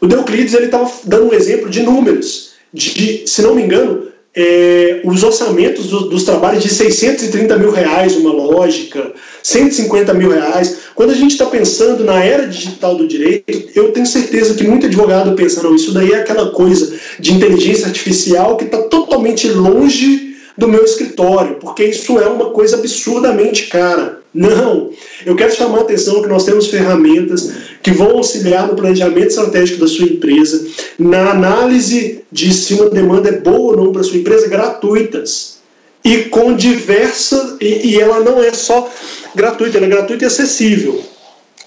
O 0.00 0.06
Deuclides 0.06 0.54
ele 0.54 0.66
estava 0.66 0.90
dando 1.04 1.30
um 1.30 1.34
exemplo 1.34 1.68
de 1.68 1.82
números, 1.82 2.52
de, 2.72 2.94
de 2.94 3.28
se 3.28 3.42
não 3.42 3.54
me 3.54 3.62
engano, 3.62 4.06
é, 4.34 5.00
os 5.02 5.22
orçamentos 5.22 5.86
do, 5.86 6.10
dos 6.10 6.24
trabalhos 6.24 6.62
de 6.62 6.68
630 6.68 7.56
mil 7.56 7.70
reais, 7.70 8.14
uma 8.16 8.32
lógica, 8.32 9.12
150 9.42 10.12
mil 10.12 10.30
reais. 10.30 10.80
Quando 10.96 11.10
a 11.10 11.14
gente 11.14 11.32
está 11.32 11.44
pensando 11.44 12.02
na 12.04 12.24
era 12.24 12.48
digital 12.48 12.96
do 12.96 13.06
direito, 13.06 13.68
eu 13.74 13.92
tenho 13.92 14.06
certeza 14.06 14.54
que 14.54 14.64
muito 14.64 14.86
advogado 14.86 15.36
pensa, 15.36 15.62
não, 15.62 15.74
isso 15.74 15.92
daí 15.92 16.12
é 16.12 16.20
aquela 16.20 16.50
coisa 16.50 16.98
de 17.20 17.34
inteligência 17.34 17.86
artificial 17.86 18.56
que 18.56 18.64
está 18.64 18.78
totalmente 18.78 19.46
longe 19.46 20.34
do 20.56 20.66
meu 20.66 20.82
escritório, 20.82 21.56
porque 21.56 21.84
isso 21.84 22.18
é 22.18 22.26
uma 22.26 22.48
coisa 22.48 22.76
absurdamente 22.76 23.66
cara. 23.66 24.20
Não, 24.32 24.90
eu 25.24 25.36
quero 25.36 25.54
chamar 25.54 25.78
a 25.78 25.82
atenção 25.82 26.22
que 26.22 26.28
nós 26.28 26.44
temos 26.44 26.68
ferramentas 26.68 27.52
que 27.82 27.90
vão 27.90 28.12
auxiliar 28.12 28.66
no 28.66 28.74
planejamento 28.74 29.28
estratégico 29.28 29.80
da 29.80 29.86
sua 29.86 30.06
empresa, 30.06 30.66
na 30.98 31.30
análise 31.30 32.22
de 32.32 32.52
se 32.52 32.72
uma 32.72 32.88
demanda 32.88 33.28
é 33.28 33.32
boa 33.32 33.72
ou 33.72 33.76
não 33.76 33.92
para 33.92 34.02
sua 34.02 34.16
empresa, 34.16 34.48
gratuitas. 34.48 35.56
E 36.04 36.18
com 36.24 36.54
diversas. 36.54 37.56
E, 37.60 37.88
e 37.88 38.00
ela 38.00 38.20
não 38.20 38.42
é 38.42 38.52
só 38.52 38.88
gratuita, 39.36 39.76
ela 39.76 39.86
é 39.86 39.90
gratuita 39.90 40.24
e 40.24 40.26
acessível. 40.26 41.02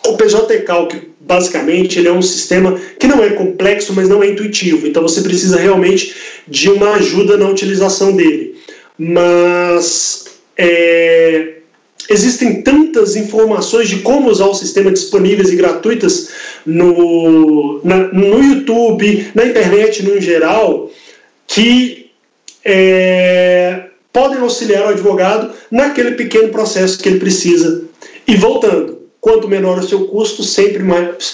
O 0.05 0.17
PJ 0.17 0.59
Calc, 0.61 0.93
basicamente, 1.19 1.99
ele 1.99 2.07
é 2.07 2.11
um 2.11 2.21
sistema 2.21 2.79
que 2.99 3.07
não 3.07 3.23
é 3.23 3.29
complexo, 3.29 3.93
mas 3.93 4.09
não 4.09 4.23
é 4.23 4.29
intuitivo. 4.29 4.87
Então 4.87 5.03
você 5.03 5.21
precisa 5.21 5.57
realmente 5.57 6.13
de 6.47 6.69
uma 6.69 6.95
ajuda 6.95 7.37
na 7.37 7.47
utilização 7.47 8.15
dele. 8.15 8.55
Mas. 8.97 10.25
É, 10.57 11.59
existem 12.09 12.61
tantas 12.63 13.15
informações 13.15 13.87
de 13.87 13.99
como 13.99 14.29
usar 14.29 14.47
o 14.47 14.53
sistema 14.53 14.91
disponíveis 14.91 15.51
e 15.51 15.55
gratuitas 15.55 16.29
no, 16.65 17.79
na, 17.83 17.97
no 18.11 18.43
YouTube, 18.43 19.27
na 19.35 19.45
internet 19.45 20.03
no 20.03 20.19
geral, 20.19 20.91
que 21.47 22.09
é, 22.65 23.68
podem 24.11 24.39
auxiliar 24.39 24.85
o 24.85 24.89
advogado 24.89 25.53
naquele 25.69 26.11
pequeno 26.11 26.49
processo 26.49 26.99
que 26.99 27.09
ele 27.09 27.19
precisa. 27.19 27.83
E 28.27 28.35
voltando, 28.35 28.99
quanto 29.19 29.47
menor 29.47 29.79
o 29.79 29.87
seu 29.87 30.07
custo, 30.07 30.43
sempre 30.43 30.83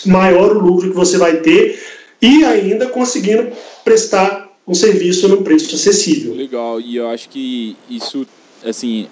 maior 0.05 0.55
o 0.55 0.59
lucro 0.59 0.89
que 0.89 0.95
você 0.95 1.17
vai 1.17 1.37
ter 1.37 1.79
e 2.21 2.43
ainda 2.43 2.87
conseguindo 2.87 3.51
prestar 3.83 4.49
um 4.67 4.73
serviço 4.73 5.27
num 5.27 5.43
preço 5.43 5.75
acessível. 5.75 6.33
Legal, 6.33 6.81
e 6.81 6.95
eu 6.95 7.07
acho 7.09 7.29
que 7.29 7.75
isso, 7.89 8.25
assim, 8.63 9.07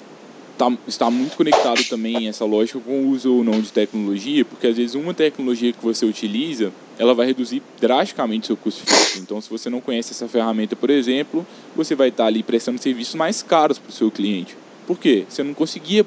tá, 0.58 0.72
está 0.88 1.12
muito 1.12 1.38
conectado 1.38 1.84
também 1.84 2.28
essa 2.28 2.46
lógica 2.46 2.80
com 2.80 3.04
o 3.04 3.10
uso 3.10 3.36
ou 3.36 3.44
não 3.44 3.62
de 3.62 3.72
tecnologia, 3.72 4.44
porque 4.44 4.68
às 4.68 4.78
vezes 4.78 4.96
uma 4.96 5.14
tecnologia 5.14 5.72
que 5.72 5.84
você 5.84 6.06
utiliza, 6.06 6.72
ela 6.98 7.14
vai 7.14 7.26
reduzir 7.26 7.62
drasticamente 7.80 8.48
seu 8.48 8.58
custo 8.58 8.86
fixo. 8.86 9.20
Então, 9.20 9.40
se 9.42 9.50
você 9.50 9.70
não 9.70 9.82
conhece 9.82 10.12
essa 10.12 10.28
ferramenta, 10.28 10.76
por 10.76 10.90
exemplo, 10.90 11.46
você 11.76 11.96
vai 11.96 12.10
estar 12.10 12.26
ali 12.26 12.44
prestando 12.44 12.82
serviços 12.82 13.16
mais 13.16 13.42
caros 13.42 13.80
para 13.80 13.90
o 13.90 13.94
seu 13.94 14.12
cliente. 14.12 14.56
Por 14.86 15.00
quê? 15.00 15.26
Você 15.28 15.44
não 15.44 15.54
conseguia 15.54 16.06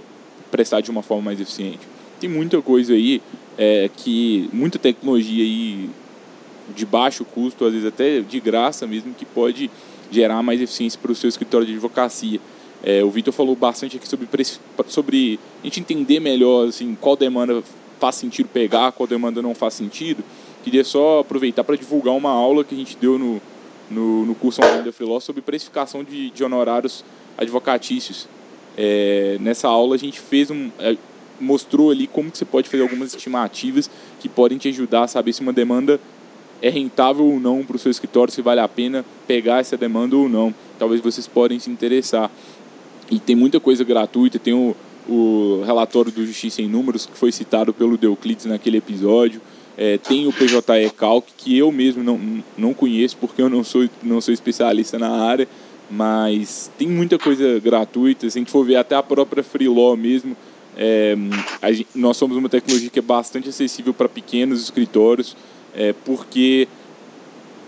prestar 0.50 0.80
de 0.80 0.90
uma 0.90 1.02
forma 1.02 1.24
mais 1.24 1.40
eficiente. 1.40 1.80
Tem 2.20 2.30
muita 2.30 2.60
coisa 2.62 2.94
aí 2.94 3.20
é, 3.58 3.90
que 3.96 4.48
muita 4.52 4.78
tecnologia 4.78 5.42
aí 5.44 5.90
de 6.74 6.84
baixo 6.84 7.24
custo, 7.24 7.64
às 7.64 7.72
vezes 7.72 7.86
até 7.86 8.20
de 8.20 8.40
graça 8.40 8.86
mesmo, 8.86 9.14
que 9.14 9.24
pode 9.24 9.70
gerar 10.10 10.42
mais 10.42 10.60
eficiência 10.60 10.98
para 11.00 11.12
o 11.12 11.14
seu 11.14 11.28
escritório 11.28 11.66
de 11.66 11.72
advocacia. 11.74 12.40
É, 12.82 13.02
o 13.02 13.10
Vitor 13.10 13.32
falou 13.32 13.56
bastante 13.56 13.96
aqui 13.96 14.06
sobre, 14.06 14.28
sobre 14.88 15.40
a 15.62 15.66
gente 15.66 15.80
entender 15.80 16.20
melhor 16.20 16.68
assim, 16.68 16.96
qual 17.00 17.16
demanda 17.16 17.62
faz 17.98 18.16
sentido 18.16 18.48
pegar, 18.48 18.92
qual 18.92 19.06
demanda 19.06 19.40
não 19.40 19.54
faz 19.54 19.74
sentido. 19.74 20.22
Queria 20.66 20.82
só 20.82 21.20
aproveitar 21.20 21.62
para 21.62 21.76
divulgar 21.76 22.12
uma 22.12 22.30
aula 22.30 22.64
que 22.64 22.74
a 22.74 22.76
gente 22.76 22.96
deu 23.00 23.16
no, 23.16 23.40
no, 23.88 24.26
no 24.26 24.34
curso 24.34 24.60
online 24.60 24.82
da 24.82 24.90
Freeló 24.90 25.20
sobre 25.20 25.40
precificação 25.40 26.02
de, 26.02 26.30
de 26.30 26.42
honorários 26.42 27.04
advocatícios. 27.38 28.26
É, 28.76 29.36
nessa 29.40 29.68
aula 29.68 29.94
a 29.94 29.98
gente 29.98 30.18
fez 30.18 30.50
um, 30.50 30.68
é, 30.80 30.96
mostrou 31.40 31.92
ali 31.92 32.08
como 32.08 32.32
que 32.32 32.38
você 32.38 32.44
pode 32.44 32.68
fazer 32.68 32.82
algumas 32.82 33.14
estimativas 33.14 33.88
que 34.18 34.28
podem 34.28 34.58
te 34.58 34.66
ajudar 34.70 35.04
a 35.04 35.06
saber 35.06 35.32
se 35.32 35.40
uma 35.40 35.52
demanda 35.52 36.00
é 36.60 36.68
rentável 36.68 37.24
ou 37.24 37.38
não 37.38 37.64
para 37.64 37.76
o 37.76 37.78
seu 37.78 37.92
escritório, 37.92 38.34
se 38.34 38.42
vale 38.42 38.58
a 38.58 38.66
pena 38.66 39.04
pegar 39.24 39.60
essa 39.60 39.76
demanda 39.76 40.16
ou 40.16 40.28
não. 40.28 40.52
Talvez 40.80 41.00
vocês 41.00 41.28
podem 41.28 41.60
se 41.60 41.70
interessar. 41.70 42.28
E 43.08 43.20
tem 43.20 43.36
muita 43.36 43.60
coisa 43.60 43.84
gratuita, 43.84 44.36
tem 44.36 44.52
o, 44.52 44.74
o 45.08 45.62
relatório 45.64 46.10
do 46.10 46.26
Justiça 46.26 46.60
em 46.60 46.66
Números, 46.66 47.06
que 47.06 47.16
foi 47.16 47.30
citado 47.30 47.72
pelo 47.72 47.96
Deuclides 47.96 48.46
naquele 48.46 48.78
episódio. 48.78 49.40
É, 49.76 49.98
tem 49.98 50.26
o 50.26 50.32
PJE 50.32 50.90
Calc, 50.96 51.26
que 51.36 51.56
eu 51.56 51.70
mesmo 51.70 52.02
não, 52.02 52.42
não 52.56 52.72
conheço, 52.72 53.16
porque 53.18 53.42
eu 53.42 53.50
não 53.50 53.62
sou, 53.62 53.88
não 54.02 54.20
sou 54.20 54.32
especialista 54.32 54.98
na 54.98 55.10
área, 55.10 55.46
mas 55.90 56.70
tem 56.78 56.88
muita 56.88 57.18
coisa 57.18 57.60
gratuita. 57.60 58.28
Se 58.30 58.38
a 58.38 58.40
gente 58.40 58.50
for 58.50 58.64
ver 58.64 58.76
até 58.76 58.94
a 58.94 59.02
própria 59.02 59.42
Freelaw 59.42 59.96
mesmo, 59.96 60.36
é, 60.76 61.14
a, 61.62 61.68
nós 61.94 62.16
somos 62.16 62.36
uma 62.36 62.48
tecnologia 62.48 62.88
que 62.88 62.98
é 62.98 63.02
bastante 63.02 63.48
acessível 63.48 63.92
para 63.92 64.08
pequenos 64.08 64.62
escritórios, 64.62 65.36
é, 65.74 65.94
porque 66.04 66.66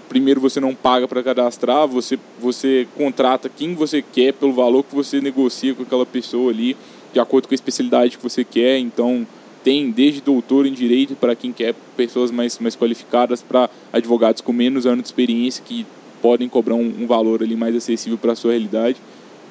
primeiro 0.08 0.40
você 0.40 0.58
não 0.58 0.74
paga 0.74 1.06
para 1.06 1.22
cadastrar, 1.22 1.86
você, 1.86 2.18
você 2.40 2.88
contrata 2.96 3.48
quem 3.48 3.74
você 3.74 4.02
quer 4.02 4.32
pelo 4.32 4.52
valor 4.52 4.82
que 4.82 4.94
você 4.94 5.20
negocia 5.20 5.74
com 5.74 5.82
aquela 5.82 6.06
pessoa 6.06 6.50
ali, 6.50 6.76
de 7.12 7.20
acordo 7.20 7.46
com 7.46 7.54
a 7.54 7.56
especialidade 7.56 8.16
que 8.16 8.22
você 8.22 8.42
quer. 8.42 8.78
Então, 8.78 9.26
tem 9.62 9.90
desde 9.90 10.20
doutor 10.20 10.66
em 10.66 10.72
direito 10.72 11.14
para 11.14 11.34
quem 11.34 11.52
quer 11.52 11.74
pessoas 11.96 12.30
mais, 12.30 12.58
mais 12.58 12.76
qualificadas, 12.76 13.42
para 13.42 13.68
advogados 13.92 14.40
com 14.40 14.52
menos 14.52 14.86
anos 14.86 15.02
de 15.02 15.08
experiência 15.08 15.62
que 15.64 15.86
podem 16.20 16.48
cobrar 16.48 16.74
um, 16.74 16.92
um 17.00 17.06
valor 17.06 17.42
ali 17.42 17.56
mais 17.56 17.74
acessível 17.74 18.18
para 18.18 18.32
a 18.32 18.36
sua 18.36 18.52
realidade. 18.52 18.96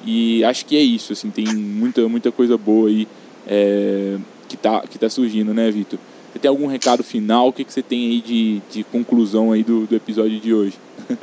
E 0.04 0.44
acho 0.44 0.64
que 0.64 0.76
é 0.76 0.80
isso, 0.80 1.12
assim, 1.12 1.30
tem 1.30 1.46
muita, 1.46 2.08
muita 2.08 2.30
coisa 2.30 2.56
boa 2.56 2.88
aí 2.88 3.08
é, 3.46 4.16
que 4.48 4.54
está 4.54 4.80
que 4.82 4.98
tá 4.98 5.08
surgindo, 5.08 5.52
né, 5.52 5.70
Vitor? 5.70 5.98
Você 6.32 6.38
tem 6.38 6.48
algum 6.48 6.66
recado 6.66 7.02
final? 7.02 7.48
O 7.48 7.52
que, 7.52 7.64
que 7.64 7.72
você 7.72 7.82
tem 7.82 8.10
aí 8.10 8.20
de, 8.20 8.62
de 8.70 8.84
conclusão 8.84 9.52
aí 9.52 9.62
do, 9.62 9.86
do 9.86 9.96
episódio 9.96 10.38
de 10.38 10.52
hoje? 10.52 10.74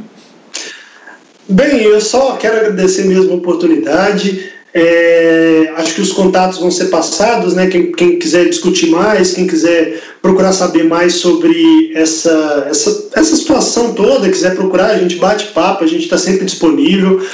Bem, 1.48 1.84
eu 1.84 2.02
só 2.02 2.36
quero 2.38 2.58
agradecer 2.58 3.06
mesmo 3.06 3.32
a 3.32 3.36
oportunidade. 3.36 4.52
É, 4.78 5.72
acho 5.78 5.96
que 5.96 6.02
os 6.02 6.12
contatos 6.12 6.60
vão 6.60 6.70
ser 6.70 6.88
passados, 6.88 7.54
né? 7.54 7.68
Quem, 7.68 7.94
quem, 7.94 8.20
quiser 8.20 8.50
discutir 8.50 8.90
mais, 8.90 9.32
quem 9.32 9.48
quiser 9.48 10.04
procurar 10.22 10.52
saber 10.52 10.84
mais 10.84 11.14
sobre 11.14 11.94
essa, 11.96 12.68
essa, 12.70 13.10
essa 13.16 13.38
situação 13.38 13.94
toda, 13.94 14.30
quiser 14.30 14.54
procurar, 14.54 14.88
a 14.88 14.98
gente 14.98 15.16
bate 15.16 15.54
papo, 15.54 15.86
a 15.86 15.88
gente 15.88 16.04
está 16.04 16.18
sempre 16.18 16.44
disponível. 16.44 17.26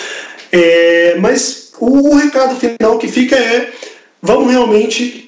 É, 0.51 1.17
mas 1.19 1.71
o, 1.79 2.11
o, 2.11 2.15
recado 2.15 2.55
final 2.57 2.99
que 2.99 3.07
fica 3.07 3.35
é: 3.35 3.71
vamos 4.21 4.51
realmente, 4.51 5.27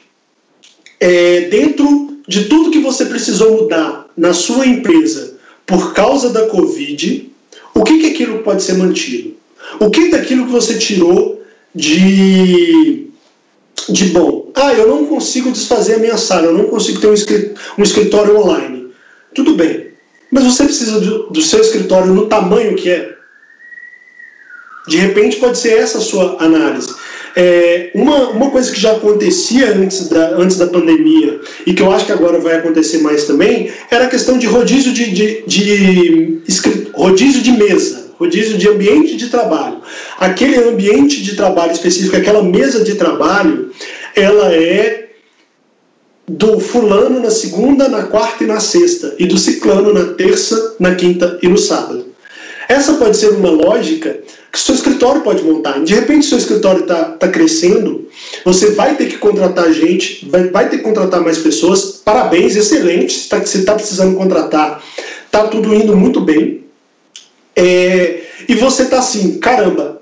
é, 1.00 1.42
dentro 1.50 2.20
de 2.28 2.46
tudo 2.46 2.70
que 2.70 2.80
você 2.80 3.06
precisou 3.06 3.64
mudar 3.64 4.06
na 4.16 4.34
sua 4.34 4.68
empresa 4.68 5.40
por 5.66 5.96
causa 5.96 6.30
da 6.30 6.46
Covid, 6.46 7.32
o 7.74 7.84
que, 7.84 7.98
que 7.98 8.08
aquilo 8.12 8.44
pode 8.44 8.62
ser 8.62 8.74
mantido? 8.74 9.34
O 9.80 9.90
que 9.90 10.12
daquilo 10.12 10.46
que 10.46 10.52
você 10.52 10.78
tirou 10.78 11.43
de, 11.74 13.08
de 13.90 14.06
bom? 14.06 14.52
Ah, 14.56 14.74
eu 14.74 14.88
não 14.88 15.06
consigo 15.06 15.52
desfazer 15.52 15.96
a 15.96 16.00
minha 16.00 16.18
sala, 16.18 16.48
eu 16.48 16.54
não 16.54 16.66
consigo 16.66 17.00
ter 17.02 17.08
um 17.78 17.84
escritório 17.84 18.38
online. 18.38 18.88
Tudo 19.34 19.56
bem, 19.56 19.90
mas 20.32 20.44
você 20.44 20.66
precisa 20.66 21.00
do, 21.00 21.30
do 21.30 21.42
seu 21.42 21.62
escritório 21.62 22.14
no 22.14 22.28
tamanho 22.28 22.76
que 22.76 22.90
é? 22.90 23.14
De 24.88 24.98
repente 24.98 25.38
pode 25.38 25.58
ser 25.58 25.78
essa 25.78 25.98
a 25.98 26.02
sua 26.02 26.44
análise. 26.44 26.94
É, 27.36 27.90
uma, 27.96 28.30
uma 28.30 28.52
coisa 28.52 28.72
que 28.72 28.80
já 28.80 28.92
acontecia 28.92 29.76
antes 29.76 30.08
da, 30.08 30.36
antes 30.36 30.58
da 30.58 30.68
pandemia 30.68 31.42
e 31.66 31.74
que 31.74 31.82
eu 31.82 31.92
acho 31.92 32.06
que 32.06 32.12
agora 32.12 32.40
vai 32.40 32.58
acontecer 32.58 33.00
mais 33.00 33.26
também 33.26 33.72
era 33.90 34.06
a 34.06 34.10
questão 34.10 34.38
de 34.38 34.46
rodízio 34.46 34.94
de, 34.94 35.10
de, 35.12 35.44
de, 35.48 36.44
de 36.46 36.92
rodízio 36.94 37.42
de 37.42 37.52
mesa, 37.54 38.03
rodízio 38.24 38.58
de 38.58 38.68
ambiente 38.68 39.16
de 39.16 39.30
trabalho. 39.30 39.78
Aquele 40.18 40.58
ambiente 40.58 41.22
de 41.22 41.36
trabalho 41.36 41.72
específico, 41.72 42.16
aquela 42.16 42.42
mesa 42.42 42.84
de 42.84 42.96
trabalho, 42.96 43.72
ela 44.16 44.54
é 44.54 45.10
do 46.28 46.60
fulano 46.60 47.20
na 47.20 47.30
segunda, 47.30 47.90
na 47.90 48.04
quarta 48.04 48.44
e 48.44 48.48
na 48.48 48.60
sexta, 48.60 49.14
e 49.20 49.26
do 49.26 49.38
ciclano 49.38 49.94
na 49.94 50.14
terça, 50.14 50.76
na 50.80 50.96
quinta 50.96 51.38
e 51.42 51.48
no 51.48 51.58
sábado. 51.58 52.06
Essa 52.70 52.94
pode 52.94 53.18
ser 53.18 53.32
uma 53.32 53.50
lógica 53.50 54.20
que 54.50 54.58
seu 54.58 54.74
escritório 54.74 55.22
pode 55.22 55.44
montar. 55.44 55.84
De 55.84 55.94
repente, 55.94 56.26
seu 56.26 56.38
escritório 56.38 56.82
está 56.84 57.04
tá 57.06 57.28
crescendo, 57.28 58.08
você 58.46 58.72
vai 58.72 58.96
ter 58.96 59.08
que 59.08 59.18
contratar 59.18 59.72
gente, 59.74 60.26
vai, 60.30 60.48
vai 60.50 60.70
ter 60.70 60.78
que 60.78 60.84
contratar 60.84 61.22
mais 61.22 61.40
pessoas. 61.40 62.02
Parabéns, 62.06 62.56
excelente. 62.56 63.14
Você 63.14 63.58
está 63.58 63.74
tá 63.74 63.76
precisando 63.76 64.16
contratar, 64.16 64.82
está 65.26 65.48
tudo 65.48 65.74
indo 65.76 65.98
muito 65.98 66.22
bem. 66.22 66.63
É, 67.56 68.24
e 68.48 68.56
você 68.56 68.84
está 68.84 69.00
assim, 69.00 69.38
caramba, 69.40 70.02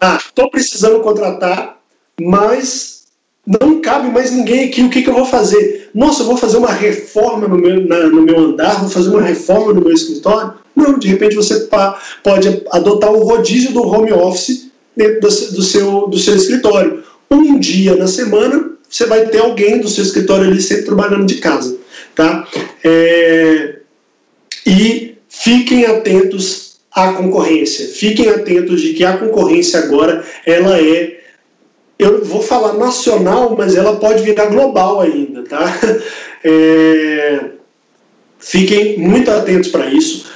ah, 0.00 0.16
estou 0.16 0.50
precisando 0.50 1.00
contratar, 1.00 1.78
mas 2.20 3.04
não 3.46 3.80
cabe 3.80 4.08
mais 4.10 4.30
ninguém 4.30 4.64
aqui, 4.64 4.82
o 4.82 4.90
que, 4.90 5.02
que 5.02 5.10
eu 5.10 5.14
vou 5.14 5.24
fazer? 5.24 5.90
Nossa, 5.94 6.22
eu 6.22 6.26
vou 6.26 6.36
fazer 6.36 6.56
uma 6.56 6.72
reforma 6.72 7.48
no 7.48 7.58
meu, 7.58 7.86
na, 7.86 8.06
no 8.06 8.22
meu 8.22 8.38
andar, 8.38 8.80
vou 8.80 8.88
fazer 8.88 9.10
uma 9.10 9.22
reforma 9.22 9.72
no 9.72 9.80
meu 9.80 9.92
escritório. 9.92 10.54
Não, 10.74 10.98
de 10.98 11.08
repente 11.08 11.34
você 11.34 11.68
pode 12.22 12.62
adotar 12.70 13.12
o 13.12 13.24
rodízio 13.24 13.72
do 13.72 13.86
home 13.86 14.12
office 14.12 14.70
dentro 14.96 15.20
do 15.20 15.62
seu, 15.62 16.06
do 16.08 16.18
seu 16.18 16.36
escritório. 16.36 17.02
Um 17.30 17.58
dia 17.58 17.96
na 17.96 18.06
semana 18.06 18.72
você 18.88 19.06
vai 19.06 19.26
ter 19.26 19.38
alguém 19.38 19.80
do 19.80 19.88
seu 19.88 20.04
escritório 20.04 20.48
ali 20.48 20.60
sempre 20.60 20.84
trabalhando 20.84 21.26
de 21.26 21.36
casa. 21.36 21.76
Tá? 22.14 22.46
É... 22.84 23.51
Fiquem 25.42 25.84
atentos 25.86 26.76
à 26.94 27.14
concorrência. 27.14 27.88
Fiquem 27.88 28.28
atentos 28.28 28.80
de 28.80 28.92
que 28.92 29.04
a 29.04 29.16
concorrência 29.16 29.80
agora 29.80 30.24
ela 30.46 30.80
é 30.80 31.18
eu 31.98 32.24
vou 32.24 32.40
falar 32.40 32.74
nacional, 32.74 33.56
mas 33.58 33.74
ela 33.74 33.96
pode 33.96 34.22
virar 34.22 34.46
global 34.46 35.00
ainda, 35.00 35.42
tá? 35.42 35.80
É, 36.44 37.50
fiquem 38.40 38.98
muito 38.98 39.30
atentos 39.30 39.70
para 39.70 39.86
isso 39.86 40.26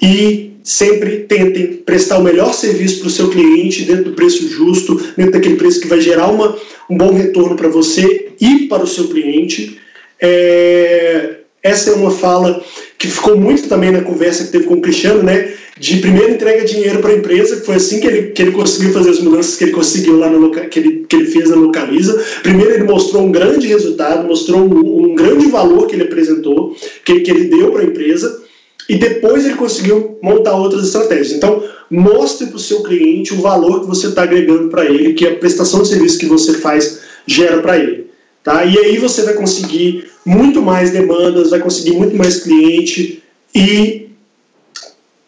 e 0.00 0.52
sempre 0.62 1.24
tentem 1.24 1.78
prestar 1.84 2.18
o 2.18 2.22
melhor 2.22 2.54
serviço 2.54 3.00
para 3.00 3.08
o 3.08 3.10
seu 3.10 3.30
cliente 3.30 3.82
dentro 3.82 4.04
do 4.04 4.12
preço 4.12 4.48
justo, 4.48 4.94
dentro 5.16 5.32
daquele 5.32 5.56
preço 5.56 5.80
que 5.80 5.88
vai 5.88 6.00
gerar 6.00 6.28
uma, 6.28 6.56
um 6.88 6.96
bom 6.96 7.12
retorno 7.12 7.56
para 7.56 7.66
você 7.66 8.28
e 8.40 8.68
para 8.68 8.84
o 8.84 8.86
seu 8.86 9.08
cliente. 9.08 9.80
É, 10.20 11.38
essa 11.64 11.90
é 11.90 11.94
uma 11.94 12.12
fala 12.12 12.62
que 12.98 13.08
ficou 13.08 13.36
muito 13.36 13.68
também 13.68 13.90
na 13.90 14.00
conversa 14.00 14.44
que 14.44 14.52
teve 14.52 14.64
com 14.64 14.74
o 14.74 14.80
Cristiano, 14.80 15.22
né? 15.22 15.52
De 15.78 15.98
primeiro 15.98 16.32
entrega 16.32 16.64
dinheiro 16.64 17.00
para 17.00 17.10
a 17.10 17.16
empresa, 17.16 17.56
que 17.56 17.66
foi 17.66 17.74
assim 17.74 18.00
que 18.00 18.06
ele, 18.06 18.22
que 18.28 18.40
ele 18.40 18.52
conseguiu 18.52 18.92
fazer 18.92 19.10
as 19.10 19.20
mudanças 19.20 19.56
que 19.56 19.64
ele 19.64 19.72
conseguiu 19.72 20.18
lá 20.18 20.30
no 20.30 20.50
que 20.50 20.78
ele, 20.78 21.04
que 21.06 21.16
ele 21.16 21.26
fez 21.26 21.50
na 21.50 21.56
Localiza. 21.56 22.18
Primeiro 22.42 22.72
ele 22.72 22.84
mostrou 22.84 23.22
um 23.22 23.30
grande 23.30 23.66
resultado, 23.66 24.26
mostrou 24.26 24.60
um, 24.60 25.10
um 25.10 25.14
grande 25.14 25.46
valor 25.48 25.86
que 25.86 25.94
ele 25.94 26.04
apresentou, 26.04 26.74
que, 27.04 27.20
que 27.20 27.30
ele 27.30 27.44
deu 27.44 27.72
para 27.72 27.82
a 27.82 27.84
empresa, 27.84 28.42
e 28.88 28.96
depois 28.96 29.44
ele 29.44 29.56
conseguiu 29.56 30.18
montar 30.22 30.56
outras 30.56 30.86
estratégias. 30.86 31.32
Então, 31.32 31.62
mostre 31.90 32.46
para 32.46 32.56
o 32.56 32.60
seu 32.60 32.82
cliente 32.82 33.34
o 33.34 33.40
valor 33.40 33.80
que 33.80 33.86
você 33.86 34.06
está 34.08 34.22
agregando 34.22 34.68
para 34.68 34.86
ele, 34.86 35.12
que 35.12 35.26
a 35.26 35.34
prestação 35.34 35.82
de 35.82 35.88
serviço 35.88 36.18
que 36.18 36.26
você 36.26 36.54
faz 36.54 37.00
gera 37.26 37.60
para 37.60 37.78
ele. 37.78 38.05
Tá? 38.46 38.64
E 38.64 38.78
aí 38.78 38.96
você 38.98 39.22
vai 39.22 39.34
conseguir 39.34 40.08
muito 40.24 40.62
mais 40.62 40.92
demandas, 40.92 41.50
vai 41.50 41.58
conseguir 41.58 41.94
muito 41.94 42.14
mais 42.14 42.44
cliente. 42.44 43.20
E 43.52 44.06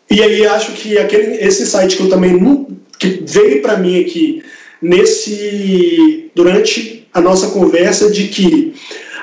e 0.08 0.22
aí 0.22 0.46
acho 0.46 0.70
que 0.74 0.96
aquele 0.96 1.34
esse 1.44 1.66
site 1.66 1.96
que 1.96 2.04
eu 2.04 2.08
também 2.08 2.38
que 2.96 3.24
veio 3.26 3.60
para 3.60 3.76
mim 3.76 4.00
aqui 4.00 4.44
nesse 4.80 6.30
durante 6.32 7.08
a 7.12 7.20
nossa 7.20 7.48
conversa 7.48 8.08
de 8.08 8.28
que 8.28 8.74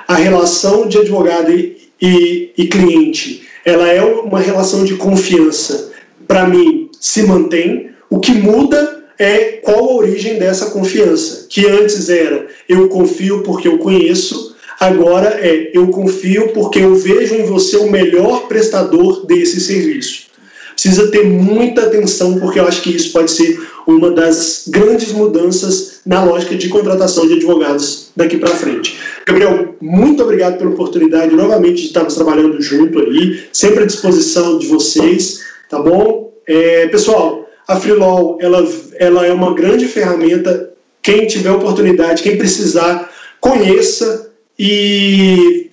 a 0.05 0.15
relação 0.15 0.89
de 0.89 0.97
advogado 0.97 1.49
e, 1.49 1.77
e, 2.01 2.51
e 2.57 2.67
cliente 2.67 3.47
ela 3.63 3.87
é 3.87 4.03
uma 4.03 4.41
relação 4.41 4.83
de 4.83 4.95
confiança. 4.95 5.93
Para 6.27 6.45
mim 6.45 6.89
se 6.99 7.23
mantém. 7.23 7.91
O 8.09 8.19
que 8.19 8.33
muda 8.33 8.94
é 9.17 9.59
qual 9.63 9.79
a 9.79 9.95
origem 9.95 10.37
dessa 10.37 10.67
confiança, 10.67 11.47
que 11.49 11.65
antes 11.67 12.09
era 12.09 12.47
eu 12.67 12.89
confio 12.89 13.43
porque 13.43 13.67
eu 13.67 13.77
conheço, 13.77 14.55
agora 14.79 15.39
é 15.41 15.71
eu 15.73 15.87
confio 15.87 16.49
porque 16.49 16.79
eu 16.79 16.95
vejo 16.95 17.35
em 17.35 17.43
você 17.43 17.77
o 17.77 17.89
melhor 17.89 18.47
prestador 18.47 19.25
desse 19.25 19.59
serviço. 19.59 20.25
Precisa 20.73 21.09
ter 21.09 21.25
muita 21.25 21.83
atenção 21.83 22.37
porque 22.37 22.59
eu 22.59 22.67
acho 22.67 22.81
que 22.81 22.95
isso 22.95 23.11
pode 23.11 23.31
ser 23.31 23.59
uma 23.87 24.11
das 24.11 24.65
grandes 24.67 25.11
mudanças 25.11 26.01
na 26.05 26.23
lógica 26.23 26.55
de 26.55 26.69
contratação 26.69 27.27
de 27.27 27.35
advogados 27.35 28.11
daqui 28.15 28.37
para 28.37 28.49
frente. 28.49 28.99
Gabriel, 29.25 29.75
muito 29.81 30.21
obrigado 30.21 30.57
pela 30.57 30.71
oportunidade 30.71 31.33
novamente 31.33 31.81
de 31.81 31.87
estarmos 31.87 32.13
trabalhando 32.13 32.61
junto 32.61 32.99
aí, 32.99 33.45
sempre 33.51 33.83
à 33.83 33.87
disposição 33.87 34.59
de 34.59 34.67
vocês, 34.67 35.41
tá 35.69 35.79
bom? 35.79 36.33
É, 36.47 36.87
pessoal, 36.87 37.44
a 37.67 37.75
Freelaw 37.77 38.37
ela, 38.39 38.67
ela 38.95 39.25
é 39.25 39.33
uma 39.33 39.53
grande 39.53 39.87
ferramenta. 39.87 40.71
Quem 41.01 41.27
tiver 41.27 41.51
oportunidade, 41.51 42.23
quem 42.23 42.37
precisar, 42.37 43.11
conheça 43.39 44.31
e 44.57 45.69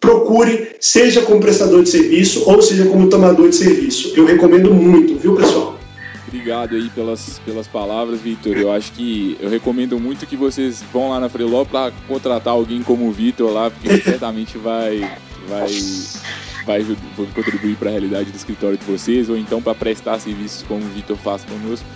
procure, 0.00 0.70
seja 0.80 1.22
como 1.22 1.40
prestador 1.40 1.82
de 1.82 1.88
serviço 1.88 2.42
ou 2.50 2.60
seja 2.60 2.86
como 2.86 3.08
tomador 3.08 3.48
de 3.48 3.56
serviço. 3.56 4.12
Eu 4.16 4.24
recomendo 4.24 4.74
muito, 4.74 5.16
viu, 5.16 5.36
pessoal? 5.36 5.78
Obrigado 6.26 6.74
aí 6.74 6.88
pelas, 6.88 7.38
pelas 7.44 7.68
palavras, 7.68 8.20
Vitor. 8.20 8.56
Eu 8.56 8.72
acho 8.72 8.90
que 8.92 9.36
eu 9.38 9.48
recomendo 9.48 10.00
muito 10.00 10.26
que 10.26 10.34
vocês 10.34 10.82
vão 10.92 11.10
lá 11.10 11.20
na 11.20 11.28
Freeló 11.28 11.64
para 11.64 11.92
contratar 12.08 12.54
alguém 12.54 12.82
como 12.82 13.06
o 13.06 13.12
Vitor 13.12 13.52
lá, 13.52 13.70
porque 13.70 14.00
certamente 14.02 14.56
vai, 14.58 15.08
vai 15.46 15.68
vai 16.64 16.84
contribuir 17.34 17.76
para 17.76 17.88
a 17.88 17.92
realidade 17.92 18.30
do 18.30 18.36
escritório 18.36 18.76
de 18.76 18.84
vocês, 18.84 19.28
ou 19.28 19.36
então 19.36 19.60
para 19.60 19.74
prestar 19.74 20.18
serviços 20.18 20.62
como 20.62 20.84
o 20.84 20.88
Vitor 20.88 21.16
faz 21.16 21.44
conosco. 21.44 21.86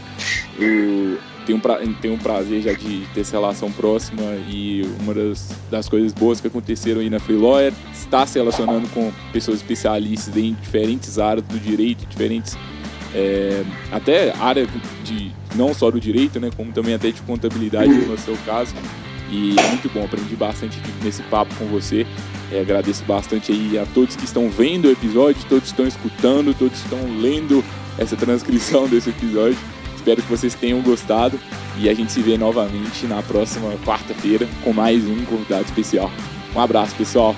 Eu 0.59 1.19
tenho, 1.47 1.61
pra, 1.61 1.79
tenho 2.01 2.15
um 2.15 2.19
prazer 2.19 2.63
já 2.63 2.73
de 2.73 3.07
ter 3.15 3.21
essa 3.21 3.37
relação 3.37 3.71
próxima 3.71 4.23
e 4.49 4.83
uma 5.01 5.15
das, 5.15 5.53
das 5.71 5.89
coisas 5.89 6.13
boas 6.13 6.41
que 6.41 6.49
aconteceram 6.49 7.01
aí 7.01 7.09
na 7.09 7.21
Free 7.21 7.37
Lawyer 7.37 7.73
está 7.93 8.27
se 8.27 8.39
relacionando 8.39 8.89
com 8.89 9.13
pessoas 9.33 9.59
especialistas 9.59 10.37
em 10.37 10.55
diferentes 10.55 11.19
áreas 11.19 11.47
do 11.47 11.59
direito, 11.59 12.05
diferentes 12.07 12.57
é, 13.15 13.65
até 13.91 14.35
área 14.37 14.67
de 15.05 15.33
não 15.55 15.73
só 15.73 15.91
do 15.91 16.01
direito, 16.01 16.39
né, 16.39 16.51
como 16.55 16.73
também 16.73 16.95
até 16.95 17.11
de 17.11 17.23
contabilidade 17.23 17.91
no 17.91 18.19
seu 18.19 18.37
caso. 18.45 18.75
E 19.31 19.57
é 19.59 19.69
muito 19.69 19.89
bom, 19.93 20.05
aprendi 20.05 20.37
bastante 20.37 20.79
nesse 21.03 21.23
papo 21.25 21.55
com 21.57 21.65
você. 21.67 22.07
É, 22.51 22.61
agradeço 22.61 23.05
bastante 23.05 23.51
aí 23.51 23.79
a 23.79 23.85
todos 23.87 24.15
que 24.15 24.25
estão 24.25 24.49
vendo 24.49 24.87
o 24.87 24.91
episódio, 24.91 25.45
todos 25.49 25.69
estão 25.69 25.87
escutando, 25.87 26.55
todos 26.55 26.79
estão 26.79 26.99
lendo 27.21 27.65
essa 27.99 28.17
transcrição 28.17 28.87
desse 28.89 29.11
episódio. 29.11 29.59
Espero 29.97 30.23
que 30.23 30.29
vocês 30.29 30.55
tenham 30.55 30.81
gostado 30.81 31.39
e 31.79 31.89
a 31.89 31.95
gente 31.95 32.13
se 32.13 32.21
vê 32.21 32.39
novamente 32.39 33.07
na 33.07 33.23
próxima 33.23 33.73
quarta-feira 33.85 34.49
com 34.63 34.73
mais 34.73 35.05
um 35.05 35.25
convidado 35.25 35.65
especial. 35.65 36.11
Um 36.55 36.61
abraço, 36.61 36.95
pessoal! 36.95 37.35